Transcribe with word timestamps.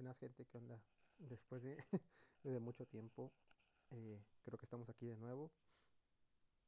Buenas 0.00 0.16
gente, 0.16 0.46
¿qué 0.46 0.56
onda? 0.56 0.80
Después 1.18 1.62
de, 2.42 2.58
mucho 2.58 2.86
tiempo, 2.86 3.30
eh, 3.90 4.18
creo 4.46 4.56
que 4.56 4.64
estamos 4.64 4.88
aquí 4.88 5.04
de 5.04 5.14
nuevo. 5.14 5.50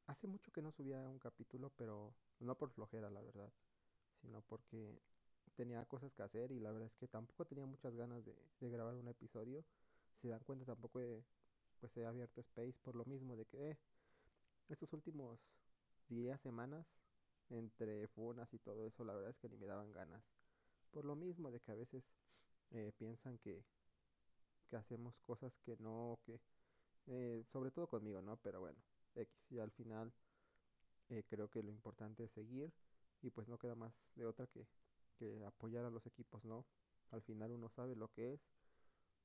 Hace 0.05 0.27
mucho 0.27 0.51
que 0.51 0.61
no 0.61 0.71
subía 0.71 1.09
un 1.09 1.17
capítulo, 1.17 1.71
pero 1.75 2.13
no 2.41 2.53
por 2.53 2.69
flojera, 2.69 3.09
la 3.09 3.21
verdad, 3.21 3.51
sino 4.21 4.43
porque 4.43 4.99
tenía 5.55 5.83
cosas 5.85 6.13
que 6.13 6.21
hacer 6.21 6.51
y 6.51 6.59
la 6.59 6.71
verdad 6.71 6.89
es 6.89 6.95
que 6.99 7.07
tampoco 7.07 7.43
tenía 7.45 7.65
muchas 7.65 7.95
ganas 7.95 8.23
de, 8.23 8.35
grabar 8.69 8.93
un 8.93 9.07
episodio. 9.07 9.65
Si 10.21 10.27
dan 10.27 10.43
cuenta, 10.43 10.63
tampoco 10.63 10.99
he, 10.99 11.25
pues 11.79 11.97
he 11.97 12.05
abierto 12.05 12.39
space 12.39 12.77
por 12.83 12.95
lo 12.95 13.03
mismo 13.05 13.35
de 13.35 13.45
que 13.47 13.71
eh, 13.71 13.77
estos 14.69 14.93
últimos 14.93 15.39
días, 16.07 16.39
semanas, 16.41 16.85
entre 17.49 18.07
funas 18.09 18.53
y 18.53 18.59
todo 18.59 18.85
eso, 18.85 19.03
la 19.03 19.15
verdad 19.15 19.31
es 19.31 19.37
que 19.39 19.49
ni 19.49 19.57
me 19.57 19.65
daban 19.65 19.91
ganas. 19.91 20.21
Por 20.91 21.03
lo 21.03 21.15
mismo 21.15 21.49
de 21.49 21.59
que 21.61 21.71
a 21.71 21.75
veces 21.75 22.03
eh, 22.71 22.91
piensan 22.97 23.37
que, 23.39 23.63
que 24.69 24.75
hacemos 24.75 25.15
cosas 25.25 25.53
que 25.65 25.77
no, 25.77 26.19
que 26.25 26.39
eh, 27.07 27.43
sobre 27.51 27.71
todo 27.71 27.87
conmigo, 27.87 28.21
¿no? 28.21 28.37
Pero 28.37 28.59
bueno, 28.61 28.79
X, 29.15 29.33
y 29.49 29.59
al 29.59 29.71
final 29.71 30.11
eh, 31.09 31.23
creo 31.29 31.49
que 31.49 31.63
lo 31.63 31.71
importante 31.71 32.23
es 32.23 32.31
seguir 32.31 32.71
y 33.21 33.29
pues 33.29 33.47
no 33.47 33.57
queda 33.57 33.75
más 33.75 33.93
de 34.15 34.25
otra 34.25 34.47
que, 34.47 34.65
que 35.17 35.43
apoyar 35.45 35.85
a 35.85 35.89
los 35.89 36.05
equipos, 36.05 36.43
¿no? 36.45 36.65
Al 37.11 37.21
final 37.21 37.51
uno 37.51 37.69
sabe 37.69 37.95
lo 37.95 38.09
que 38.09 38.33
es, 38.33 38.41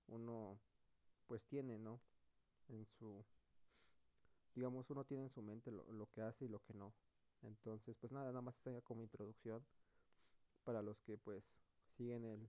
uno 0.08 0.58
pues 1.26 1.42
tiene, 1.44 1.78
¿no? 1.78 2.00
En 2.68 2.86
su, 2.98 3.24
digamos, 4.54 4.88
uno 4.90 5.04
tiene 5.04 5.24
en 5.24 5.30
su 5.30 5.42
mente 5.42 5.70
lo, 5.70 5.90
lo 5.92 6.10
que 6.10 6.22
hace 6.22 6.44
y 6.44 6.48
lo 6.48 6.60
que 6.60 6.74
no. 6.74 6.92
Entonces, 7.42 7.96
pues 8.00 8.12
nada, 8.12 8.26
nada 8.26 8.42
más 8.42 8.56
esta 8.56 8.80
como 8.82 9.02
introducción 9.02 9.64
para 10.64 10.82
los 10.82 10.98
que 11.00 11.16
pues 11.16 11.44
siguen 11.96 12.24
el, 12.24 12.48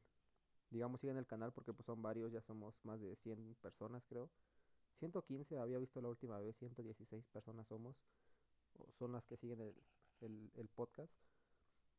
digamos, 0.69 1.01
siguen 1.01 1.17
el 1.17 1.25
canal 1.25 1.51
porque 1.51 1.73
pues 1.73 1.85
son 1.85 2.01
varios, 2.01 2.31
ya 2.31 2.41
somos 2.41 2.75
más 2.83 2.99
de 3.01 3.15
100 3.17 3.55
personas 3.61 4.03
creo. 4.07 4.29
115 4.99 5.57
había 5.57 5.80
visto 5.80 6.02
la 6.02 6.09
última 6.09 6.39
vez, 6.39 6.55
116 6.57 7.25
personas 7.27 7.67
somos, 7.67 7.95
son 8.97 9.13
las 9.13 9.25
que 9.25 9.38
siguen 9.38 9.61
el, 9.61 9.75
el, 10.21 10.52
el 10.55 10.67
podcast. 10.67 11.13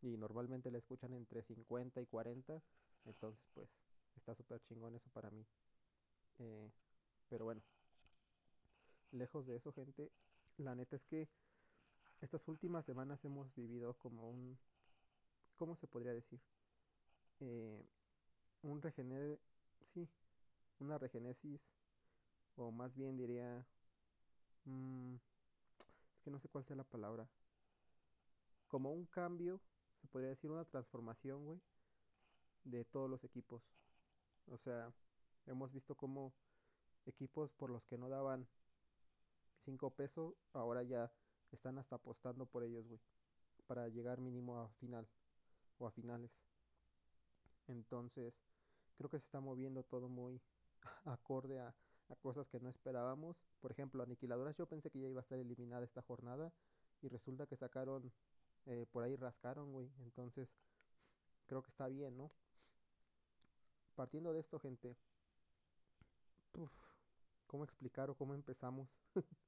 Y 0.02 0.16
normalmente 0.16 0.70
le 0.70 0.78
escuchan 0.78 1.12
entre 1.12 1.42
50 1.42 2.00
y 2.00 2.06
40, 2.06 2.62
entonces 3.04 3.44
pues 3.54 3.68
está 4.16 4.34
súper 4.34 4.62
chingón 4.62 4.94
eso 4.94 5.10
para 5.10 5.30
mí. 5.30 5.44
Eh, 6.38 6.70
pero 7.28 7.44
bueno, 7.44 7.62
lejos 9.12 9.46
de 9.46 9.56
eso 9.56 9.72
gente, 9.72 10.10
la 10.56 10.74
neta 10.74 10.96
es 10.96 11.04
que 11.04 11.28
estas 12.20 12.46
últimas 12.48 12.84
semanas 12.84 13.24
hemos 13.24 13.54
vivido 13.54 13.94
como 13.94 14.30
un, 14.30 14.58
¿cómo 15.56 15.76
se 15.76 15.86
podría 15.86 16.12
decir? 16.12 16.40
Eh, 17.40 17.82
un 18.62 18.82
regener, 18.82 19.38
sí, 19.86 20.08
una 20.78 20.98
regenesis, 20.98 21.60
o 22.56 22.70
más 22.70 22.94
bien 22.94 23.16
diría, 23.16 23.64
mmm, 24.64 25.14
es 26.14 26.20
que 26.22 26.30
no 26.30 26.38
sé 26.38 26.48
cuál 26.48 26.64
sea 26.64 26.76
la 26.76 26.84
palabra, 26.84 27.28
como 28.68 28.92
un 28.92 29.06
cambio, 29.06 29.60
se 30.00 30.08
podría 30.08 30.30
decir 30.30 30.50
una 30.50 30.64
transformación, 30.64 31.44
güey, 31.44 31.60
de 32.64 32.84
todos 32.84 33.10
los 33.10 33.24
equipos. 33.24 33.62
O 34.46 34.58
sea, 34.58 34.92
hemos 35.46 35.72
visto 35.72 35.94
como 35.94 36.32
equipos 37.06 37.50
por 37.52 37.70
los 37.70 37.84
que 37.84 37.98
no 37.98 38.08
daban 38.08 38.46
5 39.64 39.90
pesos, 39.90 40.34
ahora 40.52 40.82
ya 40.82 41.10
están 41.50 41.78
hasta 41.78 41.96
apostando 41.96 42.46
por 42.46 42.62
ellos, 42.62 42.86
güey, 42.86 43.00
para 43.66 43.88
llegar 43.88 44.20
mínimo 44.20 44.60
a 44.60 44.68
final 44.80 45.08
o 45.78 45.86
a 45.86 45.90
finales. 45.90 46.30
Entonces, 47.66 48.34
creo 49.00 49.08
que 49.08 49.18
se 49.18 49.24
está 49.24 49.40
moviendo 49.40 49.82
todo 49.82 50.10
muy 50.10 50.38
acorde 51.06 51.58
a, 51.58 51.74
cosas 52.20 52.46
que 52.48 52.60
no 52.60 52.68
esperábamos. 52.68 53.34
Por 53.60 53.70
ejemplo, 53.70 54.02
Aniquiladoras, 54.02 54.54
yo 54.58 54.66
pensé 54.66 54.90
que 54.90 55.00
ya 55.00 55.08
iba 55.08 55.20
a 55.20 55.22
estar 55.22 55.38
eliminada 55.38 55.84
esta 55.84 56.02
jornada 56.02 56.52
y 57.00 57.08
resulta 57.08 57.46
que 57.46 57.56
sacaron, 57.56 58.12
eh, 58.66 58.84
por 58.92 59.04
ahí 59.04 59.16
rascaron, 59.16 59.72
güey. 59.72 59.90
Entonces, 60.00 60.50
creo 61.46 61.62
que 61.62 61.70
está 61.70 61.86
bien, 61.86 62.18
¿no? 62.18 62.30
Partiendo 63.94 64.34
de 64.34 64.40
esto, 64.40 64.58
gente, 64.58 64.94
¿cómo 67.46 67.64
explicar 67.64 68.10
o 68.10 68.14
cómo 68.14 68.34
empezamos? 68.34 68.90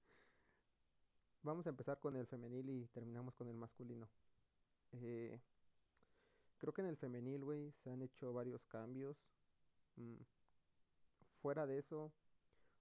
Vamos 1.42 1.66
a 1.66 1.70
empezar 1.70 1.98
con 1.98 2.16
el 2.16 2.26
femenil 2.26 2.70
y 2.70 2.86
terminamos 2.86 3.34
con 3.34 3.48
el 3.48 3.56
masculino. 3.56 4.08
Eh, 4.92 5.38
creo 6.56 6.72
que 6.72 6.80
en 6.80 6.86
el 6.86 6.96
femenil, 6.96 7.44
güey, 7.44 7.72
se 7.82 7.90
han 7.90 8.00
hecho 8.00 8.32
varios 8.32 8.64
cambios. 8.66 9.18
Mm, 9.96 10.16
fuera 11.40 11.66
de 11.66 11.78
eso, 11.78 12.12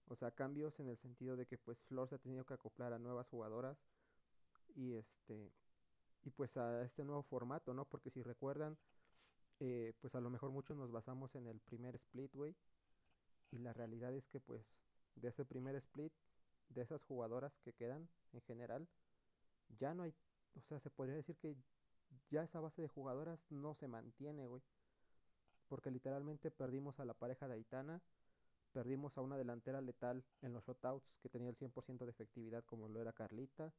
o 0.07 0.15
sea, 0.15 0.31
cambios 0.31 0.79
en 0.79 0.89
el 0.89 0.97
sentido 0.97 1.35
de 1.35 1.45
que 1.45 1.57
pues 1.57 1.81
Flor 1.83 2.07
se 2.07 2.15
ha 2.15 2.19
tenido 2.19 2.45
que 2.45 2.53
acoplar 2.53 2.93
a 2.93 2.99
nuevas 2.99 3.27
jugadoras 3.27 3.77
y 4.75 4.93
este 4.93 5.51
y 6.23 6.29
pues 6.29 6.55
a 6.57 6.83
este 6.83 7.03
nuevo 7.03 7.23
formato, 7.23 7.73
¿no? 7.73 7.85
Porque 7.85 8.11
si 8.11 8.21
recuerdan, 8.21 8.77
eh, 9.59 9.93
pues 10.01 10.13
a 10.13 10.21
lo 10.21 10.29
mejor 10.29 10.51
muchos 10.51 10.77
nos 10.77 10.91
basamos 10.91 11.33
en 11.35 11.47
el 11.47 11.59
primer 11.59 11.95
split, 11.95 12.31
güey. 12.33 12.55
Y 13.51 13.57
la 13.57 13.73
realidad 13.73 14.13
es 14.13 14.27
que 14.27 14.39
pues 14.39 14.61
de 15.15 15.29
ese 15.29 15.45
primer 15.45 15.75
split, 15.75 16.13
de 16.69 16.81
esas 16.83 17.03
jugadoras 17.03 17.57
que 17.63 17.73
quedan 17.73 18.07
en 18.33 18.41
general, 18.41 18.87
ya 19.79 19.93
no 19.93 20.03
hay, 20.03 20.13
o 20.55 20.61
sea, 20.61 20.79
se 20.79 20.89
podría 20.91 21.15
decir 21.15 21.37
que 21.37 21.55
ya 22.29 22.43
esa 22.43 22.59
base 22.59 22.83
de 22.83 22.87
jugadoras 22.87 23.45
no 23.49 23.73
se 23.73 23.87
mantiene, 23.87 24.45
güey 24.45 24.61
porque 25.71 25.89
literalmente 25.89 26.51
perdimos 26.51 26.99
a 26.99 27.05
la 27.05 27.13
pareja 27.13 27.47
de 27.47 27.53
Aitana, 27.53 28.01
perdimos 28.73 29.17
a 29.17 29.21
una 29.21 29.37
delantera 29.37 29.79
letal 29.79 30.21
en 30.41 30.51
los 30.51 30.65
shotouts 30.65 31.15
que 31.21 31.29
tenía 31.29 31.49
el 31.49 31.55
100% 31.55 32.03
de 32.03 32.11
efectividad 32.11 32.65
como 32.65 32.89
lo 32.89 32.99
era 32.99 33.13
Carlita, 33.13 33.71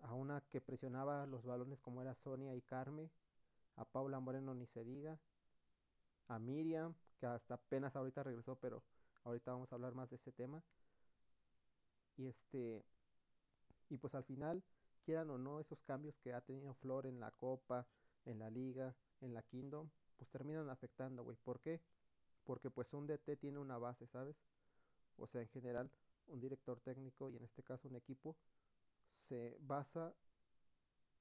a 0.00 0.12
una 0.14 0.40
que 0.50 0.60
presionaba 0.60 1.26
los 1.26 1.44
balones 1.44 1.78
como 1.78 2.02
era 2.02 2.16
Sonia 2.16 2.56
y 2.56 2.62
Carme, 2.62 3.10
a 3.76 3.84
Paula 3.84 4.18
Moreno 4.18 4.56
ni 4.56 4.66
se 4.66 4.82
diga, 4.82 5.20
a 6.26 6.40
Miriam, 6.40 6.96
que 7.20 7.26
hasta 7.26 7.54
apenas 7.54 7.94
ahorita 7.94 8.24
regresó, 8.24 8.56
pero 8.56 8.82
ahorita 9.22 9.52
vamos 9.52 9.70
a 9.70 9.76
hablar 9.76 9.94
más 9.94 10.10
de 10.10 10.16
ese 10.16 10.32
tema. 10.32 10.60
Y 12.16 12.26
este 12.26 12.82
y 13.88 13.98
pues 13.98 14.16
al 14.16 14.24
final, 14.24 14.64
quieran 15.04 15.30
o 15.30 15.38
no, 15.38 15.60
esos 15.60 15.80
cambios 15.82 16.16
que 16.24 16.34
ha 16.34 16.40
tenido 16.40 16.74
Flor 16.74 17.06
en 17.06 17.20
la 17.20 17.30
Copa, 17.30 17.86
en 18.24 18.40
la 18.40 18.50
Liga, 18.50 18.96
en 19.20 19.32
la 19.32 19.42
Kingdom, 19.42 19.88
pues 20.20 20.28
terminan 20.28 20.68
afectando, 20.68 21.24
güey. 21.24 21.38
¿Por 21.42 21.60
qué? 21.60 21.80
Porque 22.44 22.68
pues 22.68 22.92
un 22.92 23.06
DT 23.06 23.38
tiene 23.38 23.58
una 23.58 23.78
base, 23.78 24.06
¿sabes? 24.06 24.36
O 25.16 25.26
sea, 25.26 25.40
en 25.40 25.48
general, 25.48 25.90
un 26.26 26.40
director 26.40 26.78
técnico 26.80 27.30
y 27.30 27.36
en 27.36 27.44
este 27.44 27.62
caso 27.62 27.88
un 27.88 27.96
equipo 27.96 28.36
se 29.14 29.56
basa 29.60 30.12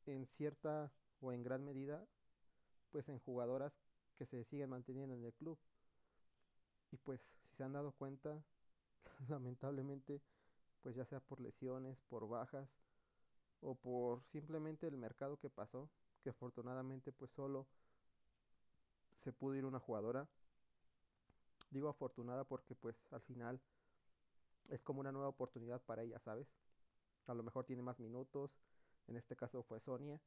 en 0.05 0.27
cierta 0.27 0.91
o 1.21 1.31
en 1.31 1.43
gran 1.43 1.63
medida 1.63 2.05
pues 2.91 3.07
en 3.07 3.19
jugadoras 3.19 3.71
que 4.17 4.25
se 4.25 4.43
siguen 4.43 4.69
manteniendo 4.69 5.15
en 5.15 5.23
el 5.23 5.33
club. 5.33 5.57
Y 6.91 6.97
pues 6.97 7.21
si 7.21 7.55
se 7.55 7.63
han 7.63 7.71
dado 7.71 7.93
cuenta, 7.93 8.43
lamentablemente, 9.29 10.21
pues 10.81 10.93
ya 10.95 11.05
sea 11.05 11.21
por 11.21 11.39
lesiones, 11.39 12.01
por 12.09 12.27
bajas 12.27 12.67
o 13.61 13.75
por 13.75 14.23
simplemente 14.25 14.88
el 14.88 14.97
mercado 14.97 15.38
que 15.38 15.49
pasó, 15.49 15.89
que 16.21 16.31
afortunadamente 16.31 17.13
pues 17.13 17.31
solo 17.31 17.65
se 19.19 19.34
pudo 19.34 19.56
ir 19.56 19.66
una 19.66 19.80
jugadora. 19.80 20.28
Digo 21.69 21.90
afortunada 21.90 22.44
porque 22.46 22.74
pues 22.74 22.96
al 23.12 23.22
final 23.22 23.62
es 24.69 24.81
como 24.81 25.02
una 25.02 25.12
nueva 25.12 25.28
oportunidad 25.28 25.81
para 25.81 26.03
ella, 26.03 26.19
¿sabes? 26.19 26.47
A 27.28 27.34
lo 27.34 27.44
mejor 27.44 27.66
tiene 27.66 27.84
más 27.84 28.00
minutos, 28.00 28.52
en 29.07 29.18
este 29.18 29.35
caso 29.35 29.62
fue 29.63 29.80
Sonia, 29.80 30.19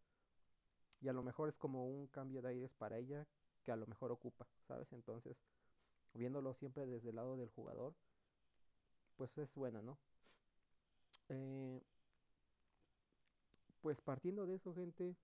y 1.01 1.09
a 1.09 1.13
lo 1.13 1.23
mejor 1.23 1.49
es 1.49 1.57
como 1.57 1.89
un 1.89 2.07
cambio 2.07 2.43
de 2.43 2.49
aires 2.49 2.73
para 2.75 2.99
ella 2.99 3.27
que 3.65 3.73
a 3.73 3.77
lo 3.77 3.87
mejor 3.87 4.13
ocupa, 4.13 4.47
¿sabes? 4.69 4.93
Entonces, 4.93 5.37
viéndolo 6.15 6.55
siempre 6.55 6.87
desde 6.87 7.11
el 7.11 7.17
lado 7.17 7.37
del 7.37 7.51
jugador, 7.51 7.95
pues 9.17 9.37
es 9.39 9.53
buena, 9.55 9.83
¿no? 9.83 9.99
Eh, 11.29 11.83
pues 13.81 14.01
partiendo 14.01 14.47
de 14.47 14.57
eso, 14.57 14.75
gente, 14.75 15.17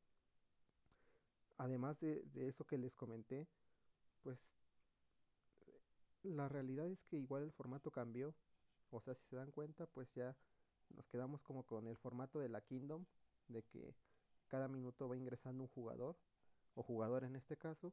además 1.58 1.98
de, 2.00 2.24
eso 2.34 2.64
que 2.64 2.78
les 2.78 2.94
comenté, 2.94 3.46
pues 4.22 4.38
la 6.22 6.48
realidad 6.48 6.86
es 6.86 7.02
que 7.04 7.16
igual 7.16 7.42
el 7.42 7.52
formato 7.52 7.90
cambió. 7.90 8.34
O 8.90 9.00
sea, 9.00 9.14
si 9.14 9.26
se 9.26 9.36
dan 9.36 9.50
cuenta, 9.50 9.86
pues 9.86 10.08
ya 10.14 10.34
nos 10.90 11.06
quedamos 11.08 11.42
como 11.42 11.64
con 11.64 11.86
el 11.86 11.96
formato 11.98 12.38
de 12.38 12.48
la 12.48 12.62
Kingdom, 12.62 13.04
de 13.48 13.62
que 13.64 13.94
cada 14.46 14.68
minuto 14.68 15.08
va 15.08 15.16
ingresando 15.16 15.64
un 15.64 15.68
jugador, 15.68 16.16
o 16.74 16.82
jugador 16.82 17.24
en 17.24 17.36
este 17.36 17.56
caso, 17.56 17.92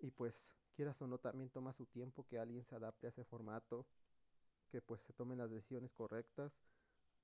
y 0.00 0.10
pues 0.10 0.34
quieras 0.74 1.00
o 1.00 1.06
no, 1.06 1.18
también 1.18 1.50
toma 1.50 1.72
su 1.72 1.86
tiempo 1.86 2.26
que 2.26 2.38
alguien 2.38 2.64
se 2.64 2.74
adapte 2.74 3.06
a 3.06 3.10
ese 3.10 3.24
formato, 3.24 3.86
que 4.70 4.82
pues 4.82 5.00
se 5.02 5.12
tomen 5.12 5.38
las 5.38 5.50
decisiones 5.50 5.92
correctas, 5.92 6.52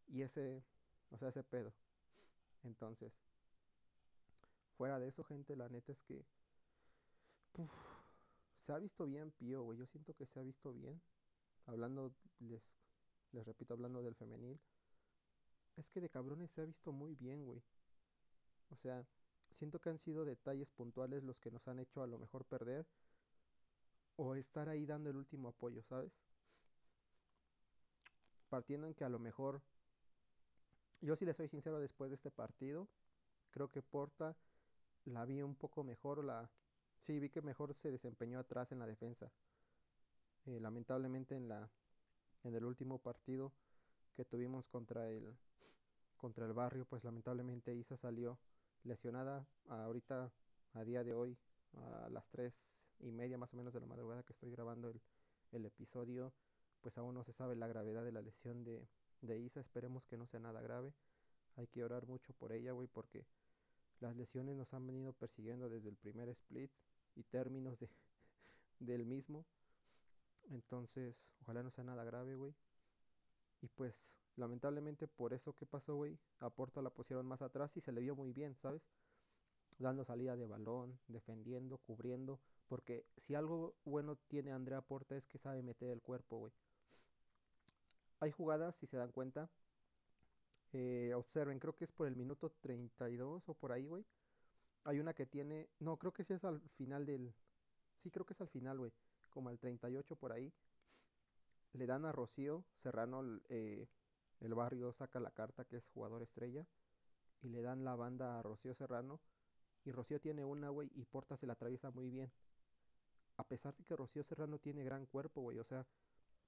y 0.07 0.23
ese, 0.23 0.63
o 1.11 1.19
sea, 1.19 1.29
ese 1.29 1.43
pedo. 1.43 1.73
Entonces, 2.63 3.13
fuera 4.77 4.99
de 4.99 5.09
eso, 5.09 5.25
gente, 5.25 5.57
la 5.57 5.69
neta 5.69 5.93
es 5.93 6.01
que 6.03 6.25
se 8.67 8.73
ha 8.73 8.79
visto 8.79 9.07
bien 9.07 9.31
Pío, 9.33 9.63
güey. 9.63 9.79
Yo 9.79 9.87
siento 9.87 10.15
que 10.15 10.27
se 10.27 10.41
ha 10.41 10.43
visto 10.43 10.73
bien. 10.73 11.01
Hablando, 11.67 12.13
les, 12.41 12.63
les 13.33 13.47
repito, 13.47 13.75
hablando 13.75 14.03
del 14.03 14.15
femenil. 14.15 14.61
Es 15.77 15.89
que 15.89 16.01
de 16.01 16.09
cabrones 16.09 16.51
se 16.51 16.63
ha 16.63 16.65
visto 16.65 16.93
muy 16.93 17.15
bien, 17.15 17.45
güey. 17.45 17.63
O 18.71 18.77
sea, 18.77 19.07
siento 19.59 19.79
que 19.81 19.91
han 19.91 19.99
sido 19.99 20.25
detalles 20.25 20.69
puntuales 20.71 21.23
los 21.23 21.39
que 21.39 21.51
nos 21.51 21.67
han 21.69 21.79
hecho 21.79 22.03
a 22.03 22.07
lo 22.07 22.19
mejor 22.19 22.45
perder. 22.45 22.87
O 24.17 24.35
estar 24.35 24.69
ahí 24.69 24.87
dando 24.87 25.11
el 25.11 25.17
último 25.17 25.49
apoyo, 25.49 25.83
¿sabes? 25.83 26.13
Partiendo 28.49 28.87
en 28.87 28.95
que 28.95 29.05
a 29.05 29.09
lo 29.09 29.19
mejor... 29.19 29.63
Yo 31.03 31.15
sí 31.15 31.25
le 31.27 31.35
soy 31.35 31.49
sincero 31.49 31.79
después 31.79 32.11
de 32.11 32.17
este 32.17 32.31
partido. 32.31 32.89
Creo 33.51 33.71
que 33.71 33.83
Porta 33.83 34.35
la 35.07 35.25
vi 35.25 35.43
un 35.43 35.55
poco 35.55 35.83
mejor. 35.85 36.25
La, 36.25 36.49
sí, 37.07 37.19
vi 37.19 37.31
que 37.31 37.43
mejor 37.43 37.75
se 37.75 37.91
desempeñó 37.91 38.39
atrás 38.39 38.71
en 38.73 38.79
la 38.79 38.87
defensa. 38.87 39.31
Eh, 40.47 40.61
lamentablemente 40.61 41.35
en, 41.35 41.49
la, 41.49 41.69
en 42.45 42.55
el 42.55 42.65
último 42.65 42.99
partido 42.99 43.53
que 44.15 44.25
tuvimos 44.25 44.67
contra 44.69 45.11
el, 45.11 45.37
contra 46.17 46.47
el 46.47 46.53
barrio, 46.53 46.85
pues 46.85 47.05
lamentablemente 47.05 47.75
Isa 47.75 47.97
salió 47.97 48.39
lesionada 48.85 49.45
ahorita, 49.69 50.31
a 50.75 50.85
día 50.85 51.03
de 51.03 51.15
hoy, 51.15 51.37
a 51.75 52.09
las 52.11 52.27
tres 52.29 52.55
y 53.01 53.11
media 53.11 53.37
más 53.37 53.53
o 53.53 53.57
menos 53.57 53.75
de 53.75 53.81
la 53.81 53.87
madrugada 53.87 54.23
que 54.23 54.33
estoy 54.33 54.51
grabando 54.51 54.89
el, 54.89 55.01
el 55.53 55.65
episodio, 55.65 56.33
pues 56.81 56.97
aún 56.99 57.15
no 57.15 57.25
se 57.25 57.33
sabe 57.33 57.57
la 57.57 57.67
gravedad 57.67 58.05
de 58.05 58.13
la 58.13 58.23
lesión 58.23 58.65
de, 58.65 58.87
de 59.21 59.39
Isa, 59.39 59.61
esperemos 59.61 60.05
que 60.07 60.17
no 60.17 60.27
sea 60.27 60.41
nada 60.41 60.61
grave, 60.61 60.93
hay 61.57 61.67
que 61.67 61.85
orar 61.85 62.07
mucho 62.07 62.33
por 62.35 62.53
ella, 62.53 62.73
güey, 62.73 62.87
porque 62.87 63.27
las 64.01 64.17
lesiones 64.17 64.57
nos 64.57 64.73
han 64.75 64.87
venido 64.87 65.13
persiguiendo 65.13 65.69
desde 65.69 65.89
el 65.89 65.97
primer 65.97 66.29
split 66.29 66.71
y 67.15 67.23
términos 67.25 67.79
de, 67.79 67.89
del 68.81 69.07
mismo, 69.07 69.45
entonces 70.51 71.17
ojalá 71.43 71.63
no 71.63 71.71
sea 71.71 71.85
nada 71.85 72.05
grave, 72.05 72.37
güey, 72.37 72.55
y 73.63 73.69
pues 73.69 73.95
lamentablemente 74.37 75.09
por 75.09 75.33
eso 75.33 75.55
que 75.55 75.67
pasó, 75.67 75.97
güey, 75.97 76.19
a 76.41 76.51
Porta 76.51 76.83
la 76.83 76.91
pusieron 76.91 77.27
más 77.27 77.43
atrás 77.43 77.77
y 77.77 77.81
se 77.81 77.93
le 77.93 78.01
vio 78.01 78.15
muy 78.15 78.33
bien, 78.33 78.57
¿sabes? 78.63 78.83
Dando 79.79 80.05
salida 80.05 80.37
de 80.37 80.47
balón, 80.47 80.99
defendiendo, 81.09 81.79
cubriendo. 81.79 82.41
Porque 82.69 83.05
si 83.27 83.35
algo 83.35 83.75
bueno 83.85 84.17
tiene 84.29 84.53
Andrea 84.53 84.81
Porta 84.81 85.17
es 85.17 85.27
que 85.27 85.39
sabe 85.39 85.63
meter 85.63 85.91
el 85.91 86.03
cuerpo, 86.03 86.39
güey. 86.39 86.53
Hay 88.21 88.31
jugadas, 88.31 88.75
si 88.77 88.87
se 88.87 88.97
dan 88.97 89.13
cuenta. 89.13 89.49
Eh, 90.79 91.15
observen, 91.15 91.59
creo 91.59 91.75
que 91.75 91.85
es 91.87 91.93
por 91.93 92.07
el 92.07 92.17
minuto 92.17 92.51
32 92.61 93.49
o 93.49 93.55
por 93.55 93.73
ahí, 93.73 93.87
güey. 93.87 94.05
Hay 94.85 95.01
una 95.01 95.15
que 95.15 95.25
tiene... 95.25 95.71
No, 95.79 95.97
creo 95.97 96.13
que 96.13 96.23
sí 96.23 96.35
es 96.35 96.45
al 96.45 96.61
final 96.77 97.07
del... 97.07 97.33
Sí, 98.03 98.11
creo 98.11 98.27
que 98.27 98.35
es 98.35 98.41
al 98.43 98.49
final, 98.49 98.77
güey. 98.77 98.93
Como 99.31 99.49
al 99.49 99.59
38 99.59 100.17
por 100.17 100.33
ahí. 100.33 100.53
Le 101.73 101.87
dan 101.87 102.05
a 102.05 102.13
Rocío 102.13 102.63
Serrano 102.83 103.23
eh, 103.49 103.89
el 104.41 104.53
barrio 104.53 104.93
saca 104.93 105.19
la 105.19 105.31
carta 105.31 105.65
que 105.65 105.79
es 105.79 105.87
jugador 105.95 106.23
estrella 106.23 106.67
y 107.41 107.49
le 107.49 107.63
dan 107.63 107.83
la 107.83 107.97
banda 107.97 108.39
a 108.39 108.43
Rocío 108.43 108.75
Serrano 108.75 109.19
y 109.85 109.93
Rocío 109.93 110.21
tiene 110.21 110.45
una, 110.45 110.69
güey, 110.69 110.91
y 110.95 111.07
Porta 111.07 111.39
se 111.39 111.47
la 111.47 111.55
atraviesa 111.55 111.91
muy 111.91 112.11
bien. 112.11 112.31
A 113.39 113.45
pesar 113.45 113.75
de 113.77 113.85
que 113.85 113.97
Rocío 113.97 114.25
Serrano 114.25 114.59
tiene 114.59 114.85
gran 114.85 115.07
cuerpo, 115.07 115.41
güey, 115.41 115.59
o 115.59 115.65
sea, 115.65 115.87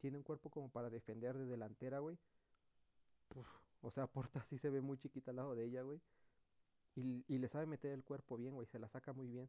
tiene 0.00 0.18
un 0.18 0.22
cuerpo 0.22 0.50
como 0.50 0.70
para 0.70 0.90
defender 0.90 1.38
de 1.38 1.46
delantera, 1.46 2.00
güey. 2.00 2.18
O 3.82 3.90
sea, 3.90 4.06
Porta 4.12 4.44
sí 4.48 4.58
se 4.58 4.70
ve 4.70 4.80
muy 4.80 4.98
chiquita 4.98 5.30
al 5.30 5.36
lado 5.36 5.54
de 5.54 5.64
ella, 5.64 5.82
güey. 5.82 6.00
Y, 6.96 7.24
y 7.28 7.38
le 7.38 7.48
sabe 7.48 7.66
meter 7.66 7.92
el 7.92 8.04
cuerpo 8.04 8.36
bien, 8.36 8.54
güey, 8.54 8.66
se 8.66 8.78
la 8.78 8.88
saca 8.88 9.12
muy 9.12 9.28
bien. 9.28 9.48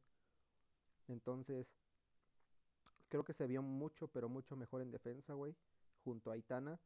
Entonces, 1.07 1.67
creo 3.09 3.23
que 3.23 3.33
se 3.33 3.47
vio 3.47 3.61
mucho, 3.61 4.07
pero 4.07 4.29
mucho 4.29 4.55
mejor 4.55 4.81
en 4.81 4.91
defensa, 4.91 5.33
güey, 5.33 5.55
junto 6.03 6.29
a 6.29 6.35
Aitana 6.35 6.79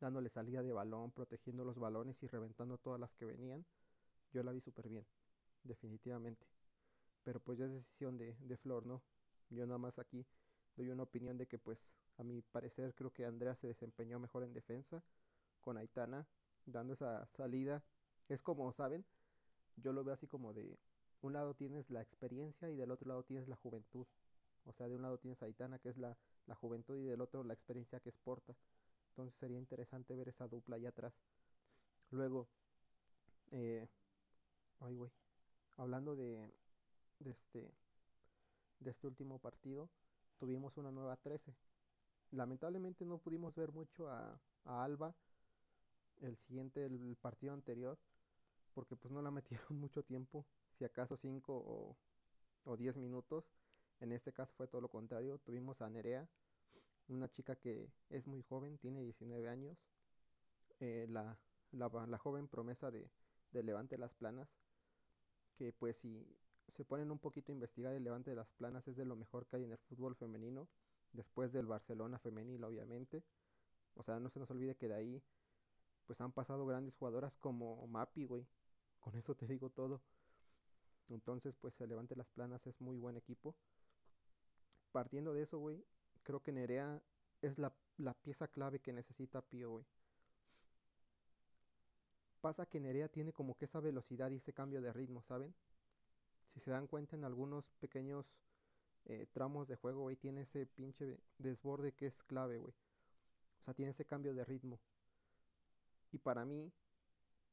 dándole 0.00 0.30
salida 0.30 0.62
de 0.62 0.72
balón, 0.72 1.12
protegiendo 1.12 1.64
los 1.64 1.78
balones 1.78 2.20
y 2.22 2.26
reventando 2.26 2.76
todas 2.78 3.00
las 3.00 3.12
que 3.14 3.24
venían. 3.24 3.64
Yo 4.32 4.42
la 4.42 4.52
vi 4.52 4.60
súper 4.60 4.88
bien, 4.88 5.06
definitivamente. 5.62 6.46
Pero 7.22 7.38
pues 7.40 7.58
ya 7.58 7.66
es 7.66 7.72
decisión 7.72 8.18
de, 8.18 8.34
de 8.40 8.56
Flor, 8.56 8.84
¿no? 8.84 9.00
Yo 9.50 9.64
nada 9.66 9.78
más 9.78 9.98
aquí 9.98 10.26
doy 10.76 10.90
una 10.90 11.04
opinión 11.04 11.38
de 11.38 11.46
que 11.46 11.58
pues 11.58 11.78
a 12.18 12.24
mi 12.24 12.42
parecer 12.42 12.94
creo 12.94 13.12
que 13.12 13.24
Andrea 13.24 13.54
se 13.54 13.68
desempeñó 13.68 14.18
mejor 14.18 14.42
en 14.42 14.52
defensa 14.52 15.02
con 15.60 15.76
Aitana, 15.76 16.26
dando 16.66 16.94
esa 16.94 17.26
salida. 17.26 17.82
Es 18.28 18.42
como, 18.42 18.72
¿saben? 18.72 19.04
Yo 19.76 19.92
lo 19.92 20.04
veo 20.04 20.14
así 20.14 20.26
como 20.26 20.52
de 20.52 20.78
un 21.22 21.32
lado 21.32 21.54
tienes 21.54 21.88
la 21.90 22.02
experiencia 22.02 22.68
y 22.68 22.76
del 22.76 22.90
otro 22.90 23.08
lado 23.08 23.22
tienes 23.22 23.48
la 23.48 23.56
juventud. 23.56 24.06
O 24.64 24.72
sea, 24.72 24.88
de 24.88 24.96
un 24.96 25.02
lado 25.02 25.18
tienes 25.18 25.42
a 25.42 25.46
Aitana, 25.46 25.78
que 25.78 25.88
es 25.88 25.96
la, 25.96 26.16
la 26.46 26.54
juventud, 26.54 26.98
y 26.98 27.04
del 27.04 27.20
otro 27.20 27.44
la 27.44 27.54
experiencia 27.54 28.00
que 28.00 28.10
es 28.10 28.16
Porta. 28.18 28.54
Entonces 29.10 29.38
sería 29.38 29.58
interesante 29.58 30.14
ver 30.14 30.28
esa 30.28 30.48
dupla 30.48 30.76
allá 30.76 30.90
atrás. 30.90 31.14
Luego, 32.10 32.48
eh, 33.50 33.88
ay, 34.80 34.94
güey, 34.94 35.10
hablando 35.76 36.16
de, 36.16 36.52
de, 37.20 37.30
este, 37.30 37.72
de 38.80 38.90
este 38.90 39.06
último 39.06 39.38
partido, 39.38 39.88
tuvimos 40.38 40.76
una 40.76 40.90
nueva 40.90 41.16
13. 41.16 41.54
Lamentablemente 42.32 43.04
no 43.04 43.18
pudimos 43.18 43.54
ver 43.54 43.72
mucho 43.72 44.08
a, 44.08 44.40
a 44.64 44.84
Alba 44.84 45.14
el 46.22 46.36
siguiente, 46.38 46.84
el 46.84 47.16
partido 47.20 47.52
anterior, 47.52 47.98
porque 48.74 48.96
pues 48.96 49.12
no 49.12 49.22
la 49.22 49.30
metieron 49.70 49.78
mucho 49.78 50.02
tiempo, 50.02 50.46
si 50.78 50.84
acaso 50.84 51.16
5 51.16 51.96
o 52.64 52.76
10 52.76 52.96
minutos. 52.96 53.44
En 54.00 54.10
este 54.12 54.32
caso 54.32 54.52
fue 54.56 54.66
todo 54.66 54.80
lo 54.80 54.88
contrario, 54.88 55.38
tuvimos 55.38 55.80
a 55.80 55.88
Nerea 55.88 56.28
una 57.08 57.28
chica 57.28 57.56
que 57.56 57.88
es 58.10 58.26
muy 58.26 58.42
joven, 58.42 58.78
tiene 58.78 59.02
19 59.02 59.48
años, 59.48 59.76
eh, 60.80 61.06
la, 61.08 61.38
la, 61.72 62.18
joven 62.18 62.48
promesa 62.48 62.90
de, 62.90 63.08
de, 63.52 63.62
Levante 63.62 63.98
las 63.98 64.12
Planas, 64.14 64.48
que 65.56 65.72
pues 65.72 65.96
si 65.98 66.26
se 66.76 66.84
ponen 66.84 67.10
un 67.10 67.18
poquito 67.18 67.52
a 67.52 67.54
investigar 67.54 67.94
el 67.94 68.04
Levante 68.04 68.30
de 68.30 68.36
las 68.36 68.50
Planas 68.52 68.86
es 68.88 68.96
de 68.96 69.04
lo 69.04 69.16
mejor 69.16 69.46
que 69.46 69.56
hay 69.56 69.64
en 69.64 69.72
el 69.72 69.78
fútbol 69.78 70.16
femenino, 70.16 70.68
después 71.12 71.52
del 71.52 71.66
Barcelona 71.66 72.18
femenil 72.18 72.64
obviamente, 72.64 73.22
o 73.94 74.02
sea, 74.02 74.18
no 74.18 74.30
se 74.30 74.40
nos 74.40 74.50
olvide 74.50 74.74
que 74.76 74.88
de 74.88 74.94
ahí 74.94 75.22
pues 76.06 76.20
han 76.20 76.32
pasado 76.32 76.66
grandes 76.66 76.94
jugadoras 76.94 77.36
como 77.38 77.86
Mapi, 77.86 78.24
güey, 78.24 78.46
con 79.00 79.16
eso 79.16 79.34
te 79.34 79.46
digo 79.46 79.70
todo. 79.70 80.00
Entonces, 81.08 81.54
pues 81.60 81.78
el 81.80 81.90
Levante 81.90 82.16
las 82.16 82.28
Planas 82.30 82.66
es 82.66 82.80
muy 82.80 82.98
buen 82.98 83.16
equipo. 83.16 83.54
Partiendo 84.92 85.34
de 85.34 85.42
eso, 85.42 85.58
güey, 85.58 85.84
creo 86.22 86.42
que 86.42 86.52
Nerea 86.52 87.02
es 87.42 87.58
la, 87.58 87.72
pieza 88.22 88.48
clave 88.48 88.80
que 88.80 88.92
necesita 88.92 89.42
Pío, 89.42 89.70
güey. 89.70 89.84
Pasa 92.40 92.66
que 92.66 92.80
Nerea 92.80 93.08
tiene 93.08 93.32
como 93.32 93.56
que 93.56 93.66
esa 93.66 93.80
velocidad 93.80 94.30
y 94.30 94.36
ese 94.36 94.52
cambio 94.52 94.80
de 94.80 94.92
ritmo, 94.92 95.22
¿saben? 95.22 95.54
Si 96.54 96.60
se 96.60 96.70
dan 96.70 96.86
cuenta 96.86 97.16
en 97.16 97.24
algunos 97.24 97.64
pequeños 97.80 98.26
eh, 99.04 99.26
tramos 99.32 99.68
de 99.68 99.76
juego, 99.76 100.02
güey, 100.02 100.16
tiene 100.16 100.42
ese 100.42 100.66
pinche 100.66 101.18
desborde 101.38 101.92
que 101.92 102.06
es 102.06 102.22
clave, 102.24 102.58
güey. 102.58 102.74
O 103.60 103.64
sea, 103.64 103.74
tiene 103.74 103.92
ese 103.92 104.04
cambio 104.04 104.34
de 104.34 104.44
ritmo. 104.44 104.80
Y 106.12 106.18
para 106.18 106.44
mí, 106.44 106.70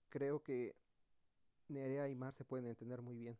creo 0.09 0.43
que 0.43 0.75
Nerea 1.69 2.09
y 2.09 2.15
Mar 2.15 2.33
se 2.35 2.45
pueden 2.45 2.67
entender 2.67 3.01
muy 3.01 3.17
bien. 3.17 3.37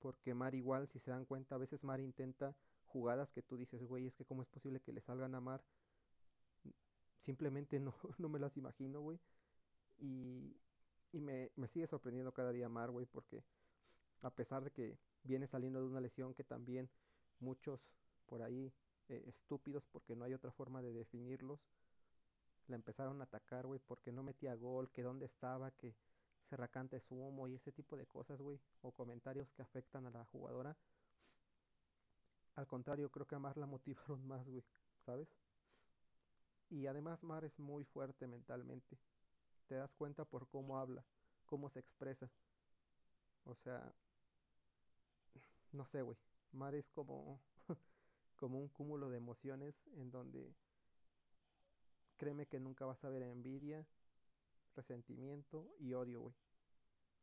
Porque 0.00 0.34
Mar 0.34 0.54
igual, 0.54 0.88
si 0.88 0.98
se 0.98 1.10
dan 1.10 1.24
cuenta, 1.24 1.54
a 1.54 1.58
veces 1.58 1.84
Mar 1.84 2.00
intenta 2.00 2.54
jugadas 2.86 3.30
que 3.32 3.42
tú 3.42 3.56
dices, 3.56 3.82
güey, 3.84 4.06
es 4.06 4.14
que 4.14 4.24
cómo 4.24 4.42
es 4.42 4.48
posible 4.48 4.80
que 4.80 4.92
le 4.92 5.00
salgan 5.00 5.34
a 5.34 5.40
Mar. 5.40 5.62
Simplemente 7.24 7.78
no, 7.78 7.94
no 8.18 8.28
me 8.28 8.38
las 8.38 8.56
imagino, 8.56 9.00
güey. 9.00 9.20
Y, 9.98 10.56
y 11.12 11.20
me, 11.20 11.50
me, 11.56 11.68
sigue 11.68 11.86
sorprendiendo 11.86 12.32
cada 12.32 12.52
día 12.52 12.68
Mar, 12.68 12.90
güey, 12.90 13.06
porque 13.06 13.44
a 14.22 14.30
pesar 14.30 14.64
de 14.64 14.70
que 14.70 14.98
viene 15.22 15.46
saliendo 15.46 15.80
de 15.80 15.86
una 15.86 16.00
lesión 16.00 16.34
que 16.34 16.44
también 16.44 16.88
muchos 17.38 17.80
por 18.26 18.42
ahí 18.42 18.72
eh, 19.08 19.22
estúpidos, 19.26 19.84
porque 19.92 20.16
no 20.16 20.24
hay 20.24 20.34
otra 20.34 20.50
forma 20.52 20.82
de 20.82 20.92
definirlos, 20.92 21.60
la 22.68 22.76
empezaron 22.76 23.20
a 23.20 23.24
atacar, 23.24 23.66
güey, 23.66 23.80
porque 23.80 24.12
no 24.12 24.22
metía 24.22 24.54
gol, 24.54 24.90
que 24.90 25.02
dónde 25.02 25.26
estaba, 25.26 25.70
que 25.72 25.94
Serracante 26.48 26.96
es 26.96 27.10
humo 27.10 27.48
y 27.48 27.54
ese 27.54 27.72
tipo 27.72 27.96
de 27.96 28.06
cosas, 28.06 28.40
güey, 28.40 28.60
o 28.82 28.92
comentarios 28.92 29.50
que 29.52 29.62
afectan 29.62 30.06
a 30.06 30.10
la 30.10 30.24
jugadora 30.26 30.76
al 32.54 32.66
contrario, 32.66 33.10
creo 33.10 33.26
que 33.26 33.34
a 33.34 33.38
Mar 33.38 33.56
la 33.56 33.66
motivaron 33.66 34.26
más, 34.28 34.46
güey, 34.46 34.64
¿sabes? 35.06 35.28
Y 36.68 36.86
además 36.86 37.22
Mar 37.22 37.44
es 37.44 37.58
muy 37.58 37.84
fuerte 37.84 38.26
mentalmente. 38.26 38.98
Te 39.68 39.76
das 39.76 39.92
cuenta 39.94 40.24
por 40.24 40.48
cómo 40.48 40.78
habla, 40.78 41.04
cómo 41.46 41.70
se 41.70 41.80
expresa. 41.80 42.30
O 43.44 43.54
sea, 43.54 43.92
no 45.72 45.86
sé, 45.86 46.02
güey. 46.02 46.16
Mar 46.52 46.74
es 46.74 46.88
como, 46.90 47.40
como 48.36 48.58
un 48.58 48.68
cúmulo 48.68 49.08
de 49.08 49.16
emociones 49.16 49.74
en 49.94 50.10
donde 50.10 50.54
créeme 52.22 52.46
que 52.46 52.60
nunca 52.60 52.86
vas 52.86 53.02
a 53.02 53.08
ver 53.08 53.24
envidia, 53.24 53.84
resentimiento 54.76 55.74
y 55.80 55.92
odio, 55.92 56.20
güey. 56.20 56.34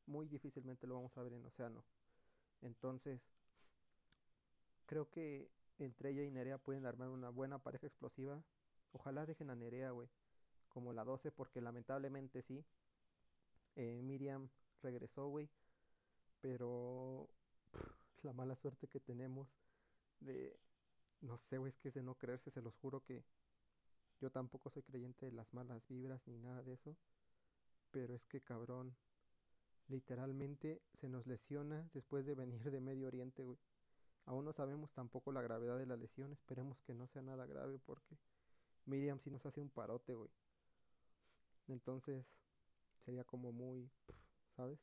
Muy 0.08 0.28
difícilmente 0.28 0.88
lo 0.88 0.96
vamos 0.96 1.18
a 1.18 1.24
ver 1.24 1.32
en 1.32 1.46
Océano. 1.46 1.86
Entonces, 2.62 3.22
creo 4.86 5.10
que 5.10 5.50
entre 5.78 6.10
ella 6.10 6.24
y 6.24 6.32
Nerea 6.32 6.58
pueden 6.58 6.86
armar 6.86 7.08
una 7.08 7.30
buena 7.30 7.60
pareja 7.60 7.88
explosiva. 7.88 8.44
Ojalá 8.92 9.26
dejen 9.26 9.50
a 9.50 9.56
Nerea, 9.56 9.92
güey, 9.92 10.10
como 10.68 10.92
la 10.92 11.06
12, 11.06 11.32
porque 11.32 11.62
lamentablemente 11.62 12.42
sí. 12.42 12.66
Eh, 13.78 14.02
Miriam 14.04 14.50
regresó, 14.84 15.30
güey, 15.30 15.48
pero 16.42 17.30
la 18.24 18.34
mala 18.34 18.58
suerte 18.58 18.90
que 18.90 19.00
tenemos 19.00 19.48
de, 20.20 20.60
no 21.22 21.38
sé, 21.38 21.58
güey, 21.58 21.72
es 21.72 21.78
que 21.78 21.88
es 21.88 21.94
de 21.94 22.04
no 22.04 22.16
creerse, 22.16 22.52
se 22.52 22.62
los 22.62 22.76
juro 22.76 23.02
que 23.06 23.24
yo 24.22 24.30
tampoco 24.32 24.70
soy 24.70 24.84
creyente 24.84 25.26
de 25.26 25.32
las 25.32 25.54
malas 25.54 25.82
vibras 25.88 26.22
ni 26.28 26.38
nada 26.38 26.62
de 26.64 26.74
eso, 26.74 26.96
pero 27.92 28.16
es 28.16 28.26
que 28.28 28.42
cabrón, 28.42 28.96
literalmente 29.88 30.82
se 31.00 31.10
nos 31.10 31.26
lesiona 31.26 31.90
después 31.94 32.26
de 32.26 32.36
venir 32.36 32.70
de 32.70 32.80
Medio 32.80 33.08
Oriente, 33.08 33.44
güey. 33.44 33.58
Aún 34.26 34.46
no 34.46 34.54
sabemos 34.54 34.92
tampoco 34.92 35.32
la 35.32 35.42
gravedad 35.42 35.78
de 35.78 35.86
la 35.86 35.96
lesión, 35.96 36.32
esperemos 36.34 36.80
que 36.82 36.94
no 36.94 37.08
sea 37.08 37.22
nada 37.22 37.46
grave 37.46 37.80
porque 37.80 38.18
Miriam 38.86 39.20
sí 39.20 39.32
nos 39.32 39.46
hace 39.46 39.60
un 39.60 39.70
parote, 39.70 40.14
güey. 40.14 40.30
Entonces, 41.68 42.26
sería 43.06 43.24
como 43.24 43.52
muy, 43.52 43.90
¿sabes? 44.56 44.80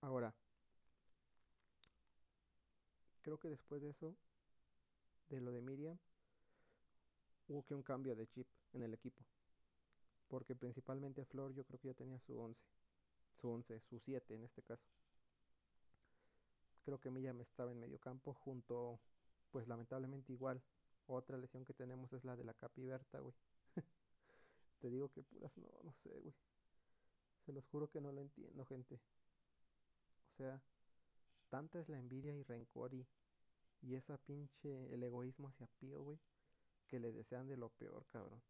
Ahora, 0.00 0.34
creo 3.22 3.38
que 3.38 3.48
después 3.48 3.82
de 3.82 3.90
eso, 3.90 4.14
de 5.28 5.40
lo 5.40 5.52
de 5.52 5.60
Miriam, 5.60 5.98
hubo 7.48 7.64
que 7.64 7.74
un 7.74 7.82
cambio 7.82 8.14
de 8.14 8.26
chip 8.28 8.46
en 8.72 8.82
el 8.82 8.94
equipo. 8.94 9.24
Porque 10.28 10.54
principalmente 10.54 11.24
Flor 11.24 11.54
yo 11.54 11.64
creo 11.64 11.78
que 11.78 11.88
ya 11.88 11.94
tenía 11.94 12.18
su 12.20 12.38
11. 12.38 12.60
Su 13.40 13.48
11, 13.48 13.80
su 13.80 14.00
7 14.00 14.34
en 14.34 14.44
este 14.44 14.62
caso. 14.62 14.84
Creo 16.84 17.00
que 17.00 17.10
Miriam 17.10 17.40
estaba 17.40 17.72
en 17.72 17.80
medio 17.80 17.98
campo 17.98 18.34
junto, 18.34 19.00
pues 19.50 19.66
lamentablemente 19.68 20.32
igual. 20.32 20.62
Otra 21.06 21.36
lesión 21.36 21.64
que 21.64 21.74
tenemos 21.74 22.12
es 22.12 22.24
la 22.24 22.36
de 22.36 22.44
la 22.44 22.54
Capi 22.54 22.84
Berta, 22.84 23.20
güey. 23.20 23.34
Te 24.80 24.90
digo 24.90 25.08
que 25.10 25.22
puras, 25.22 25.56
no, 25.56 25.68
no 25.84 25.92
sé, 26.02 26.18
güey. 26.20 26.34
Se 27.44 27.52
los 27.52 27.66
juro 27.68 27.88
que 27.88 28.00
no 28.00 28.10
lo 28.10 28.20
entiendo, 28.20 28.64
gente. 28.64 29.00
O 30.32 30.36
sea, 30.36 30.60
tanta 31.48 31.80
es 31.80 31.88
la 31.88 31.98
envidia 31.98 32.34
y 32.34 32.42
rencor 32.42 32.92
y, 32.94 33.06
y 33.82 33.94
esa 33.94 34.18
pinche, 34.18 34.92
el 34.92 35.02
egoísmo 35.02 35.48
hacia 35.48 35.68
Pío, 35.78 36.02
güey, 36.02 36.18
que 36.86 37.00
le 37.00 37.12
desean 37.12 37.48
de 37.48 37.56
lo 37.56 37.68
peor, 37.70 38.06
cabrón. 38.06 38.42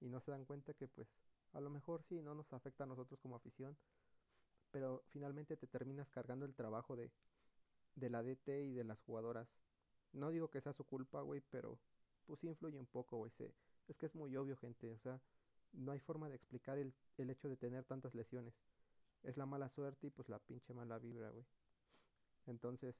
Y 0.00 0.08
no 0.08 0.20
se 0.20 0.30
dan 0.30 0.44
cuenta 0.44 0.74
que, 0.74 0.88
pues, 0.88 1.08
a 1.52 1.60
lo 1.60 1.70
mejor 1.70 2.02
sí, 2.02 2.20
no 2.22 2.34
nos 2.34 2.52
afecta 2.52 2.84
a 2.84 2.86
nosotros 2.86 3.18
como 3.20 3.36
afición, 3.36 3.76
pero 4.70 5.04
finalmente 5.12 5.56
te 5.56 5.66
terminas 5.66 6.08
cargando 6.10 6.44
el 6.44 6.54
trabajo 6.54 6.96
de, 6.96 7.10
de 7.94 8.10
la 8.10 8.22
DT 8.22 8.48
y 8.64 8.74
de 8.74 8.84
las 8.84 9.00
jugadoras. 9.02 9.48
No 10.12 10.30
digo 10.30 10.48
que 10.48 10.60
sea 10.60 10.72
su 10.72 10.84
culpa, 10.84 11.22
güey, 11.22 11.40
pero 11.50 11.78
pues 12.26 12.42
influye 12.44 12.78
un 12.78 12.86
poco, 12.86 13.18
güey. 13.18 13.32
Es 13.88 13.96
que 13.96 14.06
es 14.06 14.14
muy 14.14 14.36
obvio, 14.36 14.56
gente. 14.56 14.92
O 14.92 14.98
sea, 14.98 15.20
no 15.72 15.92
hay 15.92 16.00
forma 16.00 16.28
de 16.28 16.36
explicar 16.36 16.78
el, 16.78 16.92
el 17.18 17.30
hecho 17.30 17.48
de 17.48 17.56
tener 17.56 17.84
tantas 17.84 18.14
lesiones. 18.14 18.54
Es 19.22 19.36
la 19.36 19.46
mala 19.46 19.68
suerte 19.68 20.08
y 20.08 20.10
pues 20.10 20.28
la 20.28 20.38
pinche 20.38 20.74
mala 20.74 20.98
vibra, 20.98 21.30
güey. 21.30 21.46
Entonces, 22.46 22.94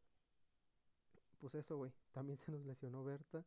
pues 1.40 1.54
eso, 1.54 1.76
güey. 1.76 1.92
También 2.12 2.38
se 2.46 2.52
nos 2.52 2.64
lesionó 2.64 3.04
Berta 3.04 3.44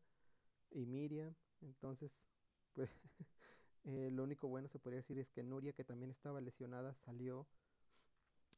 y 0.71 0.85
Miriam. 0.85 1.33
Entonces, 1.61 2.11
pues 2.73 2.89
eh, 3.85 4.09
lo 4.11 4.23
único 4.23 4.47
bueno 4.47 4.67
se 4.69 4.79
podría 4.79 5.01
decir 5.01 5.17
es 5.19 5.29
que 5.29 5.43
Nuria, 5.43 5.73
que 5.73 5.83
también 5.83 6.11
estaba 6.11 6.41
lesionada, 6.41 6.93
salió, 7.05 7.47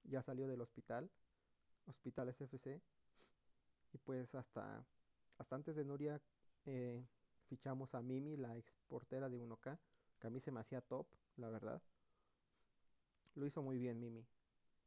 ya 0.03 0.21
salió 0.23 0.47
del 0.47 0.61
hospital, 0.61 1.09
Hospital 1.85 2.29
SFC. 2.29 2.81
Y 3.93 3.97
pues 3.99 4.33
hasta, 4.35 4.85
hasta 5.37 5.55
antes 5.55 5.75
de 5.75 5.83
Nuria 5.83 6.21
eh, 6.65 7.03
fichamos 7.47 7.95
a 7.95 8.01
Mimi, 8.01 8.37
la 8.37 8.55
ex 8.57 8.71
portera 8.87 9.29
de 9.29 9.39
1K 9.39 9.79
que 10.19 10.27
a 10.27 10.29
mí 10.29 10.39
se 10.41 10.51
me 10.51 10.59
hacía 10.59 10.81
top, 10.81 11.07
la 11.37 11.49
verdad. 11.49 11.81
Lo 13.35 13.45
hizo 13.45 13.61
muy 13.61 13.77
bien 13.77 13.99
Mimi. 13.99 14.25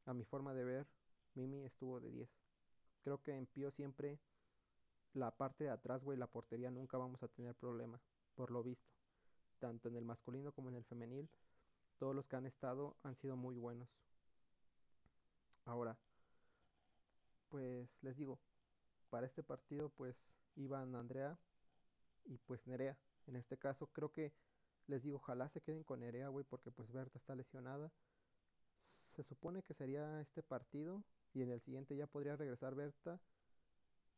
A 0.05 0.12
mi 0.14 0.25
forma 0.25 0.52
de 0.55 0.64
ver, 0.64 0.87
Mimi 1.35 1.64
estuvo 1.64 2.00
de 2.00 2.11
10. 2.11 2.29
Creo 3.02 3.23
que 3.23 3.35
en 3.35 3.47
Pío 3.47 3.71
siempre 3.71 4.19
la 5.14 5.31
parte 5.31 5.64
de 5.64 5.71
atrás, 5.71 6.02
güey, 6.02 6.19
la 6.19 6.26
portería 6.26 6.71
nunca 6.71 6.97
vamos 6.97 7.23
a 7.23 7.28
tener 7.28 7.54
problema, 7.54 8.00
por 8.35 8.50
lo 8.50 8.62
visto. 8.62 8.90
Tanto 9.59 9.88
en 9.88 9.97
el 9.97 10.04
masculino 10.04 10.52
como 10.52 10.69
en 10.71 10.76
el 10.76 10.85
femenil, 10.85 11.28
todos 11.99 12.14
los 12.14 12.26
que 12.26 12.37
han 12.37 12.47
estado 12.47 12.97
han 13.02 13.14
sido 13.16 13.37
muy 13.37 13.54
buenos. 13.57 13.88
Ahora, 15.64 15.97
pues 17.49 17.88
les 18.00 18.16
digo, 18.16 18.38
para 19.11 19.26
este 19.26 19.42
partido 19.42 19.90
pues 19.90 20.16
iban 20.57 20.95
Andrea 20.97 21.38
y 22.25 22.38
pues 22.38 22.66
Nerea. 22.66 22.97
En 23.26 23.37
este 23.37 23.57
caso 23.57 23.87
creo 23.88 24.11
que 24.11 24.33
les 24.88 25.02
digo, 25.02 25.16
ojalá 25.16 25.49
se 25.50 25.61
queden 25.61 25.85
con 25.85 26.00
Nerea, 26.00 26.28
güey, 26.28 26.45
porque 26.45 26.71
pues 26.71 26.90
Berta 26.90 27.19
está 27.19 27.35
lesionada. 27.35 27.92
Se 29.14 29.23
supone 29.23 29.62
que 29.62 29.75
sería 29.75 30.21
este 30.23 30.42
partido 30.42 31.04
y 31.35 31.42
en 31.42 31.50
el 31.50 31.61
siguiente 31.61 31.95
ya 31.95 32.07
podría 32.07 32.37
regresar 32.37 32.75
Berta, 32.75 33.21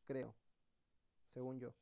creo, 0.07 0.33
según 1.35 1.59
yo. 1.59 1.75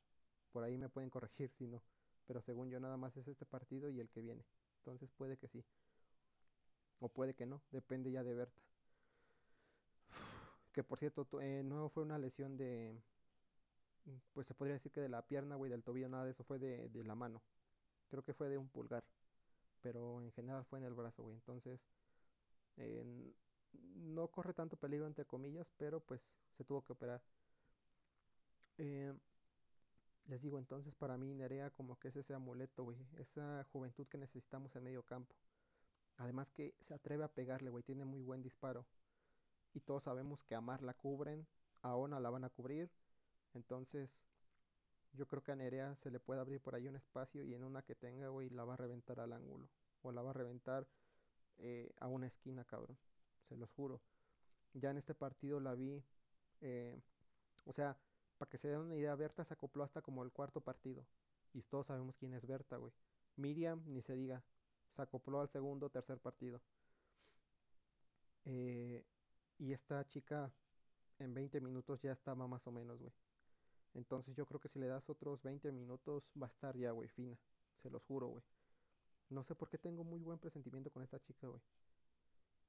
Por 0.52 0.66
ahí 0.66 0.78
me 0.78 0.90
pueden 0.90 1.10
corregir 1.10 1.50
si 1.58 1.66
no, 1.68 1.82
pero 2.28 2.42
según 2.42 2.70
yo 2.70 2.82
nada 2.82 2.98
más 2.98 3.16
es 3.16 3.26
este 3.30 3.46
partido 3.46 3.90
y 3.90 4.02
el 4.02 4.10
que 4.10 4.22
viene. 4.22 4.44
Entonces 4.80 5.10
puede 5.18 5.38
que 5.38 5.48
sí. 5.48 5.64
O 7.00 7.08
puede 7.08 7.34
que 7.34 7.46
no, 7.46 7.62
depende 7.72 8.12
ya 8.12 8.24
de 8.24 8.34
Berta. 8.34 8.62
Que 10.74 10.84
por 10.84 10.98
cierto, 10.98 11.28
eh, 11.40 11.62
no 11.64 11.90
fue 11.90 12.04
una 12.04 12.18
lesión 12.18 12.58
de, 12.58 13.00
pues 14.34 14.48
se 14.48 14.54
podría 14.54 14.74
decir 14.74 14.92
que 14.92 15.02
de 15.02 15.10
la 15.10 15.22
pierna, 15.22 15.56
güey, 15.56 15.70
del 15.70 15.84
tobillo, 15.84 16.10
nada 16.10 16.26
de 16.26 16.32
eso, 16.32 16.44
fue 16.44 16.60
de, 16.60 16.90
de 16.90 17.04
la 17.04 17.16
mano. 17.16 17.42
Creo 18.10 18.24
que 18.24 18.34
fue 18.34 18.50
de 18.50 18.58
un 18.58 18.68
pulgar. 18.68 19.04
Pero 19.82 20.22
en 20.22 20.32
general 20.32 20.66
fue 20.66 20.80
en 20.80 20.86
el 20.86 20.94
brazo, 20.94 21.24
güey. 21.24 21.36
Entonces, 21.36 21.80
no 23.96 24.28
corre 24.28 24.54
tanto 24.54 24.78
peligro, 24.78 25.08
entre 25.08 25.26
comillas, 25.26 25.68
pero 25.78 26.00
pues 26.00 26.22
se 26.58 26.64
tuvo 26.64 26.84
que 26.84 26.94
operar. 26.94 27.22
Eh, 28.78 29.14
les 30.28 30.42
digo, 30.42 30.58
entonces 30.58 30.96
para 30.96 31.18
mí 31.18 31.34
Nerea 31.34 31.70
como 31.72 32.00
que 32.00 32.08
es 32.08 32.16
ese 32.16 32.34
amuleto, 32.34 32.84
güey. 32.84 32.98
Esa 33.18 33.66
juventud 33.72 34.08
que 34.08 34.18
necesitamos 34.18 34.76
en 34.76 34.84
medio 34.84 35.04
campo. 35.04 35.36
Además 36.18 36.50
que 36.52 36.76
se 36.82 36.94
atreve 36.94 37.24
a 37.24 37.28
pegarle, 37.28 37.70
güey. 37.70 37.84
Tiene 37.84 38.06
muy 38.06 38.22
buen 38.22 38.42
disparo. 38.42 38.86
Y 39.74 39.82
todos 39.82 40.04
sabemos 40.04 40.44
que 40.44 40.56
a 40.56 40.62
Mar 40.62 40.82
la 40.82 40.94
cubren. 40.94 41.46
A 41.82 41.96
Ona 41.96 42.20
la 42.20 42.30
van 42.30 42.46
a 42.46 42.50
cubrir. 42.50 42.90
Entonces, 43.54 44.10
yo 45.14 45.28
creo 45.28 45.44
que 45.44 45.52
a 45.52 45.56
Nerea 45.56 45.96
se 45.96 46.10
le 46.10 46.20
puede 46.20 46.40
abrir 46.40 46.62
por 46.62 46.76
ahí 46.76 46.88
un 46.88 46.96
espacio 46.96 47.44
y 47.44 47.54
en 47.54 47.64
una 47.64 47.82
que 47.82 47.96
tenga, 47.96 48.30
güey, 48.30 48.50
la 48.50 48.64
va 48.64 48.76
a 48.76 48.78
reventar 48.78 49.20
al 49.20 49.34
ángulo. 49.34 49.68
O 50.02 50.12
la 50.12 50.22
va 50.22 50.30
a 50.30 50.34
reventar 50.34 50.88
eh, 51.58 51.92
a 52.00 52.08
una 52.08 52.28
esquina, 52.28 52.64
cabrón. 52.64 52.98
Se 53.50 53.58
los 53.58 53.70
juro. 53.72 54.02
Ya 54.74 54.92
en 54.92 54.98
este 54.98 55.14
partido 55.14 55.60
la 55.60 55.76
vi. 55.76 56.02
Eh, 56.62 57.00
o 57.66 57.74
sea, 57.74 57.98
para 58.38 58.50
que 58.50 58.58
se 58.58 58.68
den 58.68 58.80
una 58.80 58.96
idea, 58.96 59.16
Berta 59.16 59.46
se 59.46 59.54
acopló 59.54 59.84
hasta 59.84 60.02
como 60.02 60.24
el 60.24 60.32
cuarto 60.32 60.62
partido. 60.62 61.06
Y 61.54 61.62
todos 61.64 61.88
sabemos 61.88 62.16
quién 62.18 62.34
es 62.34 62.46
Berta, 62.46 62.78
güey. 62.78 62.92
Miriam, 63.36 63.84
ni 63.88 64.02
se 64.02 64.16
diga. 64.16 64.44
Se 64.96 65.02
acopló 65.02 65.42
al 65.42 65.50
segundo, 65.50 65.90
tercer 65.90 66.20
partido. 66.20 66.62
Eh, 68.46 69.04
y 69.60 69.72
esta 69.72 70.08
chica 70.08 70.52
en 71.20 71.34
20 71.34 71.62
minutos 71.62 72.02
ya 72.02 72.12
estaba 72.12 72.48
más 72.48 72.66
o 72.68 72.72
menos, 72.72 73.00
güey. 73.00 73.14
Entonces 73.94 74.36
yo 74.36 74.46
creo 74.46 74.60
que 74.60 74.70
si 74.70 74.80
le 74.80 74.88
das 74.88 75.08
otros 75.10 75.42
20 75.44 75.72
minutos 75.72 76.24
va 76.42 76.48
a 76.48 76.50
estar 76.50 76.76
ya, 76.76 76.92
güey, 76.92 77.10
fina. 77.10 77.38
Se 77.82 77.90
los 77.90 78.04
juro, 78.04 78.28
güey. 78.28 78.44
No 79.30 79.44
sé 79.44 79.56
por 79.56 79.70
qué 79.70 79.78
tengo 79.78 80.04
muy 80.04 80.22
buen 80.22 80.40
presentimiento 80.40 80.92
con 80.92 81.04
esta 81.04 81.20
chica, 81.20 81.48
güey. 81.48 81.62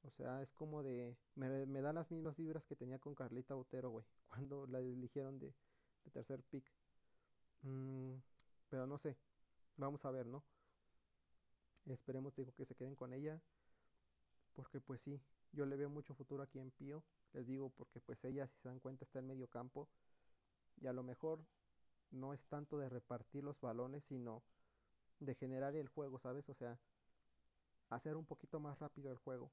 O 0.05 0.11
sea, 0.11 0.43
es 0.43 0.53
como 0.53 0.83
de... 0.83 1.17
Me, 1.35 1.67
me 1.67 1.81
da 1.81 1.93
las 1.93 2.11
mismas 2.11 2.37
vibras 2.37 2.65
que 2.67 2.77
tenía 2.77 2.99
con 2.99 3.15
Carlita 3.15 3.57
Otero, 3.57 3.91
güey. 3.91 4.05
Cuando 4.29 4.67
la 4.67 4.81
eligieron 4.81 5.39
de, 5.39 5.55
tercer 6.13 6.43
pick. 6.43 6.65
Mm, 7.63 8.17
pero 8.69 8.87
no 8.87 8.99
sé. 8.99 9.17
Vamos 9.77 10.05
a 10.05 10.11
ver, 10.11 10.27
¿no? 10.27 10.45
Esperemos, 11.87 12.35
digo, 12.37 12.53
que 12.53 12.67
se 12.67 12.75
queden 12.75 12.95
con 12.95 13.13
ella. 13.15 13.41
Porque 14.55 14.81
pues 14.81 15.01
sí, 15.01 15.21
yo 15.53 15.67
le 15.67 15.77
veo 15.77 15.89
mucho 15.89 16.15
futuro 16.15 16.43
aquí 16.43 16.59
en 16.59 16.71
Pío. 16.71 17.03
Les 17.33 17.47
digo, 17.47 17.71
porque 17.71 18.01
pues 18.01 18.23
ella, 18.25 18.47
si 18.47 18.57
se 18.59 18.69
dan 18.69 18.81
cuenta, 18.81 19.05
está 19.05 19.19
en 19.19 19.27
medio 19.27 19.49
campo. 19.49 19.89
Y 20.81 20.87
a 20.87 20.93
lo 20.93 21.03
mejor 21.03 21.41
no 22.11 22.35
es 22.35 22.45
tanto 22.47 22.79
de 22.79 22.89
repartir 22.89 23.43
los 23.43 23.59
balones, 23.61 24.05
sino 24.05 24.43
de 25.19 25.35
generar 25.35 25.75
el 25.77 25.89
juego, 25.89 26.19
¿sabes? 26.19 26.49
O 26.49 26.55
sea, 26.55 26.79
hacer 27.89 28.17
un 28.17 28.27
poquito 28.27 28.61
más 28.61 28.79
rápido 28.79 29.11
el 29.11 29.19
juego. 29.19 29.51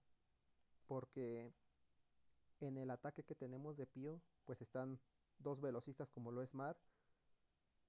Porque 0.91 1.53
en 2.59 2.77
el 2.77 2.91
ataque 2.91 3.23
que 3.23 3.33
tenemos 3.33 3.77
de 3.77 3.87
Pío, 3.87 4.21
pues 4.43 4.59
están 4.59 4.99
dos 5.39 5.61
velocistas 5.61 6.09
como 6.09 6.33
lo 6.33 6.41
es 6.41 6.53
Mar 6.53 6.75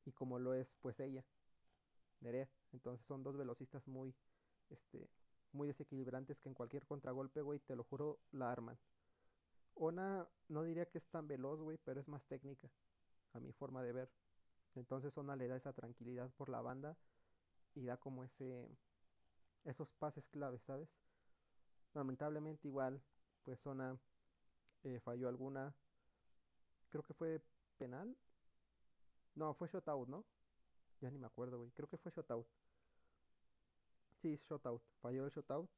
y 0.04 0.12
como 0.12 0.38
lo 0.38 0.54
es 0.54 0.72
pues 0.80 1.00
ella, 1.00 1.24
Nerea. 2.20 2.48
Entonces 2.72 3.04
son 3.04 3.24
dos 3.24 3.36
velocistas 3.36 3.88
muy, 3.88 4.14
este, 4.70 5.10
muy 5.50 5.66
desequilibrantes 5.66 6.38
que 6.38 6.48
en 6.48 6.54
cualquier 6.54 6.86
contragolpe, 6.86 7.42
güey, 7.42 7.58
te 7.58 7.74
lo 7.74 7.82
juro, 7.82 8.20
la 8.30 8.52
arman. 8.52 8.78
Ona 9.74 10.28
no 10.46 10.62
diría 10.62 10.86
que 10.86 10.98
es 10.98 11.08
tan 11.08 11.26
veloz, 11.26 11.60
güey, 11.60 11.78
pero 11.78 12.00
es 12.00 12.06
más 12.06 12.24
técnica. 12.26 12.70
a 13.32 13.40
mi 13.40 13.50
forma 13.50 13.82
de 13.82 13.94
ver. 13.94 14.12
Entonces 14.76 15.18
Ona 15.18 15.34
le 15.34 15.48
da 15.48 15.56
esa 15.56 15.72
tranquilidad 15.72 16.30
por 16.36 16.48
la 16.48 16.60
banda 16.60 16.96
y 17.74 17.84
da 17.84 17.96
como 17.96 18.22
ese 18.22 18.68
esos 19.64 19.90
pases 19.94 20.24
claves, 20.28 20.62
¿sabes? 20.62 20.88
Lamentablemente 21.94 22.68
igual, 22.68 23.02
pues 23.44 23.60
Zona 23.60 23.98
eh, 24.84 25.00
falló 25.00 25.28
alguna. 25.28 25.74
Creo 26.90 27.02
que 27.02 27.14
fue 27.14 27.40
penal. 27.78 28.16
No, 29.34 29.54
fue 29.54 29.68
shutout, 29.68 30.08
¿no? 30.08 30.24
Ya 31.00 31.10
ni 31.10 31.18
me 31.18 31.26
acuerdo, 31.26 31.58
güey. 31.58 31.70
Creo 31.72 31.88
que 31.88 31.98
fue 31.98 32.12
shutout. 32.12 32.46
Sí, 34.20 34.40
shutout. 34.48 34.82
Falló 35.00 35.24
el 35.24 35.30
shutout. 35.30 35.68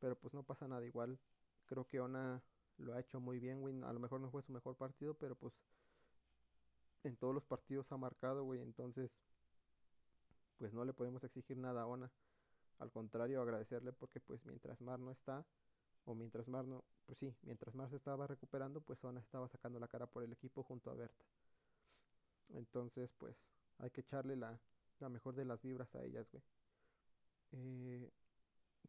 Pero 0.00 0.16
pues 0.16 0.34
no 0.34 0.42
pasa 0.42 0.68
nada 0.68 0.84
igual. 0.84 1.18
Creo 1.66 1.86
que 1.86 2.00
Ona 2.00 2.42
lo 2.78 2.94
ha 2.94 3.00
hecho 3.00 3.20
muy 3.20 3.38
bien, 3.38 3.60
güey. 3.60 3.74
A 3.82 3.92
lo 3.92 4.00
mejor 4.00 4.20
no 4.20 4.30
fue 4.30 4.42
su 4.42 4.52
mejor 4.52 4.76
partido, 4.76 5.14
pero 5.14 5.34
pues 5.34 5.54
en 7.04 7.16
todos 7.16 7.34
los 7.34 7.44
partidos 7.44 7.90
ha 7.92 7.96
marcado, 7.96 8.44
güey. 8.44 8.60
Entonces, 8.60 9.10
pues 10.58 10.72
no 10.72 10.84
le 10.84 10.92
podemos 10.92 11.22
exigir 11.24 11.56
nada 11.56 11.82
a 11.82 11.86
Ona. 11.86 12.10
Al 12.78 12.90
contrario, 12.90 13.40
agradecerle 13.40 13.92
porque 13.92 14.20
pues 14.20 14.44
mientras 14.44 14.80
Mar 14.80 14.98
no 14.98 15.10
está, 15.10 15.44
o 16.04 16.14
mientras 16.14 16.48
Mar 16.48 16.64
no, 16.64 16.84
pues 17.06 17.18
sí, 17.18 17.34
mientras 17.42 17.74
Mar 17.74 17.88
se 17.90 17.96
estaba 17.96 18.26
recuperando, 18.26 18.80
pues 18.80 19.02
Ona 19.04 19.20
estaba 19.20 19.48
sacando 19.48 19.78
la 19.78 19.88
cara 19.88 20.06
por 20.06 20.22
el 20.22 20.32
equipo 20.32 20.62
junto 20.62 20.90
a 20.90 20.94
Berta. 20.94 21.24
Entonces, 22.50 23.10
pues 23.18 23.36
hay 23.78 23.90
que 23.90 24.02
echarle 24.02 24.36
la, 24.36 24.58
la 25.00 25.08
mejor 25.08 25.34
de 25.34 25.44
las 25.44 25.62
vibras 25.62 25.94
a 25.94 26.02
ellas, 26.04 26.26
güey. 26.30 26.42
Eh, 27.52 28.10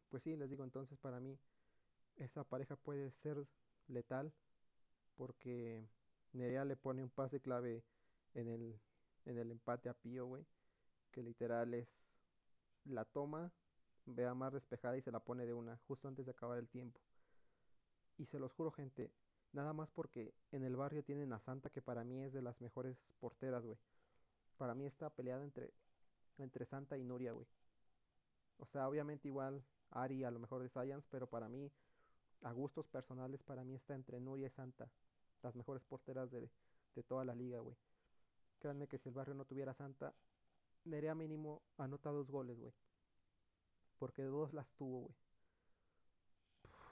pues 0.08 0.22
sí, 0.22 0.36
les 0.36 0.50
digo, 0.50 0.64
entonces 0.64 0.98
para 0.98 1.20
mí 1.20 1.38
esa 2.16 2.44
pareja 2.44 2.76
puede 2.76 3.10
ser 3.22 3.46
letal 3.88 4.32
porque 5.16 5.86
Nerea 6.32 6.64
le 6.64 6.76
pone 6.76 7.02
un 7.02 7.10
pase 7.10 7.40
clave 7.40 7.82
en 8.34 8.48
el, 8.48 8.78
en 9.24 9.38
el 9.38 9.50
empate 9.50 9.88
a 9.88 9.94
Pío, 9.94 10.26
güey, 10.26 10.44
que 11.12 11.22
literal 11.22 11.74
es 11.74 11.88
la 12.84 13.04
toma, 13.04 13.52
ve 14.06 14.24
a 14.26 14.34
Mar 14.34 14.52
despejada 14.52 14.96
y 14.96 15.02
se 15.02 15.10
la 15.10 15.20
pone 15.20 15.46
de 15.46 15.52
una, 15.52 15.76
justo 15.88 16.08
antes 16.08 16.24
de 16.24 16.32
acabar 16.32 16.58
el 16.58 16.68
tiempo. 16.68 17.00
Y 18.18 18.26
se 18.26 18.38
los 18.38 18.52
juro, 18.52 18.70
gente, 18.70 19.10
nada 19.52 19.72
más 19.72 19.90
porque 19.90 20.34
en 20.52 20.64
el 20.64 20.76
barrio 20.76 21.04
tienen 21.04 21.32
a 21.32 21.40
Santa, 21.40 21.70
que 21.70 21.82
para 21.82 22.04
mí 22.04 22.22
es 22.22 22.32
de 22.32 22.42
las 22.42 22.60
mejores 22.60 22.96
porteras, 23.20 23.64
güey. 23.64 23.78
Para 24.56 24.74
mí 24.74 24.86
está 24.86 25.10
peleada 25.10 25.44
entre, 25.44 25.72
entre 26.38 26.64
Santa 26.64 26.96
y 26.96 27.04
Nuria, 27.04 27.32
güey. 27.32 27.46
O 28.58 28.66
sea, 28.66 28.88
obviamente 28.88 29.28
igual 29.28 29.62
Ari 29.90 30.24
a 30.24 30.30
lo 30.30 30.38
mejor 30.38 30.62
de 30.62 30.68
Science, 30.68 31.06
pero 31.10 31.26
para 31.26 31.48
mí, 31.48 31.70
a 32.42 32.52
gustos 32.52 32.86
personales, 32.88 33.42
para 33.42 33.64
mí 33.64 33.74
está 33.74 33.94
entre 33.94 34.20
Nuria 34.20 34.46
y 34.46 34.50
Santa. 34.50 34.90
Las 35.42 35.54
mejores 35.54 35.84
porteras 35.84 36.30
de, 36.30 36.50
de 36.94 37.02
toda 37.02 37.24
la 37.24 37.34
liga, 37.34 37.58
güey. 37.60 37.76
Créanme 38.58 38.88
que 38.88 38.98
si 38.98 39.08
el 39.08 39.14
barrio 39.14 39.34
no 39.34 39.44
tuviera 39.44 39.74
Santa, 39.74 40.14
Nerea 40.84 41.14
mínimo 41.14 41.62
anota 41.78 42.10
dos 42.10 42.30
goles, 42.30 42.58
güey. 42.58 42.72
Porque 43.98 44.22
dos 44.24 44.52
las 44.52 44.68
tuvo, 44.76 45.02
güey. 45.02 45.14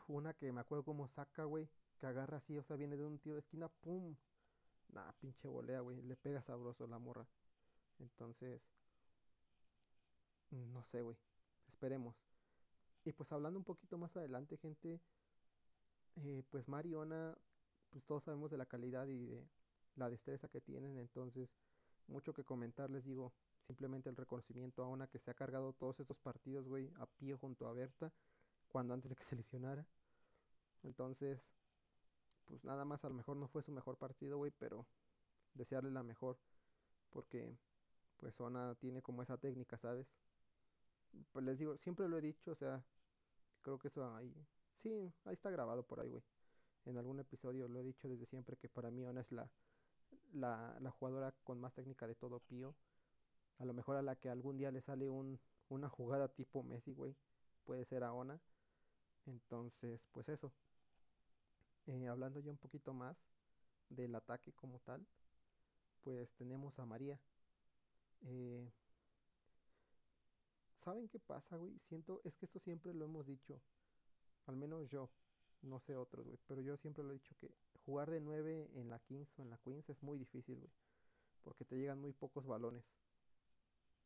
Una 0.06 0.34
que 0.34 0.52
me 0.52 0.61
acuerdo 0.61 0.84
como 0.84 1.08
saca, 1.08 1.44
güey. 1.44 1.68
Que 1.99 2.06
agarra 2.06 2.38
así, 2.38 2.58
o 2.58 2.62
sea, 2.62 2.76
viene 2.76 2.96
de 2.96 3.04
un 3.04 3.18
tiro 3.18 3.34
de 3.34 3.40
esquina, 3.40 3.68
¡pum! 3.68 4.16
Nah, 4.88 5.12
pinche 5.20 5.49
volea, 5.49 5.80
güey. 5.80 6.02
Le 6.02 6.16
pega 6.16 6.42
sabroso 6.42 6.87
la 6.87 6.99
morra. 6.99 7.26
Entonces, 7.99 8.61
no 10.50 10.84
sé, 10.84 11.02
güey. 11.02 11.16
Esperemos. 11.68 12.16
Y 13.04 13.12
pues 13.12 13.30
hablando 13.32 13.58
un 13.58 13.64
poquito 13.64 13.99
más 13.99 14.16
adelante, 14.16 14.56
gente, 14.56 15.00
eh, 16.16 16.42
pues 16.50 16.68
Mariona, 16.68 17.37
pues 17.90 18.04
todos 18.04 18.25
sabemos 18.25 18.50
de 18.50 18.56
la 18.56 18.66
calidad 18.66 19.06
y 19.08 19.26
de 19.26 19.46
la 19.96 20.08
destreza 20.08 20.49
que 20.49 20.61
tienen, 20.61 20.99
entonces 20.99 21.50
mucho 22.06 22.32
que 22.32 22.44
comentar, 22.44 22.90
les 22.90 23.04
digo, 23.04 23.32
simplemente 23.66 24.09
el 24.09 24.16
reconocimiento 24.16 24.83
a 24.83 24.88
una 24.88 25.06
que 25.06 25.18
se 25.18 25.30
ha 25.30 25.35
cargado 25.35 25.73
todos 25.73 25.99
estos 26.00 26.18
partidos, 26.18 26.66
güey, 26.66 26.90
a 26.99 27.06
pie 27.06 27.35
junto 27.35 27.66
a 27.66 27.72
Berta, 27.72 28.12
cuando 28.68 28.94
antes 28.94 29.11
de 29.11 29.16
que 29.16 29.24
se 29.31 29.37
lesionara. 29.37 29.87
Entonces, 30.83 31.40
pues 32.46 32.62
nada 32.64 32.85
más, 32.85 33.05
a 33.05 33.09
lo 33.09 33.14
mejor 33.14 33.37
no 33.37 33.48
fue 33.48 33.62
su 33.62 33.72
mejor 33.72 33.96
partido, 33.96 34.37
güey, 34.38 34.53
pero 34.59 34.87
desearle 35.55 35.90
la 35.90 36.03
mejor, 36.03 36.38
porque 37.11 37.57
pues 38.16 38.38
Ona 38.40 38.74
tiene 38.77 39.03
como 39.03 39.22
esa 39.22 39.37
técnica, 39.37 39.79
¿sabes? 39.79 40.07
Pues 41.33 41.44
les 41.44 41.59
digo, 41.59 41.77
siempre 41.79 42.09
lo 42.09 42.18
he 42.18 42.20
dicho, 42.20 42.53
o 42.53 42.57
sea, 42.57 42.83
creo 43.62 43.79
que 43.79 43.88
eso 43.88 44.14
ahí, 44.14 44.35
sí, 44.83 45.12
ahí 45.24 45.35
está 45.35 45.50
grabado 45.50 45.85
por 45.85 46.00
ahí, 46.00 46.09
güey. 46.09 46.22
En 46.87 46.98
algún 46.98 47.18
episodio 47.20 47.66
lo 47.66 47.79
he 47.79 47.83
dicho 47.83 48.09
desde 48.09 48.27
siempre 48.27 48.57
que 48.57 48.68
para 48.68 48.90
mí 48.90 49.07
Ona 49.07 49.22
es 49.22 49.33
la, 49.33 49.48
la, 50.35 50.77
la 50.81 50.90
jugadora 50.90 51.33
con 51.42 51.61
más 51.61 51.72
técnica 51.72 52.07
de 52.07 52.14
todo 52.14 52.40
Pío. 52.40 52.74
A 53.59 53.64
lo 53.64 53.73
mejor 53.73 53.97
a 53.97 54.03
la 54.03 54.17
que 54.17 54.29
algún 54.29 54.57
día 54.57 54.71
le 54.71 54.81
sale 54.83 55.09
un, 55.09 55.38
una 55.69 55.88
jugada 55.88 56.29
tipo 56.29 56.62
Messi, 56.62 56.93
güey. 56.93 57.14
Puede 57.64 57.85
ser 57.85 58.05
a 58.05 58.12
Ona. 58.12 58.40
Entonces, 59.27 60.01
pues 60.12 60.29
eso. 60.29 60.53
Eh, 61.87 62.09
hablando 62.09 62.40
ya 62.40 62.51
un 62.51 62.59
poquito 62.59 62.95
más 62.95 63.17
del 63.88 64.14
ataque 64.14 64.53
como 64.53 64.81
tal, 64.81 65.07
pues 66.03 66.33
tenemos 66.35 66.79
a 66.79 66.87
María. 66.87 67.19
Eh, 68.23 68.71
¿Saben 70.85 71.09
qué 71.09 71.19
pasa, 71.19 71.57
güey? 71.57 71.79
Siento, 71.88 72.21
es 72.25 72.35
que 72.37 72.47
esto 72.47 72.59
siempre 72.61 72.93
lo 72.93 73.07
hemos 73.07 73.27
dicho. 73.27 73.61
Al 74.47 74.57
menos 74.57 74.88
yo. 74.90 75.09
No 75.62 75.81
sé 75.81 75.97
otros, 75.97 76.27
güey. 76.27 76.38
Pero 76.47 76.61
yo 76.61 76.77
siempre 76.77 77.03
lo 77.03 77.11
he 77.11 77.14
dicho 77.14 77.35
que 77.40 77.51
jugar 77.87 78.11
de 78.11 78.21
9 78.21 78.71
en 78.75 78.90
la 78.90 78.99
Kings 78.99 79.29
o 79.38 79.43
en 79.43 79.49
la 79.51 79.57
Queens 79.59 79.88
es 79.88 80.03
muy 80.03 80.19
difícil, 80.19 80.59
güey. 80.59 80.71
Porque 81.43 81.64
te 81.64 81.77
llegan 81.77 82.01
muy 82.01 82.12
pocos 82.12 82.47
balones. 82.47 82.85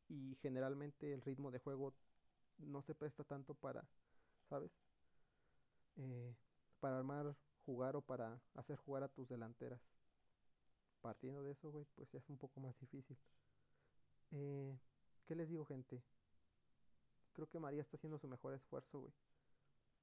Y 0.08 0.36
generalmente 0.42 1.12
el 1.12 1.20
ritmo 1.22 1.50
de 1.50 1.58
juego 1.58 1.94
no 2.58 2.82
se 2.82 2.94
presta 2.94 3.24
tanto 3.24 3.54
para, 3.54 3.84
¿sabes? 4.48 4.70
Eh, 5.96 6.34
para 6.80 6.98
armar, 6.98 7.34
jugar 7.66 7.96
o 7.96 8.00
para 8.00 8.40
hacer 8.54 8.76
jugar 8.76 9.02
a 9.02 9.08
tus 9.08 9.28
delanteras. 9.28 9.80
Partiendo 11.00 11.42
de 11.42 11.52
eso, 11.52 11.70
güey, 11.70 11.86
pues 11.94 12.10
ya 12.10 12.18
es 12.18 12.28
un 12.28 12.38
poco 12.38 12.60
más 12.60 12.78
difícil. 12.80 13.16
Eh, 14.32 14.76
¿Qué 15.26 15.34
les 15.34 15.48
digo, 15.48 15.64
gente? 15.64 16.02
Creo 17.34 17.48
que 17.48 17.60
María 17.60 17.82
está 17.82 17.96
haciendo 17.96 18.18
su 18.18 18.28
mejor 18.28 18.54
esfuerzo, 18.54 19.00
güey 19.00 19.12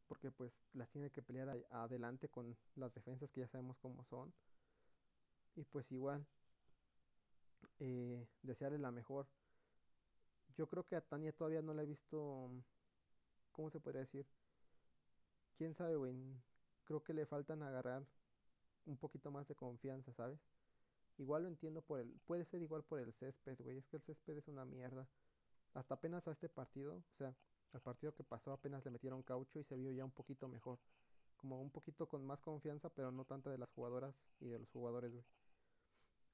porque 0.08 0.32
pues 0.32 0.52
las 0.74 0.90
tiene 0.90 1.10
que 1.10 1.22
pelear 1.22 1.58
adelante 1.72 2.30
con 2.30 2.56
las 2.76 2.94
defensas 2.94 3.30
que 3.32 3.42
ya 3.42 3.48
sabemos 3.48 3.78
cómo 3.78 4.04
son. 4.06 4.34
Y 5.56 5.64
pues 5.64 5.90
igual, 5.92 6.26
eh, 7.80 8.28
desearle 8.44 8.78
la 8.78 8.92
mejor. 8.92 9.28
Yo 10.58 10.68
creo 10.68 10.86
que 10.86 10.96
a 10.96 11.02
Tania 11.02 11.34
todavía 11.34 11.62
no 11.62 11.74
la 11.74 11.84
he 11.84 11.86
visto, 11.86 12.50
¿cómo 13.52 13.70
se 13.70 13.80
podría 13.80 14.02
decir? 14.02 14.26
Quién 15.58 15.74
sabe, 15.76 15.96
güey. 15.96 16.16
Creo 16.86 17.04
que 17.04 17.14
le 17.14 17.26
faltan 17.26 17.62
agarrar 17.64 18.06
un 18.86 18.98
poquito 18.98 19.32
más 19.32 19.48
de 19.48 19.56
confianza, 19.56 20.14
¿sabes? 20.14 20.40
Igual 21.18 21.44
lo 21.44 21.50
entiendo 21.50 21.82
por 21.82 22.00
el, 22.00 22.10
puede 22.26 22.46
ser 22.46 22.62
igual 22.62 22.84
por 22.84 23.00
el 23.00 23.14
césped, 23.14 23.58
güey. 23.60 23.78
Es 23.78 23.88
que 23.88 23.98
el 23.98 24.04
césped 24.04 24.38
es 24.38 24.48
una 24.48 24.66
mierda. 24.66 25.08
Hasta 25.74 25.96
apenas 25.96 26.28
a 26.28 26.32
este 26.32 26.50
partido, 26.50 26.96
o 26.96 27.18
sea, 27.18 27.34
al 27.74 27.82
partido 27.82 28.14
que 28.14 28.24
pasó 28.24 28.54
apenas 28.54 28.84
le 28.86 28.92
metieron 28.92 29.24
caucho 29.24 29.60
y 29.60 29.64
se 29.66 29.76
vio 29.76 29.92
ya 29.92 30.06
un 30.06 30.12
poquito 30.12 30.48
mejor. 30.48 30.80
Como 31.38 31.62
un 31.62 31.70
poquito 31.70 32.08
con 32.08 32.26
más 32.26 32.40
confianza, 32.40 32.90
pero 32.90 33.12
no 33.12 33.26
tanta 33.26 33.50
de 33.50 33.58
las 33.58 33.70
jugadoras 33.72 34.16
y 34.40 34.48
de 34.48 34.60
los 34.60 34.70
jugadores, 34.70 35.12
güey. 35.12 35.26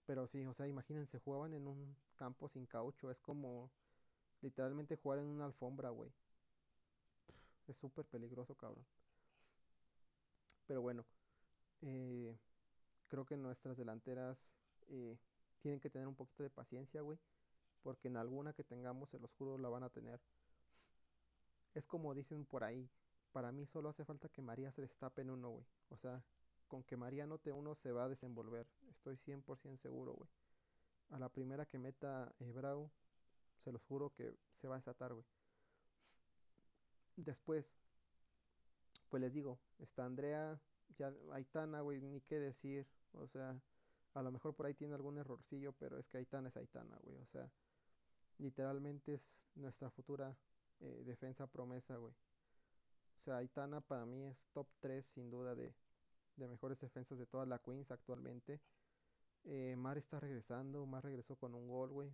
Pero 0.06 0.28
sí, 0.28 0.46
o 0.46 0.54
sea, 0.54 0.68
imagínense, 0.68 1.20
jugaban 1.20 1.54
en 1.54 1.68
un 1.68 1.96
campo 2.16 2.50
sin 2.50 2.66
caucho. 2.66 3.10
Es 3.10 3.20
como 3.20 3.72
literalmente 4.42 4.96
jugar 4.96 5.20
en 5.20 5.26
una 5.26 5.46
alfombra, 5.46 5.90
güey. 5.90 6.12
Es 7.68 7.78
súper 7.78 8.06
peligroso, 8.06 8.56
cabrón. 8.56 8.86
Pero 10.68 10.82
bueno, 10.82 11.06
eh, 11.82 12.36
creo 13.08 13.26
que 13.26 13.38
nuestras 13.38 13.78
delanteras 13.78 14.38
eh, 14.88 15.18
tienen 15.62 15.80
que 15.80 15.90
tener 15.90 16.08
un 16.08 16.16
poquito 16.16 16.44
de 16.44 16.50
paciencia, 16.50 17.02
güey. 17.02 17.20
Porque 17.84 18.08
en 18.08 18.18
alguna 18.18 18.54
que 18.54 18.64
tengamos, 18.64 19.10
se 19.10 19.20
los 19.20 19.32
juro, 19.34 19.58
la 19.58 19.70
van 19.70 19.84
a 19.84 19.90
tener. 19.90 20.20
Es 21.74 21.86
como 21.86 22.14
dicen 22.14 22.46
por 22.46 22.64
ahí, 22.64 22.90
para 23.32 23.52
mí 23.52 23.66
solo 23.66 23.90
hace 23.90 24.06
falta 24.06 24.30
que 24.30 24.42
María 24.42 24.72
se 24.72 24.82
destape 24.82 25.22
en 25.22 25.32
uno, 25.32 25.50
güey. 25.50 25.66
O 25.90 25.98
sea, 25.98 26.24
con 26.68 26.84
que 26.84 26.98
María 26.98 27.26
note 27.26 27.52
uno 27.52 27.76
se 27.76 27.92
va 27.92 28.06
a 28.06 28.10
desenvolver. 28.10 28.68
Estoy 28.90 29.18
100% 29.18 29.78
seguro, 29.78 30.14
güey. 30.14 30.30
A 31.10 31.20
la 31.20 31.30
primera 31.30 31.66
que 31.66 31.78
meta 31.78 32.34
Brau, 32.40 32.90
se 33.64 33.72
los 33.72 33.82
juro 33.84 34.14
que 34.14 34.34
se 34.60 34.68
va 34.68 34.76
a 34.76 34.80
desatar, 34.80 35.14
güey. 35.14 35.26
Después, 37.16 37.66
pues 39.10 39.22
les 39.22 39.34
digo, 39.34 39.60
está 39.80 40.06
Andrea, 40.06 40.60
ya 40.98 41.14
Aitana, 41.34 41.82
güey, 41.82 42.02
ni 42.02 42.22
qué 42.22 42.40
decir. 42.40 42.88
O 43.14 43.28
sea, 43.28 43.60
a 44.14 44.22
lo 44.22 44.32
mejor 44.32 44.56
por 44.56 44.66
ahí 44.66 44.74
tiene 44.74 44.96
algún 44.96 45.18
errorcillo, 45.18 45.74
pero 45.74 45.98
es 45.98 46.08
que 46.08 46.18
Aitana 46.18 46.50
es 46.50 46.58
Aitana, 46.58 46.98
güey. 47.04 47.18
O 47.18 47.26
sea, 47.28 47.50
literalmente 48.38 49.16
es 49.16 49.22
nuestra 49.56 49.90
futura 49.90 50.36
eh, 50.80 51.04
defensa 51.06 51.48
promesa, 51.48 51.98
güey. 51.98 52.14
O 53.20 53.24
sea, 53.24 53.38
Aitana 53.38 53.82
para 53.82 54.06
mí 54.06 54.24
es 54.24 54.38
top 54.54 54.68
3 54.80 55.06
sin 55.14 55.30
duda 55.30 55.54
de, 55.54 55.74
de 56.38 56.48
mejores 56.48 56.80
defensas 56.80 57.18
de 57.18 57.28
toda 57.28 57.46
la 57.46 57.60
Queens 57.60 57.92
actualmente. 57.92 58.60
Eh, 59.44 59.76
Mar 59.78 59.98
está 59.98 60.20
regresando, 60.20 60.86
Mar 60.86 61.04
regresó 61.04 61.36
con 61.36 61.54
un 61.56 61.68
gol, 61.68 61.90
güey. 61.92 62.12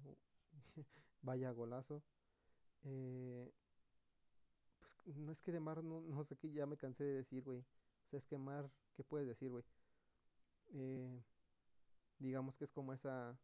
Vaya 1.21 1.51
golazo. 1.51 2.01
Eh, 2.85 3.51
pues 5.03 5.17
no 5.17 5.31
es 5.31 5.39
que 5.41 5.51
de 5.51 5.59
Mar, 5.59 5.83
no, 5.83 6.01
no 6.01 6.23
sé 6.25 6.35
qué, 6.37 6.51
ya 6.51 6.65
me 6.65 6.77
cansé 6.77 7.03
de 7.03 7.13
decir, 7.13 7.43
güey. 7.43 7.59
O 7.59 8.09
sea, 8.09 8.19
es 8.19 8.25
que 8.25 8.37
Mar, 8.37 8.69
¿qué 8.95 9.03
puedes 9.03 9.27
decir, 9.27 9.49
güey? 9.49 9.63
Eh, 10.73 11.21
digamos 12.19 12.55
que 12.57 12.65
es 12.65 12.71
como 12.71 12.93
esa, 12.93 13.37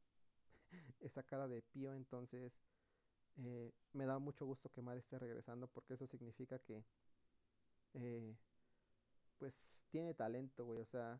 esa 1.01 1.23
cara 1.23 1.47
de 1.47 1.61
pío, 1.61 1.93
entonces 1.95 2.53
eh, 3.37 3.71
me 3.93 4.05
da 4.05 4.19
mucho 4.19 4.45
gusto 4.45 4.71
que 4.71 4.81
Mar 4.81 4.97
esté 4.97 5.19
regresando 5.19 5.67
porque 5.67 5.95
eso 5.95 6.07
significa 6.07 6.59
que, 6.59 6.83
eh, 7.93 8.35
pues, 9.37 9.53
tiene 9.89 10.13
talento, 10.13 10.65
güey. 10.65 10.79
O 10.79 10.85
sea, 10.85 11.19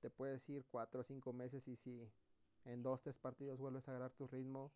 te 0.00 0.10
puedes 0.10 0.48
ir 0.48 0.64
cuatro 0.70 1.00
o 1.02 1.04
cinco 1.04 1.32
meses 1.32 1.66
y 1.68 1.76
si 1.76 2.08
en 2.64 2.82
dos, 2.82 3.02
tres 3.02 3.16
partidos 3.18 3.58
vuelves 3.58 3.88
a 3.88 3.92
agarrar 3.92 4.12
tu 4.12 4.26
ritmo, 4.28 4.72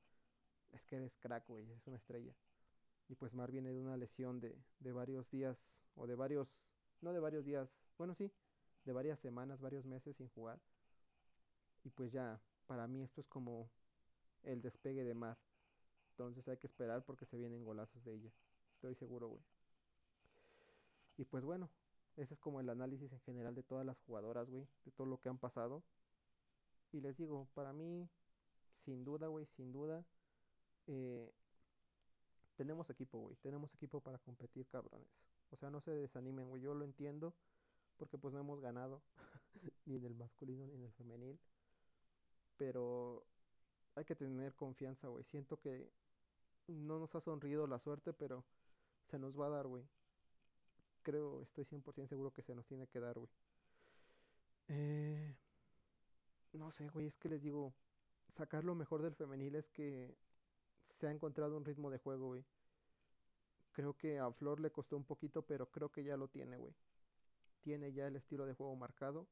es 0.73 0.83
que 0.85 0.97
eres 0.97 1.17
crack, 1.19 1.47
güey, 1.49 1.71
es 1.71 1.87
una 1.87 1.97
estrella. 1.97 2.35
Y 3.09 3.15
pues 3.15 3.35
Mar 3.35 3.51
viene 3.51 3.73
de 3.73 3.81
una 3.81 3.97
lesión 3.97 4.41
de, 4.41 4.57
de 4.81 4.93
varios 4.93 5.31
días, 5.31 5.57
o 5.95 6.07
de 6.07 6.15
varios, 6.15 6.49
no 7.01 7.13
de 7.13 7.21
varios 7.21 7.45
días, 7.45 7.69
bueno, 7.99 8.15
sí, 8.15 8.31
de 8.85 8.93
varias 8.93 9.21
semanas, 9.21 9.61
varios 9.61 9.85
meses 9.85 10.17
sin 10.17 10.29
jugar. 10.29 10.59
Y 11.85 11.91
pues 11.91 12.13
ya, 12.13 12.41
para 12.67 12.87
mí 12.87 13.03
esto 13.03 13.21
es 13.21 13.27
como 13.29 13.71
el 14.45 14.63
despegue 14.63 15.05
de 15.05 15.15
Mar. 15.15 15.37
Entonces 16.13 16.47
hay 16.49 16.57
que 16.57 16.67
esperar 16.67 17.05
porque 17.05 17.27
se 17.27 17.37
vienen 17.37 17.65
golazos 17.65 18.03
de 18.05 18.15
ella. 18.15 18.31
Estoy 18.75 18.95
seguro, 18.95 19.29
güey. 19.29 19.43
Y 21.17 21.25
pues 21.25 21.45
bueno, 21.45 21.71
ese 22.17 22.35
es 22.35 22.41
como 22.41 22.61
el 22.61 22.69
análisis 22.69 23.13
en 23.13 23.21
general 23.21 23.55
de 23.55 23.63
todas 23.63 23.87
las 23.87 23.99
jugadoras, 24.01 24.49
güey. 24.49 24.67
De 24.85 24.91
todo 24.93 25.07
lo 25.07 25.21
que 25.21 25.29
han 25.29 25.39
pasado. 25.39 25.83
Y 26.93 27.01
les 27.01 27.17
digo, 27.17 27.49
para 27.55 27.73
mí, 27.73 28.09
sin 28.85 29.05
duda, 29.05 29.29
güey, 29.29 29.47
sin 29.57 29.73
duda, 29.73 30.05
eh, 30.87 31.33
tenemos 32.57 32.88
equipo, 32.90 33.18
güey. 33.18 33.37
Tenemos 33.37 33.73
equipo 33.75 34.01
para 34.01 34.18
competir, 34.18 34.66
cabrones. 34.68 35.09
O 35.51 35.57
sea, 35.57 35.71
no 35.71 35.81
se 35.81 35.90
desanimen, 35.90 36.49
güey. 36.49 36.62
Yo 36.62 36.75
lo 36.75 36.85
entiendo 36.85 37.35
porque 37.97 38.18
pues 38.18 38.33
no 38.35 38.40
hemos 38.40 38.61
ganado 38.61 39.03
ni 39.87 39.97
en 39.97 40.05
el 40.05 40.14
masculino 40.14 40.66
ni 40.66 40.75
en 40.75 40.85
el 40.85 40.92
femenil. 40.92 41.38
Pero 42.57 43.25
hay 43.95 44.05
que 44.05 44.14
tener 44.14 44.55
confianza, 44.55 45.09
güey. 45.09 45.25
Siento 45.25 45.59
que 45.59 45.90
no 46.68 46.99
nos 46.99 47.14
ha 47.14 47.21
sonrido 47.21 47.66
la 47.66 47.79
suerte, 47.79 48.12
pero 48.12 48.45
se 49.11 49.18
nos 49.18 49.38
va 49.38 49.47
a 49.47 49.51
dar, 49.51 49.66
güey. 49.66 49.85
Creo, 51.03 51.42
estoy 51.42 51.64
100% 51.64 52.09
seguro 52.09 52.33
que 52.33 52.42
se 52.42 52.55
nos 52.55 52.66
tiene 52.66 52.87
que 52.87 53.01
dar, 53.01 53.18
güey. 53.18 53.31
Eh, 54.68 55.35
no 56.53 56.71
sé, 56.71 56.88
güey, 56.88 57.09
es 57.09 57.16
que 57.16 57.29
les 57.29 57.42
digo, 57.42 57.75
sacar 58.37 58.64
lo 58.64 58.75
mejor 58.75 59.03
del 59.03 59.14
femenil 59.14 59.57
es 59.57 59.68
que 59.71 60.14
se 61.03 61.09
ha 61.09 61.11
encontrado 61.11 61.57
un 61.57 61.65
ritmo 61.65 61.91
de 61.91 61.99
juego, 61.99 62.29
güey. 62.29 62.45
Creo 63.73 63.95
que 63.95 64.21
a 64.21 64.31
Flor 64.31 64.61
le 64.61 64.71
costó 64.71 64.97
un 64.97 65.03
poquito, 65.03 65.43
pero 65.43 65.67
creo 65.67 65.91
que 65.91 66.05
ya 66.05 66.17
lo 66.17 66.29
tiene, 66.29 66.57
güey. 66.57 66.73
Tiene 67.62 67.93
ya 67.93 68.07
el 68.07 68.15
estilo 68.15 68.47
de 68.47 68.55
juego 68.55 68.77
marcado 68.77 69.27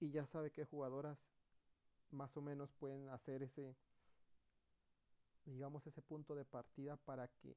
y 0.00 0.10
ya 0.10 0.26
sabe 0.26 0.50
qué 0.50 0.64
jugadoras 0.64 1.16
más 2.10 2.36
o 2.36 2.42
menos 2.42 2.72
pueden 2.80 3.08
hacer 3.10 3.44
ese, 3.44 3.76
digamos, 5.44 5.86
ese 5.86 6.02
punto 6.02 6.34
de 6.34 6.44
partida 6.44 6.96
para 6.96 7.28
que 7.28 7.56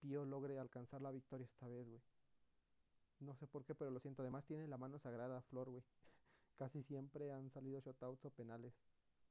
Pío 0.00 0.24
logre 0.24 0.58
alcanzar 0.58 1.02
la 1.02 1.12
victoria 1.12 1.46
esta 1.46 1.68
vez, 1.68 1.88
güey. 1.88 2.02
No 3.20 3.36
sé 3.36 3.46
por 3.46 3.64
qué, 3.64 3.76
pero 3.76 3.92
lo 3.92 4.00
siento. 4.00 4.22
Además 4.22 4.44
tiene 4.44 4.66
la 4.66 4.76
mano 4.76 4.98
sagrada 4.98 5.40
Flor, 5.42 5.70
güey. 5.70 5.84
Casi 6.58 6.82
siempre 6.82 7.30
han 7.30 7.48
salido 7.52 7.78
shotouts 7.78 8.24
o 8.24 8.30
penales. 8.30 8.74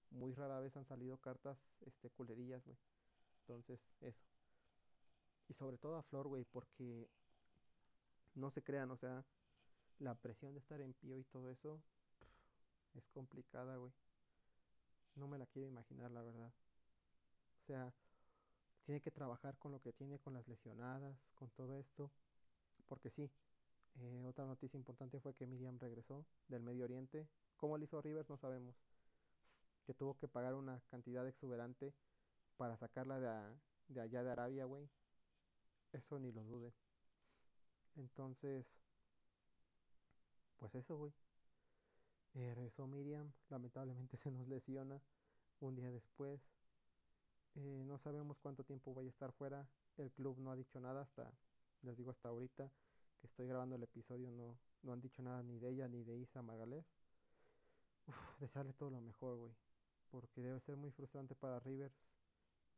Muy 0.10 0.34
rara 0.36 0.62
vez 0.62 0.78
han 0.78 0.86
salido 0.86 1.18
cartas, 1.18 1.58
este, 1.82 2.10
culerillas, 2.12 2.64
güey. 2.66 2.78
Entonces, 3.50 3.80
eso. 4.02 4.28
Y 5.48 5.56
sobre 5.56 5.80
todo 5.80 5.98
a 5.98 6.04
Flor, 6.04 6.28
güey, 6.28 6.46
porque 6.46 7.10
no 8.36 8.52
se 8.52 8.62
crean, 8.62 8.92
o 8.92 8.98
sea, 8.98 9.26
la 9.98 10.14
presión 10.14 10.54
de 10.54 10.60
estar 10.60 10.80
en 10.82 10.94
Pío 10.94 11.18
y 11.18 11.24
todo 11.24 11.50
eso 11.50 11.82
es 12.94 13.08
complicada, 13.10 13.78
güey. 13.78 13.92
No 15.16 15.28
me 15.28 15.40
la 15.40 15.48
quiero 15.48 15.68
imaginar, 15.68 16.12
la 16.12 16.22
verdad. 16.22 16.54
O 17.64 17.66
sea, 17.66 17.92
tiene 18.86 19.02
que 19.02 19.10
trabajar 19.10 19.58
con 19.58 19.72
lo 19.72 19.82
que 19.82 19.94
tiene, 19.94 20.20
con 20.20 20.36
las 20.36 20.48
lesionadas, 20.48 21.18
con 21.34 21.50
todo 21.50 21.76
esto. 21.80 22.12
Porque 22.88 23.10
sí, 23.10 23.32
eh, 23.96 24.26
otra 24.28 24.46
noticia 24.46 24.78
importante 24.78 25.20
fue 25.20 25.34
que 25.34 25.48
Miriam 25.48 25.80
regresó 25.80 26.24
del 26.50 26.62
Medio 26.62 26.84
Oriente. 26.84 27.28
¿Cómo 27.58 27.80
le 27.80 27.86
hizo 27.86 28.00
Rivers? 28.00 28.30
No 28.30 28.38
sabemos. 28.38 28.76
Que 29.88 29.96
tuvo 29.96 30.16
que 30.20 30.28
pagar 30.28 30.54
una 30.54 30.80
cantidad 30.92 31.28
exuberante 31.28 31.96
para 32.60 32.76
sacarla 32.76 33.22
de, 33.22 33.58
de 33.88 34.02
allá 34.02 34.22
de 34.22 34.32
Arabia, 34.32 34.66
güey. 34.66 34.90
Eso 35.94 36.20
ni 36.20 36.34
lo 36.34 36.44
dude. 36.44 36.74
Entonces, 37.96 38.66
pues 40.58 40.76
eso, 40.76 40.98
güey. 40.98 41.14
Eh, 42.34 42.54
regresó 42.54 42.86
Miriam, 42.86 43.32
lamentablemente 43.48 44.18
se 44.24 44.30
nos 44.30 44.46
lesiona 44.50 45.02
un 45.62 45.78
día 45.78 45.90
después. 45.90 46.42
Eh, 47.56 47.84
no 47.88 47.98
sabemos 47.98 48.38
cuánto 48.40 48.66
tiempo 48.66 48.94
vaya 48.94 49.08
a 49.08 49.12
estar 49.12 49.32
fuera. 49.32 49.66
El 49.96 50.12
club 50.12 50.38
no 50.40 50.52
ha 50.52 50.58
dicho 50.58 50.82
nada 50.82 51.04
hasta, 51.04 51.32
les 51.84 51.96
digo 51.96 52.12
hasta 52.12 52.28
ahorita 52.28 52.70
que 53.22 53.28
estoy 53.28 53.48
grabando 53.48 53.76
el 53.76 53.84
episodio, 53.84 54.32
no, 54.32 54.58
no 54.84 54.92
han 54.92 55.00
dicho 55.02 55.22
nada 55.22 55.42
ni 55.44 55.60
de 55.60 55.70
ella 55.70 55.88
ni 55.88 56.04
de 56.04 56.18
Isa 56.18 56.42
Margalef. 56.42 56.86
Uf, 58.08 58.76
todo 58.78 58.90
lo 58.90 59.00
mejor, 59.00 59.38
güey. 59.38 59.54
Porque 60.12 60.42
debe 60.42 60.60
ser 60.60 60.76
muy 60.76 60.92
frustrante 60.92 61.36
para 61.36 61.60
Rivers, 61.62 61.96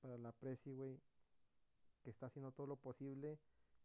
para 0.02 0.18
la 0.18 0.32
Presi, 0.32 0.74
güey, 0.74 1.00
que 2.04 2.10
está 2.10 2.28
haciendo 2.28 2.52
todo 2.52 2.68
lo 2.68 2.76
posible 2.76 3.40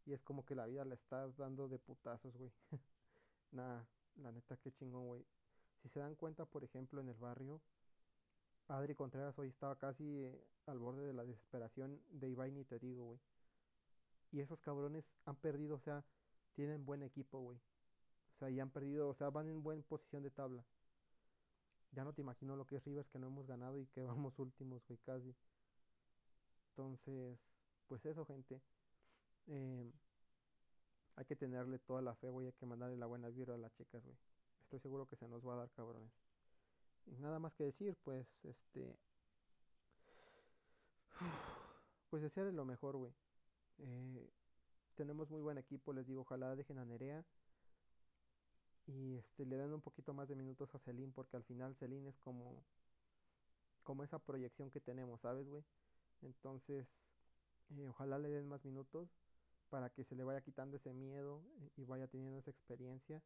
y 0.06 0.12
es 0.12 0.22
como 0.22 0.44
que 0.44 0.54
la 0.54 0.66
vida 0.66 0.84
le 0.84 0.94
está 0.94 1.28
dando 1.36 1.68
de 1.68 1.78
putazos, 1.78 2.36
güey. 2.36 2.52
Nada, 3.52 3.86
la 4.16 4.32
neta, 4.32 4.56
qué 4.56 4.72
chingón, 4.72 5.06
güey. 5.06 5.26
Si 5.82 5.88
se 5.88 6.00
dan 6.00 6.14
cuenta, 6.14 6.44
por 6.44 6.64
ejemplo, 6.64 7.00
en 7.00 7.08
el 7.08 7.16
barrio, 7.16 7.60
Adri 8.68 8.94
Contreras 8.94 9.38
hoy 9.38 9.48
estaba 9.48 9.76
casi 9.76 10.04
eh, 10.04 10.44
al 10.66 10.78
borde 10.78 11.06
de 11.06 11.12
la 11.12 11.24
desesperación 11.24 12.00
de 12.10 12.28
Ibai, 12.28 12.56
y 12.58 12.64
te 12.64 12.78
digo, 12.78 13.04
güey. 13.04 13.20
Y 14.32 14.40
esos 14.40 14.60
cabrones 14.60 15.04
han 15.24 15.36
perdido, 15.36 15.76
o 15.76 15.80
sea, 15.80 16.04
tienen 16.54 16.84
buen 16.84 17.02
equipo, 17.02 17.40
güey. 17.40 17.58
O 18.34 18.38
sea, 18.38 18.50
y 18.50 18.60
han 18.60 18.70
perdido, 18.70 19.08
o 19.08 19.14
sea, 19.14 19.30
van 19.30 19.48
en 19.48 19.62
buena 19.62 19.82
posición 19.82 20.22
de 20.22 20.30
tabla. 20.30 20.64
Ya 21.92 22.04
no 22.04 22.12
te 22.12 22.20
imagino 22.20 22.56
lo 22.56 22.66
que 22.66 22.76
es 22.76 22.84
Rivers 22.84 23.08
que 23.08 23.18
no 23.18 23.28
hemos 23.28 23.46
ganado 23.46 23.78
y 23.78 23.86
que 23.86 24.02
vamos 24.04 24.38
últimos, 24.38 24.86
güey, 24.86 24.98
casi. 25.04 25.34
Entonces, 26.76 27.38
pues 27.88 28.04
eso, 28.04 28.26
gente. 28.26 28.60
Eh, 29.46 29.90
hay 31.16 31.24
que 31.24 31.34
tenerle 31.34 31.78
toda 31.78 32.02
la 32.02 32.14
fe, 32.14 32.28
güey. 32.28 32.48
Hay 32.48 32.52
que 32.52 32.66
mandarle 32.66 32.98
la 32.98 33.06
buena 33.06 33.30
vibra 33.30 33.54
a 33.54 33.58
las 33.58 33.72
chicas, 33.72 34.04
güey. 34.04 34.16
Estoy 34.64 34.80
seguro 34.80 35.06
que 35.06 35.16
se 35.16 35.26
nos 35.26 35.46
va 35.46 35.54
a 35.54 35.56
dar, 35.56 35.70
cabrones. 35.70 36.12
Y 37.06 37.16
nada 37.16 37.38
más 37.38 37.54
que 37.54 37.64
decir, 37.64 37.96
pues, 38.04 38.26
este. 38.44 38.94
Pues 42.10 42.22
desearle 42.22 42.52
lo 42.52 42.64
mejor, 42.64 42.96
güey. 42.96 43.12
Eh, 43.78 44.30
tenemos 44.94 45.28
muy 45.28 45.42
buen 45.42 45.58
equipo, 45.58 45.92
les 45.92 46.06
digo, 46.06 46.20
ojalá 46.20 46.54
dejen 46.54 46.78
a 46.78 46.84
Nerea. 46.84 47.24
Y 48.86 49.16
este, 49.16 49.44
le 49.44 49.56
den 49.56 49.72
un 49.72 49.80
poquito 49.80 50.14
más 50.14 50.28
de 50.28 50.36
minutos 50.36 50.72
a 50.74 50.78
Celine, 50.78 51.12
porque 51.12 51.36
al 51.36 51.42
final 51.42 51.74
Celine 51.76 52.10
es 52.10 52.18
como. 52.18 52.62
Como 53.82 54.04
esa 54.04 54.18
proyección 54.18 54.70
que 54.70 54.80
tenemos, 54.80 55.20
¿sabes, 55.20 55.48
güey? 55.48 55.64
Entonces, 56.22 56.86
eh, 57.70 57.88
ojalá 57.88 58.18
le 58.18 58.28
den 58.28 58.48
más 58.48 58.64
minutos 58.64 59.08
para 59.70 59.90
que 59.90 60.04
se 60.04 60.14
le 60.14 60.24
vaya 60.24 60.40
quitando 60.40 60.76
ese 60.76 60.92
miedo 60.92 61.42
eh, 61.60 61.70
y 61.76 61.84
vaya 61.84 62.06
teniendo 62.08 62.38
esa 62.38 62.50
experiencia. 62.50 63.22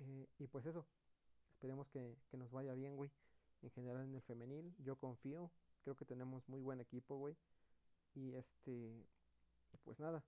Eh, 0.00 0.26
y 0.38 0.46
pues 0.46 0.66
eso, 0.66 0.86
esperemos 1.52 1.88
que, 1.88 2.16
que, 2.30 2.36
nos 2.36 2.50
vaya 2.50 2.74
bien, 2.74 2.96
güey. 2.96 3.10
En 3.62 3.70
general 3.70 4.02
en 4.04 4.14
el 4.14 4.22
femenil, 4.22 4.74
yo 4.78 4.96
confío, 4.96 5.50
creo 5.82 5.96
que 5.96 6.04
tenemos 6.04 6.46
muy 6.48 6.60
buen 6.60 6.80
equipo, 6.80 7.16
güey. 7.16 7.36
Y 8.14 8.34
este, 8.34 9.06
pues 9.84 9.98
nada, 9.98 10.22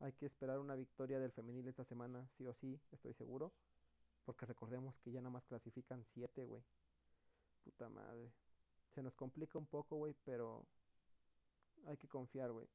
hay 0.00 0.12
que 0.12 0.26
esperar 0.26 0.58
una 0.58 0.74
victoria 0.74 1.18
del 1.18 1.32
femenil 1.32 1.66
esta 1.68 1.84
semana, 1.84 2.28
sí 2.36 2.46
o 2.46 2.54
sí, 2.54 2.80
estoy 2.92 3.14
seguro. 3.14 3.52
Porque 4.24 4.46
recordemos 4.46 4.96
que 5.00 5.12
ya 5.12 5.20
nada 5.20 5.30
más 5.30 5.44
clasifican 5.44 6.04
7, 6.14 6.44
güey. 6.44 6.62
Puta 7.62 7.88
madre. 7.88 8.32
Se 8.94 9.02
nos 9.02 9.14
complica 9.14 9.58
un 9.58 9.66
poco, 9.66 9.96
güey, 9.96 10.14
pero 10.24 10.66
hay 11.86 11.96
que 11.96 12.08
confiar, 12.08 12.52
güey. 12.52 12.68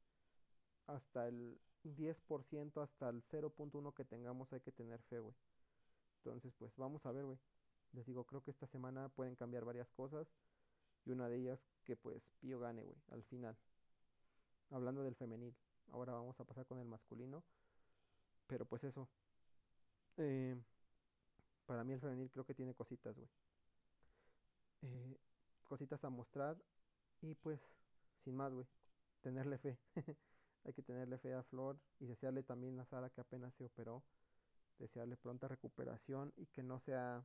Hasta 0.87 1.27
el 1.27 1.59
10%, 1.83 2.81
hasta 2.81 3.09
el 3.09 3.21
0.1 3.23 3.93
que 3.93 4.05
tengamos 4.05 4.51
hay 4.53 4.61
que 4.61 4.71
tener 4.71 5.01
fe, 5.03 5.19
güey. 5.19 5.35
Entonces, 6.17 6.53
pues 6.57 6.75
vamos 6.77 7.05
a 7.05 7.11
ver, 7.11 7.25
güey. 7.25 7.39
Les 7.93 8.05
digo, 8.05 8.25
creo 8.25 8.43
que 8.43 8.51
esta 8.51 8.67
semana 8.67 9.09
pueden 9.09 9.35
cambiar 9.35 9.65
varias 9.65 9.89
cosas. 9.91 10.27
Y 11.05 11.11
una 11.11 11.29
de 11.29 11.37
ellas 11.37 11.59
que 11.85 11.95
pues 11.95 12.23
Pío 12.39 12.59
gane, 12.59 12.83
güey, 12.83 12.97
al 13.11 13.23
final. 13.23 13.57
Hablando 14.71 15.03
del 15.03 15.15
femenil. 15.15 15.55
Ahora 15.91 16.13
vamos 16.13 16.39
a 16.39 16.43
pasar 16.45 16.65
con 16.65 16.79
el 16.79 16.85
masculino. 16.87 17.43
Pero 18.47 18.65
pues 18.65 18.83
eso. 18.83 19.07
Eh, 20.17 20.55
para 21.65 21.83
mí 21.83 21.93
el 21.93 21.99
femenil 22.01 22.29
creo 22.31 22.45
que 22.45 22.53
tiene 22.53 22.73
cositas, 22.75 23.15
güey. 23.15 23.29
eh, 24.81 25.17
cositas 25.63 26.03
a 26.03 26.09
mostrar 26.09 26.57
y 27.21 27.35
pues, 27.35 27.59
sin 28.23 28.35
más, 28.35 28.53
güey, 28.53 28.65
tenerle 29.21 29.57
fe. 29.57 29.77
Hay 30.65 30.73
que 30.73 30.81
tenerle 30.81 31.17
fe 31.17 31.33
a 31.33 31.43
Flor 31.43 31.79
y 31.99 32.05
desearle 32.05 32.43
también 32.43 32.79
a 32.79 32.85
Sara 32.85 33.09
que 33.09 33.21
apenas 33.21 33.53
se 33.55 33.63
operó, 33.63 34.03
desearle 34.77 35.15
pronta 35.17 35.47
recuperación 35.47 36.33
y 36.35 36.47
que 36.47 36.63
no 36.63 36.79
sea, 36.79 37.23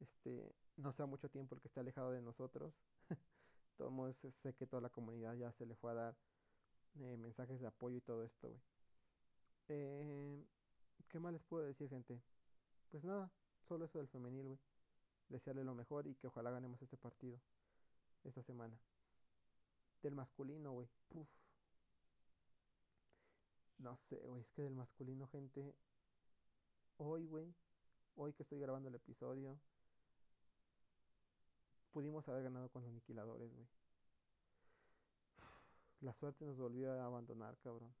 este, 0.00 0.54
no 0.76 0.92
sea 0.92 1.06
mucho 1.06 1.28
tiempo 1.28 1.54
el 1.54 1.60
que 1.60 1.68
esté 1.68 1.80
alejado 1.80 2.12
de 2.12 2.22
nosotros. 2.22 2.74
Todos 3.76 4.16
sé 4.42 4.54
que 4.54 4.66
toda 4.66 4.82
la 4.82 4.90
comunidad 4.90 5.34
ya 5.34 5.52
se 5.52 5.64
le 5.64 5.74
fue 5.74 5.92
a 5.92 5.94
dar 5.94 6.16
eh, 6.98 7.16
mensajes 7.16 7.60
de 7.60 7.66
apoyo 7.66 7.96
y 7.96 8.02
todo 8.02 8.24
esto, 8.24 8.48
güey. 8.48 8.60
Eh, 9.68 10.44
¿Qué 11.08 11.18
más 11.18 11.32
les 11.32 11.42
puedo 11.42 11.64
decir, 11.64 11.88
gente? 11.88 12.20
Pues 12.90 13.04
nada, 13.04 13.30
solo 13.68 13.86
eso 13.86 13.98
del 13.98 14.08
femenil, 14.08 14.48
güey. 14.48 14.58
Desearle 15.28 15.64
lo 15.64 15.74
mejor 15.74 16.06
y 16.06 16.14
que 16.16 16.26
ojalá 16.26 16.50
ganemos 16.50 16.82
este 16.82 16.96
partido 16.96 17.38
esta 18.24 18.42
semana. 18.42 18.76
Del 20.02 20.14
masculino, 20.14 20.72
güey. 20.72 20.88
No 23.78 23.96
sé, 23.96 24.16
güey. 24.26 24.42
Es 24.42 24.50
que 24.50 24.62
del 24.62 24.74
masculino, 24.74 25.26
gente. 25.28 25.74
Hoy, 26.98 27.26
güey. 27.26 27.54
Hoy 28.16 28.32
que 28.32 28.42
estoy 28.42 28.60
grabando 28.60 28.88
el 28.88 28.94
episodio. 28.94 29.58
Pudimos 31.92 32.28
haber 32.28 32.44
ganado 32.44 32.68
con 32.70 32.82
los 32.82 32.90
aniquiladores, 32.90 33.52
güey. 33.52 33.66
La 36.00 36.14
suerte 36.14 36.44
nos 36.44 36.58
volvió 36.58 36.92
a 36.92 37.04
abandonar, 37.06 37.56
cabrón. 37.58 37.94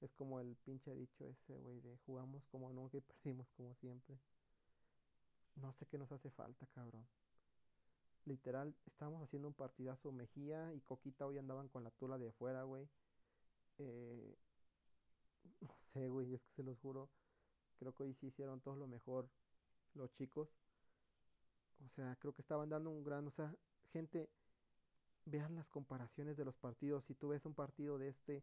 Es 0.00 0.12
como 0.14 0.40
el 0.40 0.56
pinche 0.56 0.94
dicho 0.94 1.26
ese, 1.26 1.58
güey, 1.58 1.80
de 1.80 1.96
jugamos 2.06 2.46
como 2.46 2.72
nunca 2.72 2.96
y 2.96 3.00
perdimos 3.22 3.46
como 3.56 3.74
siempre. 3.74 4.18
No 5.56 5.72
sé 5.74 5.86
qué 5.86 5.98
nos 5.98 6.10
hace 6.10 6.30
falta, 6.30 6.66
cabrón. 6.68 7.06
Literal, 8.26 8.74
estábamos 8.86 9.22
haciendo 9.22 9.48
un 9.48 9.54
partidazo. 9.54 10.12
Mejía 10.12 10.72
y 10.74 10.80
Coquita 10.80 11.26
hoy 11.26 11.38
andaban 11.38 11.68
con 11.68 11.84
la 11.84 11.90
tula 11.90 12.18
de 12.18 12.28
afuera, 12.28 12.62
güey. 12.64 12.88
Eh, 13.78 14.36
no 15.60 15.74
sé, 15.92 16.08
güey, 16.08 16.34
es 16.34 16.42
que 16.42 16.52
se 16.52 16.62
los 16.62 16.78
juro. 16.78 17.08
Creo 17.78 17.94
que 17.94 18.02
hoy 18.02 18.14
sí 18.14 18.26
hicieron 18.26 18.60
todo 18.60 18.76
lo 18.76 18.86
mejor 18.86 19.28
los 19.94 20.12
chicos. 20.14 20.48
O 21.84 21.88
sea, 21.90 22.16
creo 22.16 22.34
que 22.34 22.42
estaban 22.42 22.68
dando 22.68 22.90
un 22.90 23.02
gran, 23.02 23.26
o 23.26 23.30
sea, 23.30 23.54
gente, 23.92 24.28
vean 25.24 25.54
las 25.54 25.66
comparaciones 25.68 26.36
de 26.36 26.44
los 26.44 26.56
partidos. 26.56 27.04
Si 27.06 27.14
tú 27.14 27.28
ves 27.28 27.44
un 27.46 27.54
partido 27.54 27.98
de 27.98 28.08
este 28.08 28.42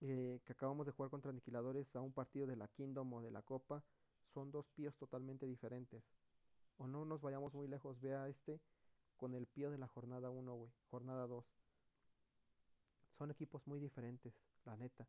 eh, 0.00 0.40
que 0.44 0.52
acabamos 0.52 0.86
de 0.86 0.92
jugar 0.92 1.10
contra 1.10 1.30
Aniquiladores 1.30 1.94
a 1.94 2.00
un 2.00 2.12
partido 2.12 2.46
de 2.46 2.56
la 2.56 2.66
Kingdom 2.68 3.12
o 3.12 3.22
de 3.22 3.30
la 3.30 3.42
Copa, 3.42 3.84
son 4.34 4.50
dos 4.50 4.66
píos 4.74 4.96
totalmente 4.96 5.46
diferentes. 5.46 6.02
O 6.78 6.86
no 6.86 7.04
nos 7.04 7.20
vayamos 7.20 7.54
muy 7.54 7.68
lejos, 7.68 8.00
vea 8.00 8.28
este 8.28 8.60
con 9.16 9.34
el 9.34 9.46
pío 9.46 9.70
de 9.70 9.78
la 9.78 9.86
jornada 9.86 10.30
1, 10.30 10.54
güey, 10.54 10.72
jornada 10.90 11.26
2. 11.26 11.44
Son 13.18 13.30
equipos 13.30 13.66
muy 13.66 13.78
diferentes, 13.78 14.34
la 14.64 14.76
neta. 14.76 15.06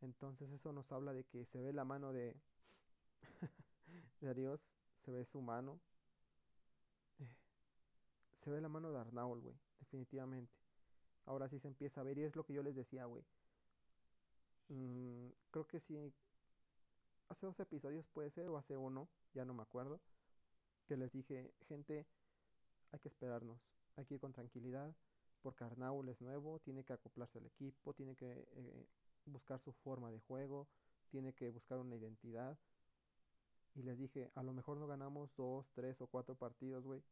Entonces 0.00 0.50
eso 0.50 0.72
nos 0.72 0.90
habla 0.92 1.12
de 1.12 1.24
que 1.24 1.44
se 1.46 1.60
ve 1.60 1.72
la 1.72 1.84
mano 1.84 2.12
de, 2.12 2.34
de 4.20 4.28
Arios, 4.28 4.60
se 5.04 5.10
ve 5.10 5.24
su 5.26 5.40
mano. 5.42 5.80
Se 8.42 8.50
ve 8.50 8.60
la 8.60 8.68
mano 8.68 8.90
de 8.92 8.98
Arnaul, 8.98 9.40
güey, 9.40 9.56
definitivamente. 9.80 10.54
Ahora 11.26 11.48
sí 11.48 11.58
se 11.58 11.68
empieza 11.68 12.00
a 12.00 12.04
ver 12.04 12.16
y 12.16 12.24
es 12.24 12.34
lo 12.36 12.44
que 12.44 12.54
yo 12.54 12.62
les 12.62 12.74
decía, 12.74 13.04
güey. 13.04 13.22
Mm, 14.68 15.28
creo 15.50 15.66
que 15.66 15.80
sí. 15.80 16.14
Hace 17.28 17.44
dos 17.44 17.60
episodios 17.60 18.06
puede 18.08 18.30
ser, 18.30 18.48
o 18.48 18.56
hace 18.56 18.76
uno, 18.76 19.08
ya 19.34 19.44
no 19.44 19.52
me 19.52 19.62
acuerdo. 19.62 20.00
Que 20.88 20.96
les 20.96 21.12
dije, 21.12 21.52
gente, 21.68 22.06
hay 22.90 22.98
que 22.98 23.08
esperarnos. 23.08 23.60
Hay 23.96 24.06
que 24.06 24.14
ir 24.14 24.20
con 24.20 24.32
tranquilidad. 24.32 24.94
Porque 25.42 25.62
Arnaul 25.64 26.08
es 26.08 26.20
nuevo, 26.20 26.58
tiene 26.60 26.82
que 26.82 26.92
acoplarse 26.92 27.38
al 27.38 27.46
equipo, 27.46 27.94
tiene 27.94 28.16
que 28.16 28.48
eh, 28.56 28.86
buscar 29.26 29.60
su 29.60 29.72
forma 29.72 30.10
de 30.10 30.18
juego, 30.18 30.66
tiene 31.10 31.32
que 31.32 31.50
buscar 31.50 31.78
una 31.78 31.94
identidad. 31.94 32.58
Y 33.74 33.82
les 33.82 33.98
dije, 33.98 34.30
a 34.34 34.42
lo 34.42 34.52
mejor 34.52 34.78
no 34.78 34.88
ganamos 34.88 35.30
dos, 35.36 35.66
tres 35.74 36.00
o 36.00 36.08
cuatro 36.08 36.34
partidos, 36.34 36.84
güey. 36.84 37.02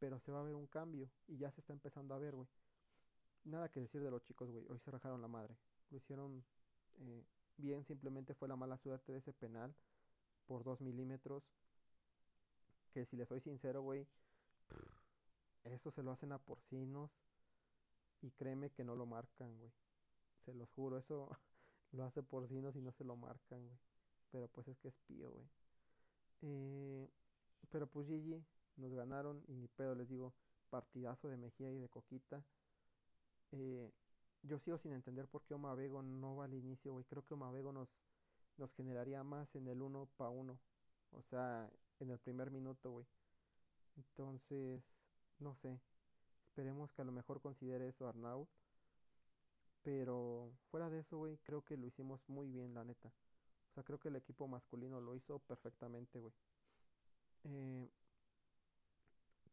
Pero 0.00 0.18
se 0.18 0.32
va 0.32 0.40
a 0.40 0.44
ver 0.44 0.54
un 0.54 0.66
cambio. 0.66 1.08
Y 1.28 1.36
ya 1.36 1.52
se 1.52 1.60
está 1.60 1.72
empezando 1.72 2.14
a 2.14 2.18
ver, 2.18 2.34
güey. 2.34 2.48
Nada 3.44 3.68
que 3.68 3.80
decir 3.80 4.02
de 4.02 4.10
los 4.10 4.22
chicos, 4.22 4.50
güey. 4.50 4.64
Hoy 4.68 4.80
se 4.80 4.90
rajaron 4.90 5.20
la 5.20 5.28
madre. 5.28 5.54
Lo 5.90 5.98
hicieron 5.98 6.42
eh, 6.98 7.24
bien, 7.56 7.84
simplemente 7.84 8.34
fue 8.34 8.48
la 8.48 8.56
mala 8.56 8.78
suerte 8.78 9.12
de 9.12 9.18
ese 9.18 9.32
penal 9.32 9.74
por 10.46 10.64
dos 10.64 10.80
milímetros. 10.80 11.44
Que 12.92 13.06
si 13.06 13.16
les 13.16 13.28
soy 13.28 13.40
sincero, 13.40 13.82
güey, 13.82 14.06
eso 15.64 15.90
se 15.90 16.02
lo 16.02 16.12
hacen 16.12 16.32
a 16.32 16.38
porcinos. 16.38 17.10
Y 18.20 18.30
créeme 18.30 18.70
que 18.70 18.84
no 18.84 18.94
lo 18.94 19.06
marcan, 19.06 19.58
güey. 19.58 19.72
Se 20.44 20.54
los 20.54 20.70
juro, 20.70 20.98
eso 20.98 21.28
lo 21.92 22.04
hace 22.04 22.22
porcinos 22.22 22.76
y 22.76 22.80
no 22.80 22.92
se 22.92 23.04
lo 23.04 23.16
marcan, 23.16 23.64
güey. 23.64 23.78
Pero 24.30 24.48
pues 24.48 24.68
es 24.68 24.78
que 24.78 24.88
es 24.88 24.94
pío, 25.06 25.30
güey. 25.30 25.46
Eh, 26.42 27.08
pero 27.70 27.86
pues 27.86 28.08
GG, 28.08 28.42
nos 28.76 28.94
ganaron 28.94 29.42
y 29.48 29.54
ni 29.54 29.68
pedo, 29.68 29.94
les 29.94 30.08
digo, 30.08 30.32
partidazo 30.70 31.28
de 31.28 31.36
Mejía 31.36 31.70
y 31.70 31.78
de 31.78 31.88
Coquita. 31.88 32.42
Eh, 33.52 33.90
yo 34.42 34.58
sigo 34.58 34.78
sin 34.78 34.92
entender 34.92 35.26
por 35.28 35.42
qué 35.44 35.54
Omavego 35.54 36.02
no 36.02 36.36
va 36.36 36.46
al 36.46 36.54
inicio, 36.54 36.92
güey. 36.92 37.04
Creo 37.04 37.24
que 37.24 37.34
Omavego 37.34 37.72
nos, 37.72 37.88
nos 38.56 38.72
generaría 38.74 39.22
más 39.22 39.54
en 39.54 39.68
el 39.68 39.82
uno 39.82 40.08
pa' 40.16 40.30
uno. 40.30 40.58
O 41.12 41.22
sea, 41.22 41.70
en 42.00 42.10
el 42.10 42.18
primer 42.18 42.50
minuto, 42.50 42.90
güey. 42.90 43.06
Entonces, 43.96 44.82
no 45.38 45.54
sé. 45.56 45.78
Esperemos 46.48 46.92
que 46.92 47.02
a 47.02 47.04
lo 47.04 47.12
mejor 47.12 47.40
considere 47.40 47.88
eso 47.88 48.06
Arnaud. 48.06 48.46
Pero 49.82 50.52
fuera 50.70 50.88
de 50.90 51.00
eso, 51.00 51.18
güey, 51.18 51.38
creo 51.38 51.64
que 51.64 51.76
lo 51.76 51.86
hicimos 51.86 52.20
muy 52.28 52.48
bien, 52.48 52.74
la 52.74 52.84
neta. 52.84 53.08
O 53.08 53.74
sea, 53.74 53.82
creo 53.82 53.98
que 53.98 54.08
el 54.08 54.16
equipo 54.16 54.46
masculino 54.46 55.00
lo 55.00 55.14
hizo 55.14 55.38
perfectamente, 55.40 56.20
güey. 56.20 56.32
Eh, 57.44 57.88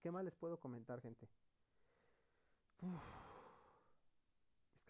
¿Qué 0.01 0.11
más 0.11 0.23
les 0.23 0.35
puedo 0.35 0.59
comentar, 0.59 1.01
gente? 1.01 1.27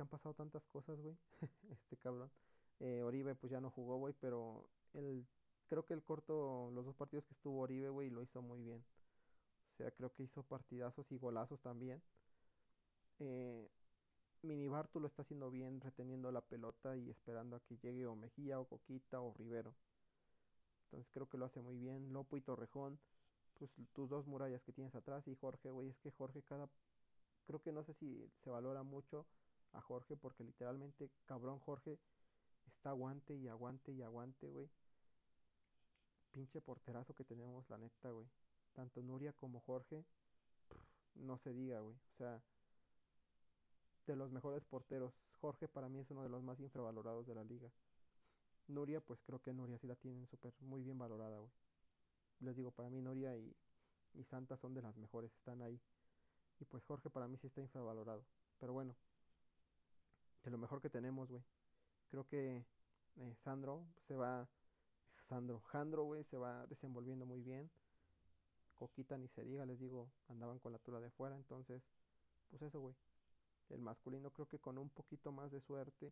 han 0.02 0.08
pasado 0.08 0.34
tantas 0.34 0.64
cosas, 0.66 1.00
güey. 1.00 1.16
este 1.72 1.98
cabrón. 1.98 2.32
Eh, 2.80 3.04
Oribe 3.04 3.36
pues 3.36 3.52
ya 3.52 3.60
no 3.60 3.70
jugó, 3.72 3.98
güey, 3.98 4.14
pero 4.20 4.70
el, 4.94 5.26
creo 5.70 5.86
que 5.86 5.94
el 5.94 6.04
corto, 6.04 6.72
los 6.74 6.86
dos 6.86 6.96
partidos 6.96 7.26
que 7.26 7.34
estuvo 7.34 7.62
Oribe, 7.62 7.90
güey, 7.90 8.10
lo 8.10 8.22
hizo 8.22 8.42
muy 8.42 8.62
bien. 8.62 8.84
O 9.74 9.78
sea, 9.78 9.92
creo 9.92 10.12
que 10.14 10.24
hizo 10.24 10.44
partidazos 10.44 11.10
y 11.12 11.18
golazos 11.18 11.62
también. 11.62 12.02
Eh, 13.20 13.70
Minibartu 14.42 15.00
lo 15.00 15.08
está 15.08 15.22
haciendo 15.22 15.52
bien, 15.52 15.80
reteniendo 15.80 16.32
la 16.32 16.42
pelota 16.42 16.98
y 16.98 17.10
esperando 17.10 17.56
a 17.56 17.60
que 17.62 17.78
llegue 17.78 18.08
o 18.08 18.16
Mejía 18.16 18.60
o 18.60 18.66
Coquita 18.66 19.22
o 19.22 19.34
Rivero. 19.34 19.76
Entonces 20.86 21.10
creo 21.14 21.30
que 21.30 21.38
lo 21.38 21.46
hace 21.46 21.62
muy 21.62 21.78
bien. 21.78 22.12
Lopo 22.12 22.36
y 22.36 22.42
Torrejón, 22.42 23.00
pues 23.58 23.70
tus 23.94 24.10
dos 24.10 24.26
murallas 24.26 24.64
que 24.64 24.74
tienes 24.74 24.96
atrás 24.96 25.28
y 25.28 25.36
Jorge, 25.36 25.70
güey, 25.70 25.90
es 25.90 26.00
que 26.00 26.12
Jorge 26.12 26.42
cada... 26.44 26.70
Creo 27.46 27.62
que 27.62 27.72
no 27.72 27.84
sé 27.84 27.94
si 27.94 28.30
se 28.44 28.50
valora 28.50 28.84
mucho 28.84 29.26
a 29.74 29.82
Jorge 29.82 30.16
porque 30.16 30.44
literalmente, 30.44 31.10
cabrón 31.26 31.60
Jorge, 31.60 32.00
está 32.68 32.92
aguante 32.92 33.36
y 33.36 33.48
aguante 33.48 33.92
y 33.92 34.02
aguante, 34.02 34.48
güey. 34.48 34.70
Pinche 36.32 36.62
porterazo 36.62 37.14
que 37.14 37.24
tenemos, 37.24 37.70
la 37.70 37.78
neta, 37.78 38.12
güey. 38.12 38.28
Tanto 38.74 39.02
Nuria 39.02 39.34
como 39.34 39.60
Jorge, 39.62 40.06
no 41.16 41.38
se 41.38 41.54
diga, 41.54 41.80
güey. 41.80 41.96
O 41.96 42.18
sea, 42.18 42.42
de 44.06 44.16
los 44.16 44.32
mejores 44.32 44.64
porteros. 44.64 45.14
Jorge 45.42 45.68
para 45.68 45.90
mí 45.90 46.00
es 46.00 46.12
uno 46.12 46.24
de 46.24 46.30
los 46.30 46.44
más 46.44 46.60
infravalorados 46.60 47.26
de 47.26 47.36
la 47.36 47.44
liga. 47.44 47.70
Nuria, 48.68 49.02
pues 49.02 49.20
creo 49.24 49.42
que 49.42 49.54
Nuria 49.54 49.78
sí 49.80 49.88
la 49.88 49.96
tienen 49.96 50.28
súper, 50.28 50.54
muy 50.62 50.84
bien 50.84 50.98
valorada, 50.98 51.40
güey. 51.40 51.52
Les 52.42 52.56
digo, 52.56 52.72
para 52.72 52.90
mí 52.90 53.02
Nuria 53.02 53.36
y, 53.36 53.56
y 54.14 54.24
Santa 54.24 54.58
son 54.58 54.74
de 54.74 54.82
las 54.82 54.96
mejores, 54.98 55.34
están 55.34 55.62
ahí. 55.62 55.80
Y 56.60 56.66
pues 56.66 56.84
Jorge 56.84 57.10
para 57.10 57.28
mí 57.28 57.38
sí 57.38 57.48
está 57.48 57.62
infravalorado. 57.62 58.24
Pero 58.60 58.74
bueno, 58.74 58.96
de 60.44 60.52
lo 60.52 60.58
mejor 60.58 60.82
que 60.82 60.90
tenemos, 60.90 61.30
güey. 61.30 61.44
Creo 62.10 62.28
que 62.28 62.66
eh, 63.18 63.36
Sandro 63.44 63.86
se 64.08 64.16
va. 64.16 64.48
Sandro, 65.30 65.62
Jandro, 65.62 66.04
güey, 66.06 66.24
se 66.24 66.38
va 66.38 66.66
desenvolviendo 66.68 67.26
muy 67.26 67.42
bien. 67.42 67.70
Coquita 68.74 69.18
ni 69.18 69.28
se 69.28 69.44
diga, 69.44 69.66
les 69.66 69.80
digo, 69.80 70.10
andaban 70.28 70.58
con 70.58 70.72
la 70.72 70.80
tula 70.80 71.00
de 71.00 71.12
fuera. 71.12 71.36
Entonces, 71.36 71.84
pues 72.50 72.64
eso, 72.64 72.80
güey. 72.80 72.96
El 73.70 73.82
masculino 73.82 74.32
creo 74.32 74.48
que 74.48 74.58
con 74.58 74.80
un 74.80 74.90
poquito 74.90 75.32
más 75.32 75.52
de 75.52 75.62
suerte. 75.62 76.12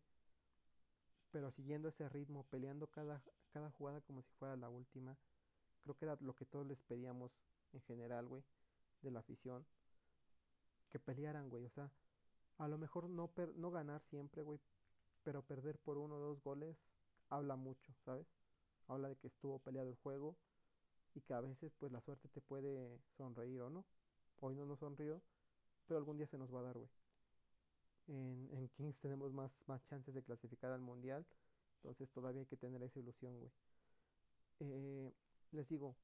Pero 1.32 1.50
siguiendo 1.50 1.88
ese 1.88 2.08
ritmo, 2.08 2.44
peleando 2.44 2.86
cada, 2.86 3.20
cada 3.50 3.70
jugada 3.72 4.00
como 4.02 4.22
si 4.22 4.32
fuera 4.34 4.56
la 4.56 4.68
última. 4.68 5.18
Creo 5.82 5.96
que 5.96 6.04
era 6.04 6.16
lo 6.20 6.34
que 6.34 6.46
todos 6.46 6.66
les 6.66 6.80
pedíamos 6.82 7.32
en 7.72 7.80
general, 7.82 8.28
güey. 8.28 8.44
De 9.02 9.10
la 9.10 9.18
afición. 9.18 9.66
Que 10.90 11.00
pelearan, 11.00 11.50
güey. 11.50 11.64
O 11.64 11.70
sea, 11.70 11.90
a 12.58 12.68
lo 12.68 12.78
mejor 12.78 13.08
no, 13.08 13.30
no 13.56 13.70
ganar 13.70 14.02
siempre, 14.02 14.42
güey, 14.42 14.60
pero 15.22 15.42
perder 15.42 15.78
por 15.78 15.98
uno 15.98 16.16
o 16.16 16.20
dos 16.20 16.42
goles 16.42 16.76
habla 17.30 17.56
mucho, 17.56 17.92
¿sabes? 18.04 18.26
Habla 18.88 19.08
de 19.08 19.16
que 19.16 19.28
estuvo 19.28 19.58
peleado 19.60 19.88
el 19.88 19.96
juego 19.96 20.36
y 21.14 21.20
que 21.20 21.34
a 21.34 21.40
veces 21.40 21.72
pues 21.78 21.92
la 21.92 22.00
suerte 22.00 22.28
te 22.28 22.40
puede 22.40 22.98
sonreír 23.16 23.60
o 23.60 23.70
no. 23.70 23.84
Hoy 24.40 24.54
no 24.54 24.66
nos 24.66 24.78
sonrió, 24.80 25.20
pero 25.86 25.98
algún 25.98 26.16
día 26.16 26.26
se 26.26 26.38
nos 26.38 26.52
va 26.54 26.60
a 26.60 26.62
dar, 26.64 26.78
güey. 26.78 26.88
En, 28.08 28.48
en 28.52 28.68
Kings 28.70 28.98
tenemos 29.00 29.32
más, 29.32 29.52
más 29.66 29.84
chances 29.86 30.14
de 30.14 30.22
clasificar 30.22 30.72
al 30.72 30.80
mundial, 30.80 31.26
entonces 31.76 32.10
todavía 32.10 32.40
hay 32.40 32.46
que 32.46 32.56
tener 32.56 32.82
esa 32.82 32.98
ilusión, 32.98 33.38
güey. 33.38 33.50
Eh, 34.60 35.12
les 35.52 35.68
digo, 35.68 35.94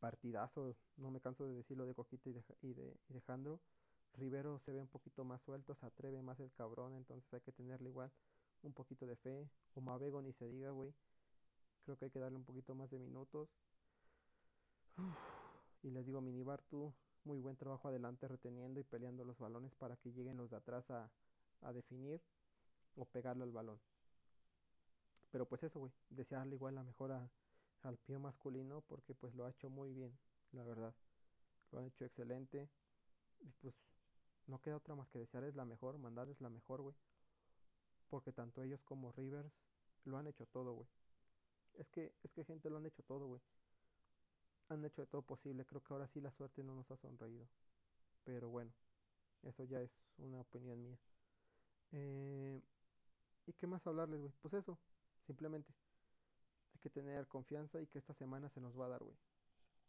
partidazo, 0.00 0.74
no 0.96 1.10
me 1.10 1.20
canso 1.20 1.46
de 1.46 1.54
decirlo 1.54 1.86
de 1.86 1.94
Coquito 1.94 2.28
y 2.28 2.32
de, 2.32 2.44
y 2.62 2.74
de, 2.74 2.96
y 3.08 3.12
de 3.14 3.20
Jandro. 3.22 3.60
Rivero 4.16 4.58
se 4.60 4.72
ve 4.72 4.80
un 4.80 4.88
poquito 4.88 5.24
más 5.24 5.42
suelto, 5.42 5.74
se 5.74 5.86
atreve 5.86 6.22
más 6.22 6.38
el 6.40 6.52
cabrón, 6.52 6.94
entonces 6.94 7.32
hay 7.32 7.40
que 7.40 7.52
tenerle 7.52 7.88
igual 7.88 8.10
un 8.62 8.72
poquito 8.72 9.06
de 9.06 9.16
fe. 9.16 9.48
O 9.74 9.80
Mavego 9.80 10.22
ni 10.22 10.32
se 10.32 10.46
diga, 10.48 10.70
güey. 10.70 10.92
Creo 11.84 11.96
que 11.96 12.06
hay 12.06 12.10
que 12.10 12.18
darle 12.18 12.36
un 12.36 12.44
poquito 12.44 12.74
más 12.74 12.90
de 12.90 12.98
minutos. 12.98 13.48
Y 15.82 15.90
les 15.90 16.06
digo, 16.06 16.22
Minibar, 16.22 16.62
tú, 16.62 16.94
muy 17.24 17.40
buen 17.40 17.56
trabajo 17.56 17.88
adelante 17.88 18.26
reteniendo 18.26 18.80
y 18.80 18.84
peleando 18.84 19.22
los 19.22 19.38
balones 19.38 19.74
para 19.74 19.98
que 19.98 20.10
lleguen 20.10 20.38
los 20.38 20.48
de 20.48 20.56
atrás 20.56 20.90
a, 20.90 21.10
a 21.60 21.72
definir 21.74 22.22
o 22.96 23.04
pegarle 23.04 23.44
al 23.44 23.52
balón. 23.52 23.78
Pero 25.30 25.46
pues 25.46 25.62
eso, 25.62 25.78
güey, 25.80 25.92
desearle 26.08 26.54
igual 26.54 26.76
la 26.76 26.84
mejora 26.84 27.28
al 27.82 27.98
pío 27.98 28.18
masculino 28.18 28.80
porque 28.82 29.14
pues 29.14 29.34
lo 29.34 29.44
ha 29.44 29.50
hecho 29.50 29.68
muy 29.68 29.92
bien, 29.92 30.16
la 30.52 30.64
verdad. 30.64 30.94
Lo 31.70 31.80
ha 31.80 31.86
hecho 31.86 32.04
excelente. 32.04 32.68
Y 33.40 33.50
pues 33.60 33.74
no 34.46 34.60
queda 34.60 34.76
otra 34.76 34.94
más 34.94 35.08
que 35.08 35.18
desearles 35.18 35.54
la 35.54 35.64
mejor, 35.64 35.98
mandarles 35.98 36.40
la 36.40 36.50
mejor, 36.50 36.82
güey. 36.82 36.94
Porque 38.08 38.32
tanto 38.32 38.62
ellos 38.62 38.80
como 38.84 39.12
Rivers 39.12 39.52
lo 40.04 40.16
han 40.18 40.26
hecho 40.26 40.46
todo, 40.46 40.72
güey. 40.72 40.88
Es 41.78 41.88
que, 41.88 42.12
es 42.22 42.32
que 42.32 42.44
gente 42.44 42.70
lo 42.70 42.76
han 42.76 42.86
hecho 42.86 43.02
todo, 43.02 43.26
güey. 43.26 43.40
Han 44.68 44.84
hecho 44.84 45.02
de 45.02 45.06
todo 45.06 45.22
posible. 45.22 45.64
Creo 45.64 45.82
que 45.82 45.92
ahora 45.92 46.08
sí 46.08 46.20
la 46.20 46.30
suerte 46.32 46.62
no 46.62 46.74
nos 46.74 46.90
ha 46.90 46.96
sonreído. 46.96 47.46
Pero 48.24 48.48
bueno, 48.48 48.72
eso 49.42 49.64
ya 49.64 49.80
es 49.80 49.90
una 50.18 50.40
opinión 50.40 50.82
mía. 50.82 50.98
Eh, 51.92 52.62
¿Y 53.46 53.52
qué 53.52 53.66
más 53.66 53.86
hablarles, 53.86 54.20
güey? 54.20 54.32
Pues 54.40 54.54
eso, 54.54 54.78
simplemente. 55.26 55.72
Hay 56.74 56.80
que 56.80 56.90
tener 56.90 57.26
confianza 57.28 57.80
y 57.80 57.86
que 57.86 57.98
esta 57.98 58.14
semana 58.14 58.48
se 58.50 58.60
nos 58.60 58.78
va 58.78 58.86
a 58.86 58.90
dar, 58.90 59.02
güey. 59.02 59.16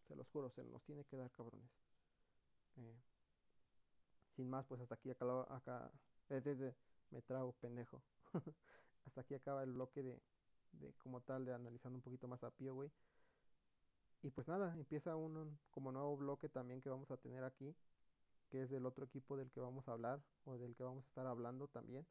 Se 0.07 0.15
los 0.15 0.27
juro, 0.29 0.49
se 0.49 0.63
nos 0.63 0.83
tiene 0.83 1.03
que 1.05 1.17
dar, 1.17 1.31
cabrones. 1.31 1.69
Eh, 2.77 2.95
sin 4.35 4.49
más, 4.49 4.65
pues 4.65 4.81
hasta 4.81 4.95
aquí 4.95 5.09
acá, 5.09 5.25
acá 5.49 5.91
desde 6.29 6.75
me 7.11 7.21
trago 7.21 7.53
pendejo. 7.53 8.01
hasta 9.05 9.21
aquí 9.21 9.35
acaba 9.35 9.63
el 9.63 9.71
bloque 9.71 10.03
de, 10.03 10.19
de 10.73 10.93
como 10.93 11.21
tal 11.21 11.45
de 11.45 11.53
analizando 11.53 11.97
un 11.97 12.01
poquito 12.01 12.27
más 12.27 12.43
a 12.43 12.51
Pío, 12.51 12.73
güey. 12.75 12.91
Y 14.23 14.31
pues 14.31 14.47
nada, 14.47 14.73
empieza 14.75 15.15
un 15.15 15.59
como 15.69 15.91
nuevo 15.91 16.17
bloque 16.17 16.49
también 16.49 16.81
que 16.81 16.89
vamos 16.89 17.11
a 17.11 17.17
tener 17.17 17.43
aquí, 17.43 17.75
que 18.49 18.63
es 18.63 18.69
del 18.69 18.85
otro 18.85 19.05
equipo 19.05 19.37
del 19.37 19.51
que 19.51 19.59
vamos 19.59 19.87
a 19.87 19.91
hablar 19.91 20.21
o 20.45 20.57
del 20.57 20.75
que 20.75 20.83
vamos 20.83 21.05
a 21.05 21.07
estar 21.07 21.27
hablando 21.27 21.67
también, 21.67 22.05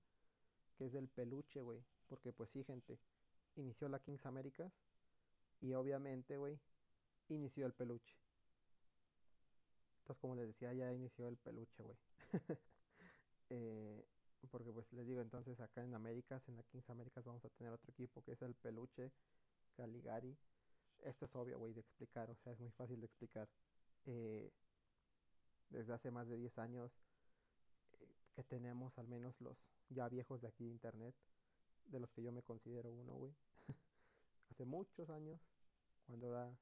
que 0.76 0.86
es 0.86 0.92
del 0.92 1.08
peluche, 1.08 1.60
güey, 1.60 1.82
porque 2.08 2.32
pues 2.32 2.50
sí, 2.50 2.62
gente, 2.64 2.98
inició 3.56 3.88
la 3.88 3.98
Kings 3.98 4.24
Américas 4.26 4.72
y 5.60 5.74
obviamente, 5.74 6.36
güey, 6.36 6.58
inició 7.28 7.66
el 7.66 7.72
peluche. 7.72 8.14
Entonces, 10.00 10.20
como 10.20 10.34
les 10.36 10.46
decía, 10.46 10.72
ya 10.74 10.92
inició 10.92 11.28
el 11.28 11.36
peluche, 11.38 11.82
güey. 11.82 11.96
eh, 13.50 14.04
porque 14.50 14.72
pues 14.72 14.92
les 14.92 15.06
digo, 15.06 15.20
entonces 15.20 15.58
acá 15.60 15.84
en 15.84 15.94
Américas, 15.94 16.46
en 16.48 16.56
la 16.56 16.62
Kings 16.64 16.88
Américas 16.90 17.24
vamos 17.24 17.44
a 17.44 17.50
tener 17.50 17.72
otro 17.72 17.90
equipo 17.90 18.22
que 18.22 18.32
es 18.32 18.42
el 18.42 18.54
peluche 18.54 19.12
Caligari. 19.76 20.36
Esto 21.02 21.26
es 21.26 21.34
obvio, 21.34 21.58
güey, 21.58 21.74
de 21.74 21.80
explicar, 21.80 22.30
o 22.30 22.36
sea, 22.36 22.52
es 22.52 22.60
muy 22.60 22.70
fácil 22.72 23.00
de 23.00 23.06
explicar. 23.06 23.48
Eh, 24.06 24.50
desde 25.70 25.92
hace 25.92 26.10
más 26.10 26.28
de 26.28 26.36
10 26.36 26.58
años 26.58 26.92
eh, 27.92 28.06
que 28.34 28.44
tenemos 28.44 28.96
al 28.98 29.08
menos 29.08 29.34
los 29.40 29.56
ya 29.88 30.08
viejos 30.08 30.40
de 30.40 30.48
aquí 30.48 30.64
de 30.64 30.70
internet, 30.70 31.14
de 31.86 32.00
los 32.00 32.10
que 32.12 32.22
yo 32.22 32.32
me 32.32 32.42
considero 32.42 32.90
uno, 32.90 33.14
güey. 33.14 33.34
hace 34.50 34.64
muchos 34.64 35.10
años, 35.10 35.40
cuando 36.06 36.28
era 36.28 36.56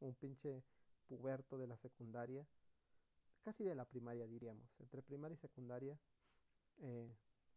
un 0.00 0.14
pinche 0.14 0.62
puberto 1.08 1.58
de 1.58 1.66
la 1.66 1.76
secundaria, 1.76 2.46
casi 3.42 3.64
de 3.64 3.74
la 3.74 3.84
primaria 3.84 4.26
diríamos, 4.26 4.68
entre 4.78 5.02
primaria 5.02 5.34
y 5.34 5.38
secundaria, 5.38 5.98
eh, 6.80 7.08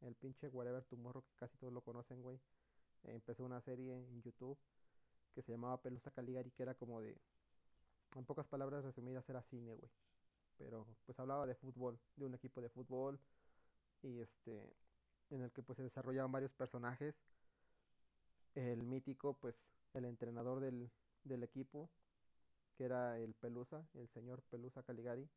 el 0.01 0.15
pinche 0.15 0.47
Whatever 0.49 0.83
Tomorrow, 0.83 1.23
que 1.23 1.35
casi 1.35 1.57
todos 1.57 1.73
lo 1.73 1.81
conocen, 1.81 2.21
güey, 2.21 2.39
empezó 3.03 3.43
una 3.43 3.61
serie 3.61 3.93
en 3.93 4.21
YouTube 4.21 4.57
que 5.33 5.41
se 5.41 5.51
llamaba 5.51 5.81
Pelusa 5.81 6.11
Caligari, 6.11 6.51
que 6.51 6.63
era 6.63 6.75
como 6.75 7.01
de, 7.01 7.17
en 8.15 8.25
pocas 8.25 8.47
palabras 8.47 8.83
resumidas, 8.83 9.27
era 9.29 9.41
cine, 9.43 9.75
güey. 9.75 9.91
Pero 10.57 10.87
pues 11.05 11.19
hablaba 11.19 11.45
de 11.45 11.55
fútbol, 11.55 11.99
de 12.15 12.25
un 12.25 12.33
equipo 12.33 12.61
de 12.61 12.69
fútbol, 12.69 13.19
y 14.01 14.19
este, 14.19 14.73
en 15.29 15.41
el 15.41 15.51
que 15.51 15.61
pues 15.61 15.77
se 15.77 15.83
desarrollaban 15.83 16.31
varios 16.31 16.53
personajes. 16.53 17.15
El 18.53 18.83
mítico, 18.83 19.33
pues, 19.33 19.55
el 19.93 20.05
entrenador 20.05 20.61
del, 20.61 20.89
del 21.25 21.43
equipo, 21.43 21.89
que 22.77 22.85
era 22.85 23.19
el 23.19 23.33
Pelusa, 23.33 23.85
el 23.95 24.07
señor 24.09 24.41
Pelusa 24.43 24.83
Caligari, 24.83 25.27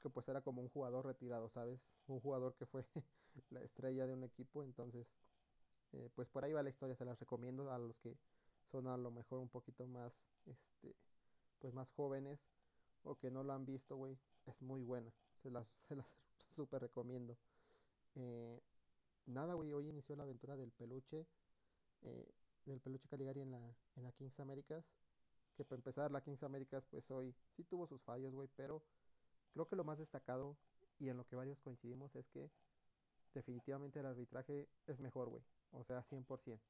que 0.00 0.10
pues 0.10 0.28
era 0.28 0.40
como 0.40 0.62
un 0.62 0.68
jugador 0.68 1.06
retirado, 1.06 1.48
¿sabes? 1.48 1.80
Un 2.06 2.20
jugador 2.20 2.54
que 2.54 2.66
fue 2.66 2.84
la 3.50 3.62
estrella 3.62 4.06
de 4.06 4.14
un 4.14 4.24
equipo, 4.24 4.62
entonces, 4.62 5.06
eh, 5.92 6.10
pues 6.14 6.28
por 6.28 6.44
ahí 6.44 6.52
va 6.52 6.62
la 6.62 6.70
historia, 6.70 6.96
se 6.96 7.04
las 7.04 7.18
recomiendo 7.18 7.70
a 7.72 7.78
los 7.78 7.96
que 7.98 8.16
son 8.70 8.86
a 8.88 8.96
lo 8.96 9.10
mejor 9.10 9.40
un 9.40 9.48
poquito 9.48 9.86
más, 9.86 10.24
este, 10.46 10.94
pues 11.58 11.72
más 11.72 11.90
jóvenes 11.92 12.40
o 13.04 13.16
que 13.16 13.30
no 13.30 13.42
lo 13.42 13.52
han 13.52 13.64
visto, 13.64 13.96
güey, 13.96 14.18
es 14.46 14.60
muy 14.60 14.82
buena, 14.82 15.12
se 15.42 15.50
las, 15.50 15.66
se 15.88 15.96
las 15.96 16.14
súper 16.50 16.82
recomiendo. 16.82 17.36
Eh, 18.14 18.60
nada, 19.26 19.54
güey, 19.54 19.72
hoy 19.72 19.88
inició 19.88 20.16
la 20.16 20.24
aventura 20.24 20.56
del 20.56 20.72
peluche, 20.72 21.26
eh, 22.02 22.28
del 22.64 22.80
peluche 22.80 23.08
Caligari 23.08 23.40
en 23.40 23.52
la, 23.52 23.76
en 23.96 24.02
la 24.02 24.12
Kings 24.12 24.38
Américas, 24.40 24.84
que 25.56 25.64
para 25.64 25.78
empezar 25.78 26.10
la 26.10 26.20
Kings 26.20 26.42
Américas, 26.42 26.84
pues 26.86 27.10
hoy 27.10 27.34
sí 27.56 27.64
tuvo 27.64 27.86
sus 27.86 28.02
fallos, 28.02 28.34
güey, 28.34 28.48
pero 28.56 28.82
creo 29.56 29.68
que 29.68 29.76
lo 29.76 29.84
más 29.84 29.96
destacado 29.96 30.54
y 30.98 31.08
en 31.08 31.16
lo 31.16 31.26
que 31.26 31.34
varios 31.34 31.58
coincidimos 31.60 32.14
es 32.14 32.28
que 32.28 32.50
definitivamente 33.32 34.00
el 34.00 34.04
arbitraje 34.04 34.68
es 34.86 35.00
mejor, 35.00 35.30
güey, 35.30 35.42
o 35.72 35.82
sea, 35.82 36.04
100%. 36.04 36.60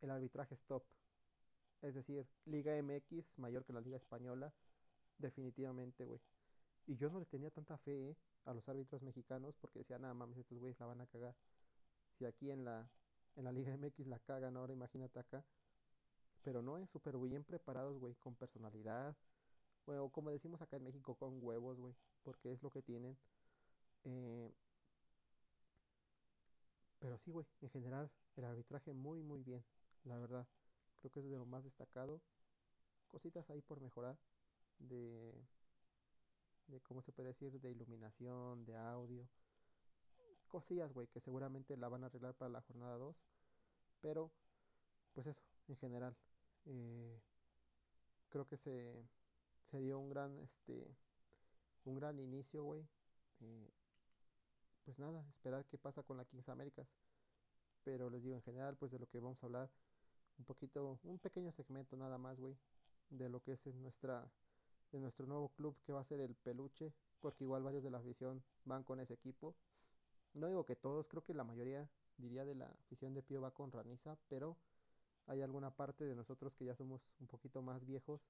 El 0.00 0.10
arbitraje 0.12 0.54
es 0.54 0.62
top. 0.62 0.84
Es 1.82 1.92
decir, 1.92 2.24
Liga 2.46 2.80
MX 2.80 3.36
mayor 3.36 3.64
que 3.64 3.72
la 3.72 3.80
Liga 3.80 3.96
Española, 3.96 4.52
definitivamente, 5.18 6.04
güey. 6.04 6.20
Y 6.86 6.94
yo 6.94 7.10
no 7.10 7.18
le 7.18 7.26
tenía 7.26 7.50
tanta 7.50 7.78
fe 7.78 8.10
¿eh? 8.10 8.16
a 8.44 8.54
los 8.54 8.68
árbitros 8.68 9.02
mexicanos 9.02 9.56
porque 9.60 9.80
decía, 9.80 9.98
nada 9.98 10.14
mames, 10.14 10.38
estos 10.38 10.58
güeyes 10.58 10.78
la 10.78 10.86
van 10.86 11.00
a 11.00 11.06
cagar. 11.06 11.34
Si 12.16 12.26
aquí 12.26 12.52
en 12.52 12.64
la, 12.64 12.88
en 13.34 13.42
la 13.42 13.50
Liga 13.50 13.76
MX 13.76 14.06
la 14.06 14.20
cagan, 14.20 14.56
ahora 14.56 14.72
imagínate 14.72 15.18
acá. 15.18 15.44
Pero 16.44 16.62
no, 16.62 16.78
es 16.78 16.88
súper 16.90 17.16
bien 17.18 17.42
preparados, 17.42 17.98
güey, 17.98 18.14
con 18.14 18.36
personalidad. 18.36 19.16
Bueno, 19.86 20.08
como 20.08 20.30
decimos 20.30 20.60
acá 20.62 20.76
en 20.76 20.84
México, 20.84 21.14
con 21.14 21.38
huevos, 21.42 21.78
güey, 21.78 21.94
porque 22.22 22.52
es 22.52 22.62
lo 22.62 22.70
que 22.70 22.82
tienen. 22.82 23.16
Eh, 24.04 24.50
pero 26.98 27.18
sí, 27.18 27.30
güey, 27.30 27.46
en 27.60 27.70
general, 27.70 28.10
el 28.36 28.44
arbitraje 28.44 28.92
muy, 28.92 29.22
muy 29.22 29.42
bien, 29.42 29.62
la 30.04 30.16
verdad. 30.18 30.46
Creo 31.00 31.10
que 31.10 31.20
es 31.20 31.26
de 31.26 31.36
lo 31.36 31.44
más 31.44 31.64
destacado. 31.64 32.22
Cositas 33.10 33.48
ahí 33.50 33.60
por 33.60 33.80
mejorar 33.80 34.16
de, 34.78 35.34
de 36.68 36.80
¿cómo 36.80 37.02
se 37.02 37.12
puede 37.12 37.28
decir? 37.28 37.60
De 37.60 37.70
iluminación, 37.70 38.64
de 38.64 38.76
audio. 38.76 39.28
Cosillas, 40.48 40.92
güey, 40.92 41.08
que 41.08 41.20
seguramente 41.20 41.76
la 41.76 41.88
van 41.88 42.04
a 42.04 42.06
arreglar 42.06 42.34
para 42.34 42.50
la 42.50 42.62
jornada 42.62 42.96
2. 42.96 43.16
Pero, 44.00 44.30
pues 45.12 45.26
eso, 45.26 45.42
en 45.68 45.76
general. 45.76 46.16
Eh, 46.66 47.20
creo 48.30 48.46
que 48.46 48.56
se, 48.56 49.04
se 49.70 49.80
dio 49.80 49.98
un 49.98 50.08
gran, 50.08 50.38
este, 50.38 50.94
un 51.84 51.96
gran 51.96 52.18
inicio, 52.18 52.64
güey. 52.64 52.86
Eh, 53.40 53.70
pues 54.84 54.98
nada, 54.98 55.24
esperar 55.28 55.64
qué 55.66 55.78
pasa 55.78 56.02
con 56.02 56.16
la 56.16 56.24
Kings 56.24 56.48
Américas. 56.48 56.86
Pero 57.84 58.10
les 58.10 58.22
digo, 58.22 58.36
en 58.36 58.42
general, 58.42 58.76
pues 58.76 58.92
de 58.92 58.98
lo 58.98 59.08
que 59.08 59.18
vamos 59.18 59.42
a 59.42 59.46
hablar, 59.46 59.70
un 60.38 60.44
poquito, 60.44 60.98
un 61.04 61.18
pequeño 61.18 61.52
segmento 61.52 61.96
nada 61.96 62.18
más, 62.18 62.38
güey, 62.38 62.56
de 63.10 63.28
lo 63.28 63.42
que 63.42 63.52
es 63.52 63.66
nuestra, 63.74 64.30
de 64.92 65.00
nuestro 65.00 65.26
nuevo 65.26 65.50
club 65.50 65.76
que 65.84 65.92
va 65.92 66.00
a 66.00 66.04
ser 66.04 66.20
el 66.20 66.34
Peluche, 66.34 66.92
porque 67.20 67.44
igual 67.44 67.62
varios 67.62 67.82
de 67.82 67.90
la 67.90 67.98
afición 67.98 68.42
van 68.64 68.84
con 68.84 69.00
ese 69.00 69.14
equipo. 69.14 69.54
No 70.34 70.48
digo 70.48 70.64
que 70.64 70.76
todos, 70.76 71.06
creo 71.06 71.22
que 71.22 71.34
la 71.34 71.44
mayoría, 71.44 71.88
diría 72.16 72.44
de 72.44 72.54
la 72.54 72.66
afición 72.66 73.14
de 73.14 73.22
Pío 73.22 73.40
va 73.40 73.52
con 73.52 73.70
Raniza, 73.72 74.16
pero 74.28 74.56
hay 75.26 75.42
alguna 75.42 75.70
parte 75.70 76.04
de 76.04 76.14
nosotros 76.14 76.54
que 76.54 76.64
ya 76.64 76.74
somos 76.74 77.02
un 77.20 77.26
poquito 77.26 77.62
más 77.62 77.84
viejos, 77.86 78.20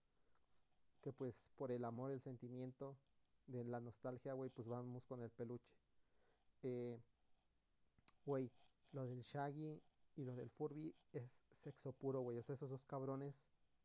que 1.05 1.13
pues 1.13 1.35
por 1.57 1.71
el 1.71 1.85
amor, 1.85 2.11
el 2.11 2.23
sentimiento 2.23 2.97
de 3.47 3.63
la 3.63 3.79
nostalgia, 3.79 4.33
güey, 4.33 4.49
pues 4.49 4.67
vamos 4.67 5.05
con 5.05 5.23
el 5.23 5.31
peluche. 5.31 5.71
Eh, 6.63 6.99
güey, 8.25 8.51
lo 8.93 9.05
del 9.07 9.23
Shaggy 9.23 9.83
y 10.17 10.25
lo 10.25 10.35
del 10.35 10.49
Furby 10.49 10.95
es 11.13 11.31
sexo 11.63 11.93
puro, 11.93 12.23
güey. 12.23 12.39
O 12.39 12.43
sea, 12.43 12.55
esos 12.55 12.71
dos 12.71 12.83
cabrones 12.87 13.35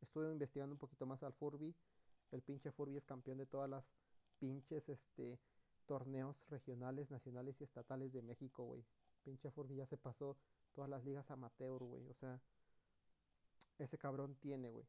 estuve 0.00 0.32
investigando 0.32 0.74
un 0.74 0.78
poquito 0.78 1.04
más 1.04 1.22
al 1.22 1.34
Furby. 1.34 1.74
El 2.32 2.40
pinche 2.40 2.72
Furby 2.72 2.96
es 2.96 3.04
campeón 3.04 3.36
de 3.36 3.44
todas 3.44 3.68
las 3.68 3.84
pinches 4.38 4.88
este, 4.88 5.38
torneos 5.84 6.36
regionales, 6.48 7.10
nacionales 7.10 7.60
y 7.60 7.64
estatales 7.64 8.14
de 8.14 8.22
México, 8.22 8.64
güey. 8.64 8.82
Pinche 9.24 9.50
Furby 9.50 9.76
ya 9.76 9.86
se 9.86 9.98
pasó 9.98 10.38
todas 10.72 10.88
las 10.88 11.04
ligas 11.04 11.30
amateur, 11.30 11.82
güey. 11.84 12.08
O 12.08 12.14
sea, 12.14 12.40
ese 13.78 13.98
cabrón 13.98 14.36
tiene, 14.36 14.70
güey. 14.70 14.86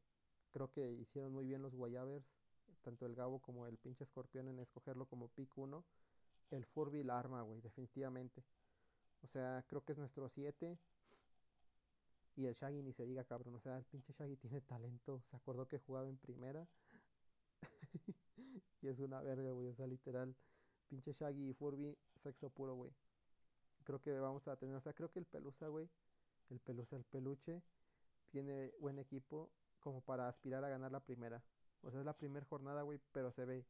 Creo 0.52 0.70
que 0.70 0.92
hicieron 0.92 1.32
muy 1.32 1.46
bien 1.46 1.62
los 1.62 1.74
Guayabers, 1.74 2.26
tanto 2.82 3.06
el 3.06 3.14
Gabo 3.14 3.40
como 3.40 3.66
el 3.66 3.78
pinche 3.78 4.04
Escorpión 4.04 4.48
en 4.48 4.58
escogerlo 4.58 5.06
como 5.06 5.28
pick 5.28 5.56
1. 5.56 5.82
El 6.50 6.66
Furby 6.66 7.02
la 7.02 7.18
arma, 7.18 7.40
güey, 7.40 7.62
definitivamente. 7.62 8.44
O 9.22 9.28
sea, 9.28 9.64
creo 9.68 9.82
que 9.82 9.92
es 9.92 9.98
nuestro 9.98 10.28
7. 10.28 10.78
Y 12.36 12.46
el 12.46 12.54
Shaggy 12.54 12.82
ni 12.82 12.92
se 12.92 13.06
diga, 13.06 13.24
cabrón. 13.24 13.54
O 13.54 13.60
sea, 13.60 13.78
el 13.78 13.84
pinche 13.84 14.12
Shaggy 14.12 14.36
tiene 14.36 14.60
talento. 14.60 15.22
Se 15.30 15.36
acordó 15.36 15.66
que 15.66 15.78
jugaba 15.78 16.08
en 16.08 16.18
primera. 16.18 16.66
y 18.82 18.88
es 18.88 18.98
una 18.98 19.22
verga, 19.22 19.50
güey. 19.52 19.68
O 19.68 19.74
sea, 19.74 19.86
literal. 19.86 20.34
Pinche 20.88 21.12
Shaggy 21.12 21.48
y 21.48 21.54
Furby, 21.54 21.96
sexo 22.22 22.50
puro, 22.50 22.74
güey. 22.74 22.92
Creo 23.84 24.00
que 24.02 24.18
vamos 24.18 24.46
a 24.48 24.56
tener. 24.56 24.76
O 24.76 24.80
sea, 24.80 24.92
creo 24.92 25.10
que 25.10 25.18
el 25.18 25.24
Pelusa, 25.24 25.68
güey. 25.68 25.88
El 26.50 26.60
Pelusa, 26.60 26.96
el 26.96 27.04
peluche. 27.04 27.62
Tiene 28.30 28.72
buen 28.80 28.98
equipo 28.98 29.50
como 29.82 30.00
para 30.00 30.28
aspirar 30.28 30.64
a 30.64 30.68
ganar 30.68 30.90
la 30.90 31.00
primera. 31.00 31.42
O 31.82 31.90
sea, 31.90 32.00
es 32.00 32.06
la 32.06 32.16
primera 32.16 32.46
jornada, 32.46 32.82
güey. 32.82 33.00
Pero 33.12 33.30
se 33.32 33.44
ve 33.44 33.66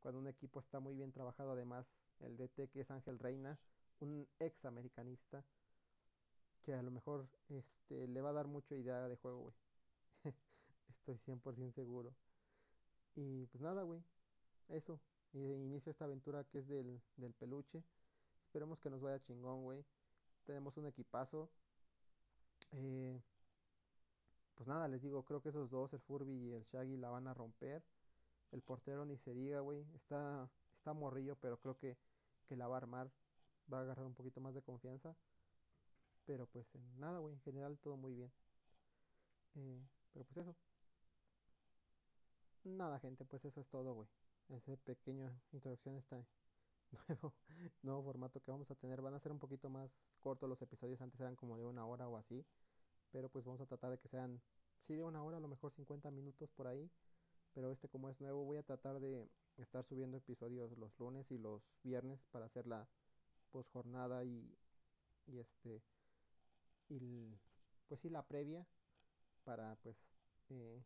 cuando 0.00 0.20
un 0.20 0.28
equipo 0.28 0.60
está 0.60 0.78
muy 0.78 0.94
bien 0.94 1.12
trabajado. 1.12 1.52
Además, 1.52 1.86
el 2.20 2.36
DT 2.36 2.70
que 2.70 2.80
es 2.82 2.90
Ángel 2.90 3.18
Reina. 3.18 3.58
Un 3.98 4.28
ex 4.38 4.64
americanista 4.64 5.42
que 6.62 6.74
a 6.74 6.82
lo 6.82 6.90
mejor 6.90 7.26
este, 7.48 8.06
le 8.08 8.20
va 8.20 8.30
a 8.30 8.34
dar 8.34 8.46
mucha 8.46 8.74
idea 8.74 9.08
de 9.08 9.16
juego, 9.16 9.40
güey. 9.42 9.54
Estoy 10.90 11.16
100% 11.26 11.72
seguro. 11.72 12.14
Y 13.14 13.46
pues 13.46 13.62
nada, 13.62 13.82
güey. 13.82 14.02
Eso. 14.68 15.00
Y 15.32 15.38
inicio 15.38 15.90
esta 15.90 16.04
aventura 16.04 16.44
que 16.44 16.58
es 16.58 16.68
del, 16.68 17.00
del 17.16 17.32
peluche. 17.32 17.82
Esperemos 18.46 18.78
que 18.80 18.90
nos 18.90 19.00
vaya 19.00 19.22
chingón, 19.22 19.64
güey. 19.64 19.84
Tenemos 20.44 20.76
un 20.76 20.86
equipazo. 20.86 21.48
Eh, 22.72 23.20
pues 24.56 24.66
nada, 24.66 24.88
les 24.88 25.02
digo, 25.02 25.22
creo 25.22 25.42
que 25.42 25.50
esos 25.50 25.70
dos, 25.70 25.92
el 25.92 26.00
Furby 26.00 26.32
y 26.32 26.52
el 26.52 26.64
Shaggy, 26.64 26.96
la 26.96 27.10
van 27.10 27.28
a 27.28 27.34
romper. 27.34 27.82
El 28.52 28.62
portero 28.62 29.04
ni 29.04 29.18
se 29.18 29.34
diga, 29.34 29.60
güey. 29.60 29.84
Está, 29.94 30.48
está 30.78 30.94
morrillo, 30.94 31.36
pero 31.36 31.58
creo 31.58 31.76
que, 31.76 31.96
que 32.48 32.56
la 32.56 32.66
va 32.66 32.76
a 32.76 32.78
armar. 32.78 33.10
Va 33.72 33.78
a 33.78 33.82
agarrar 33.82 34.06
un 34.06 34.14
poquito 34.14 34.40
más 34.40 34.54
de 34.54 34.62
confianza. 34.62 35.14
Pero 36.24 36.46
pues 36.46 36.66
nada, 36.96 37.18
güey, 37.18 37.34
en 37.34 37.40
general 37.42 37.78
todo 37.78 37.96
muy 37.96 38.14
bien. 38.14 38.32
Eh, 39.56 39.80
pero 40.12 40.24
pues 40.24 40.38
eso. 40.38 40.56
Nada, 42.64 42.98
gente, 42.98 43.24
pues 43.24 43.44
eso 43.44 43.60
es 43.60 43.68
todo, 43.68 43.92
güey. 43.94 44.08
Ese 44.48 44.76
pequeño 44.78 45.30
introducción 45.52 45.96
está 45.96 46.24
nuevo, 47.08 47.34
nuevo 47.82 48.02
formato 48.02 48.40
que 48.40 48.50
vamos 48.50 48.70
a 48.70 48.74
tener. 48.74 49.02
Van 49.02 49.14
a 49.14 49.20
ser 49.20 49.32
un 49.32 49.38
poquito 49.38 49.68
más 49.68 49.90
cortos 50.20 50.48
los 50.48 50.62
episodios, 50.62 51.00
antes 51.02 51.20
eran 51.20 51.36
como 51.36 51.58
de 51.58 51.64
una 51.64 51.84
hora 51.84 52.08
o 52.08 52.16
así. 52.16 52.44
Pero 53.12 53.28
pues 53.28 53.44
vamos 53.44 53.60
a 53.60 53.66
tratar 53.66 53.90
de 53.90 53.98
que 53.98 54.08
sean, 54.08 54.40
sí, 54.86 54.94
de 54.94 55.04
una 55.04 55.22
hora, 55.22 55.38
a 55.38 55.40
lo 55.40 55.48
mejor 55.48 55.72
50 55.72 56.10
minutos 56.10 56.50
por 56.52 56.66
ahí. 56.66 56.90
Pero 57.54 57.70
este 57.70 57.88
como 57.88 58.10
es 58.10 58.20
nuevo, 58.20 58.44
voy 58.44 58.58
a 58.58 58.62
tratar 58.62 59.00
de 59.00 59.26
estar 59.56 59.84
subiendo 59.84 60.18
episodios 60.18 60.76
los 60.76 60.98
lunes 60.98 61.30
y 61.30 61.38
los 61.38 61.62
viernes 61.82 62.20
para 62.30 62.46
hacer 62.46 62.66
la 62.66 62.86
posjornada 63.50 64.24
y, 64.24 64.54
y 65.26 65.38
este 65.38 65.82
y 66.88 67.34
pues 67.88 68.00
sí 68.00 68.10
la 68.10 68.22
previa 68.22 68.66
para 69.44 69.76
pues 69.76 69.96
eh, 70.50 70.82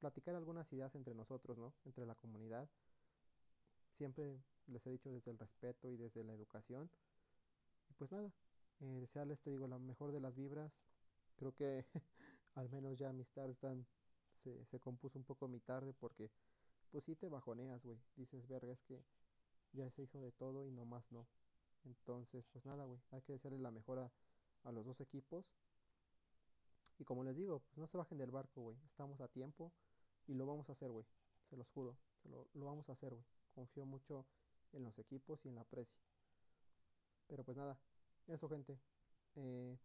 platicar 0.00 0.34
algunas 0.34 0.72
ideas 0.72 0.94
entre 0.94 1.14
nosotros, 1.14 1.56
¿no? 1.58 1.72
Entre 1.84 2.04
la 2.06 2.14
comunidad. 2.14 2.68
Siempre 3.96 4.38
les 4.66 4.86
he 4.86 4.90
dicho 4.90 5.10
desde 5.10 5.30
el 5.30 5.38
respeto 5.38 5.90
y 5.90 5.96
desde 5.96 6.24
la 6.24 6.34
educación. 6.34 6.90
Y 7.88 7.94
pues 7.94 8.10
nada, 8.12 8.30
eh, 8.80 8.98
desearles, 9.00 9.40
te 9.40 9.50
digo, 9.50 9.66
la 9.66 9.78
mejor 9.78 10.12
de 10.12 10.20
las 10.20 10.34
vibras. 10.34 10.72
Creo 11.36 11.54
que 11.54 11.84
al 12.54 12.68
menos 12.70 12.98
ya 12.98 13.12
mis 13.12 13.30
tardes 13.30 13.56
están, 13.56 13.86
se, 14.42 14.64
se 14.66 14.80
compuso 14.80 15.18
un 15.18 15.24
poco 15.24 15.48
mi 15.48 15.60
tarde 15.60 15.92
porque 15.92 16.30
pues 16.90 17.04
sí 17.04 17.16
te 17.16 17.28
bajoneas, 17.28 17.84
güey. 17.84 17.98
Dices, 18.16 18.46
verga, 18.48 18.72
es 18.72 18.82
que 18.82 19.02
ya 19.72 19.90
se 19.90 20.02
hizo 20.02 20.20
de 20.20 20.32
todo 20.32 20.66
y 20.66 20.70
no 20.70 20.84
más 20.84 21.10
no. 21.12 21.26
Entonces, 21.84 22.44
pues 22.52 22.64
nada, 22.64 22.84
güey, 22.84 23.00
hay 23.10 23.22
que 23.22 23.34
desearles 23.34 23.60
la 23.60 23.70
mejor 23.70 23.98
a, 23.98 24.72
los 24.72 24.84
dos 24.84 25.00
equipos. 25.00 25.44
Y 26.98 27.04
como 27.04 27.22
les 27.22 27.36
digo, 27.36 27.60
pues 27.60 27.78
no 27.78 27.86
se 27.86 27.96
bajen 27.96 28.18
del 28.18 28.30
barco, 28.30 28.62
güey. 28.62 28.76
Estamos 28.86 29.20
a 29.20 29.28
tiempo 29.28 29.72
y 30.26 30.34
lo 30.34 30.46
vamos 30.46 30.68
a 30.68 30.72
hacer, 30.72 30.90
güey. 30.90 31.06
Se 31.48 31.56
los 31.56 31.68
juro. 31.68 31.96
lo, 32.24 32.48
vamos 32.54 32.88
a 32.88 32.92
hacer, 32.92 33.14
güey. 33.14 33.24
Confío 33.54 33.86
mucho 33.86 34.26
en 34.72 34.82
los 34.82 34.98
equipos 34.98 35.44
y 35.44 35.48
en 35.48 35.54
la 35.54 35.64
presi. 35.64 35.96
Pero 37.28 37.44
pues 37.44 37.56
nada, 37.56 37.78
eso, 38.26 38.48
gente. 38.48 38.78
Eh, 39.36 39.78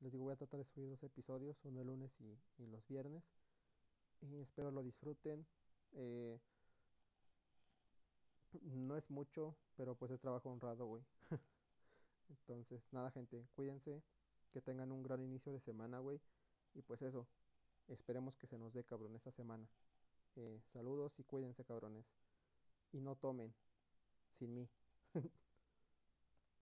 les 0.00 0.12
digo, 0.12 0.24
voy 0.24 0.32
a 0.32 0.36
tratar 0.36 0.58
de 0.58 0.64
subir 0.64 0.90
dos 0.90 1.02
episodios, 1.02 1.56
uno 1.64 1.80
el 1.80 1.86
lunes 1.86 2.20
y, 2.20 2.66
los 2.66 2.86
viernes. 2.88 3.24
Y 4.20 4.36
espero 4.36 4.70
lo 4.70 4.82
disfruten. 4.82 5.46
Eh, 5.92 6.38
no 8.62 8.96
es 8.96 9.10
mucho, 9.10 9.56
pero 9.76 9.94
pues 9.94 10.12
es 10.12 10.20
trabajo 10.20 10.50
honrado, 10.50 10.86
güey. 10.86 11.02
Entonces, 12.28 12.82
nada, 12.92 13.10
gente, 13.10 13.46
cuídense, 13.54 14.02
que 14.52 14.60
tengan 14.60 14.92
un 14.92 15.02
gran 15.02 15.20
inicio 15.22 15.52
de 15.52 15.60
semana, 15.60 15.98
güey. 15.98 16.20
Y 16.74 16.82
pues 16.82 17.02
eso, 17.02 17.26
esperemos 17.88 18.36
que 18.36 18.46
se 18.46 18.58
nos 18.58 18.72
dé, 18.72 18.84
cabrón, 18.84 19.14
esta 19.16 19.32
semana. 19.32 19.68
Eh, 20.36 20.60
saludos 20.72 21.18
y 21.18 21.24
cuídense, 21.24 21.64
cabrones. 21.64 22.06
Y 22.92 23.00
no 23.00 23.16
tomen 23.16 23.54
sin 24.32 24.54
mí. 24.54 24.68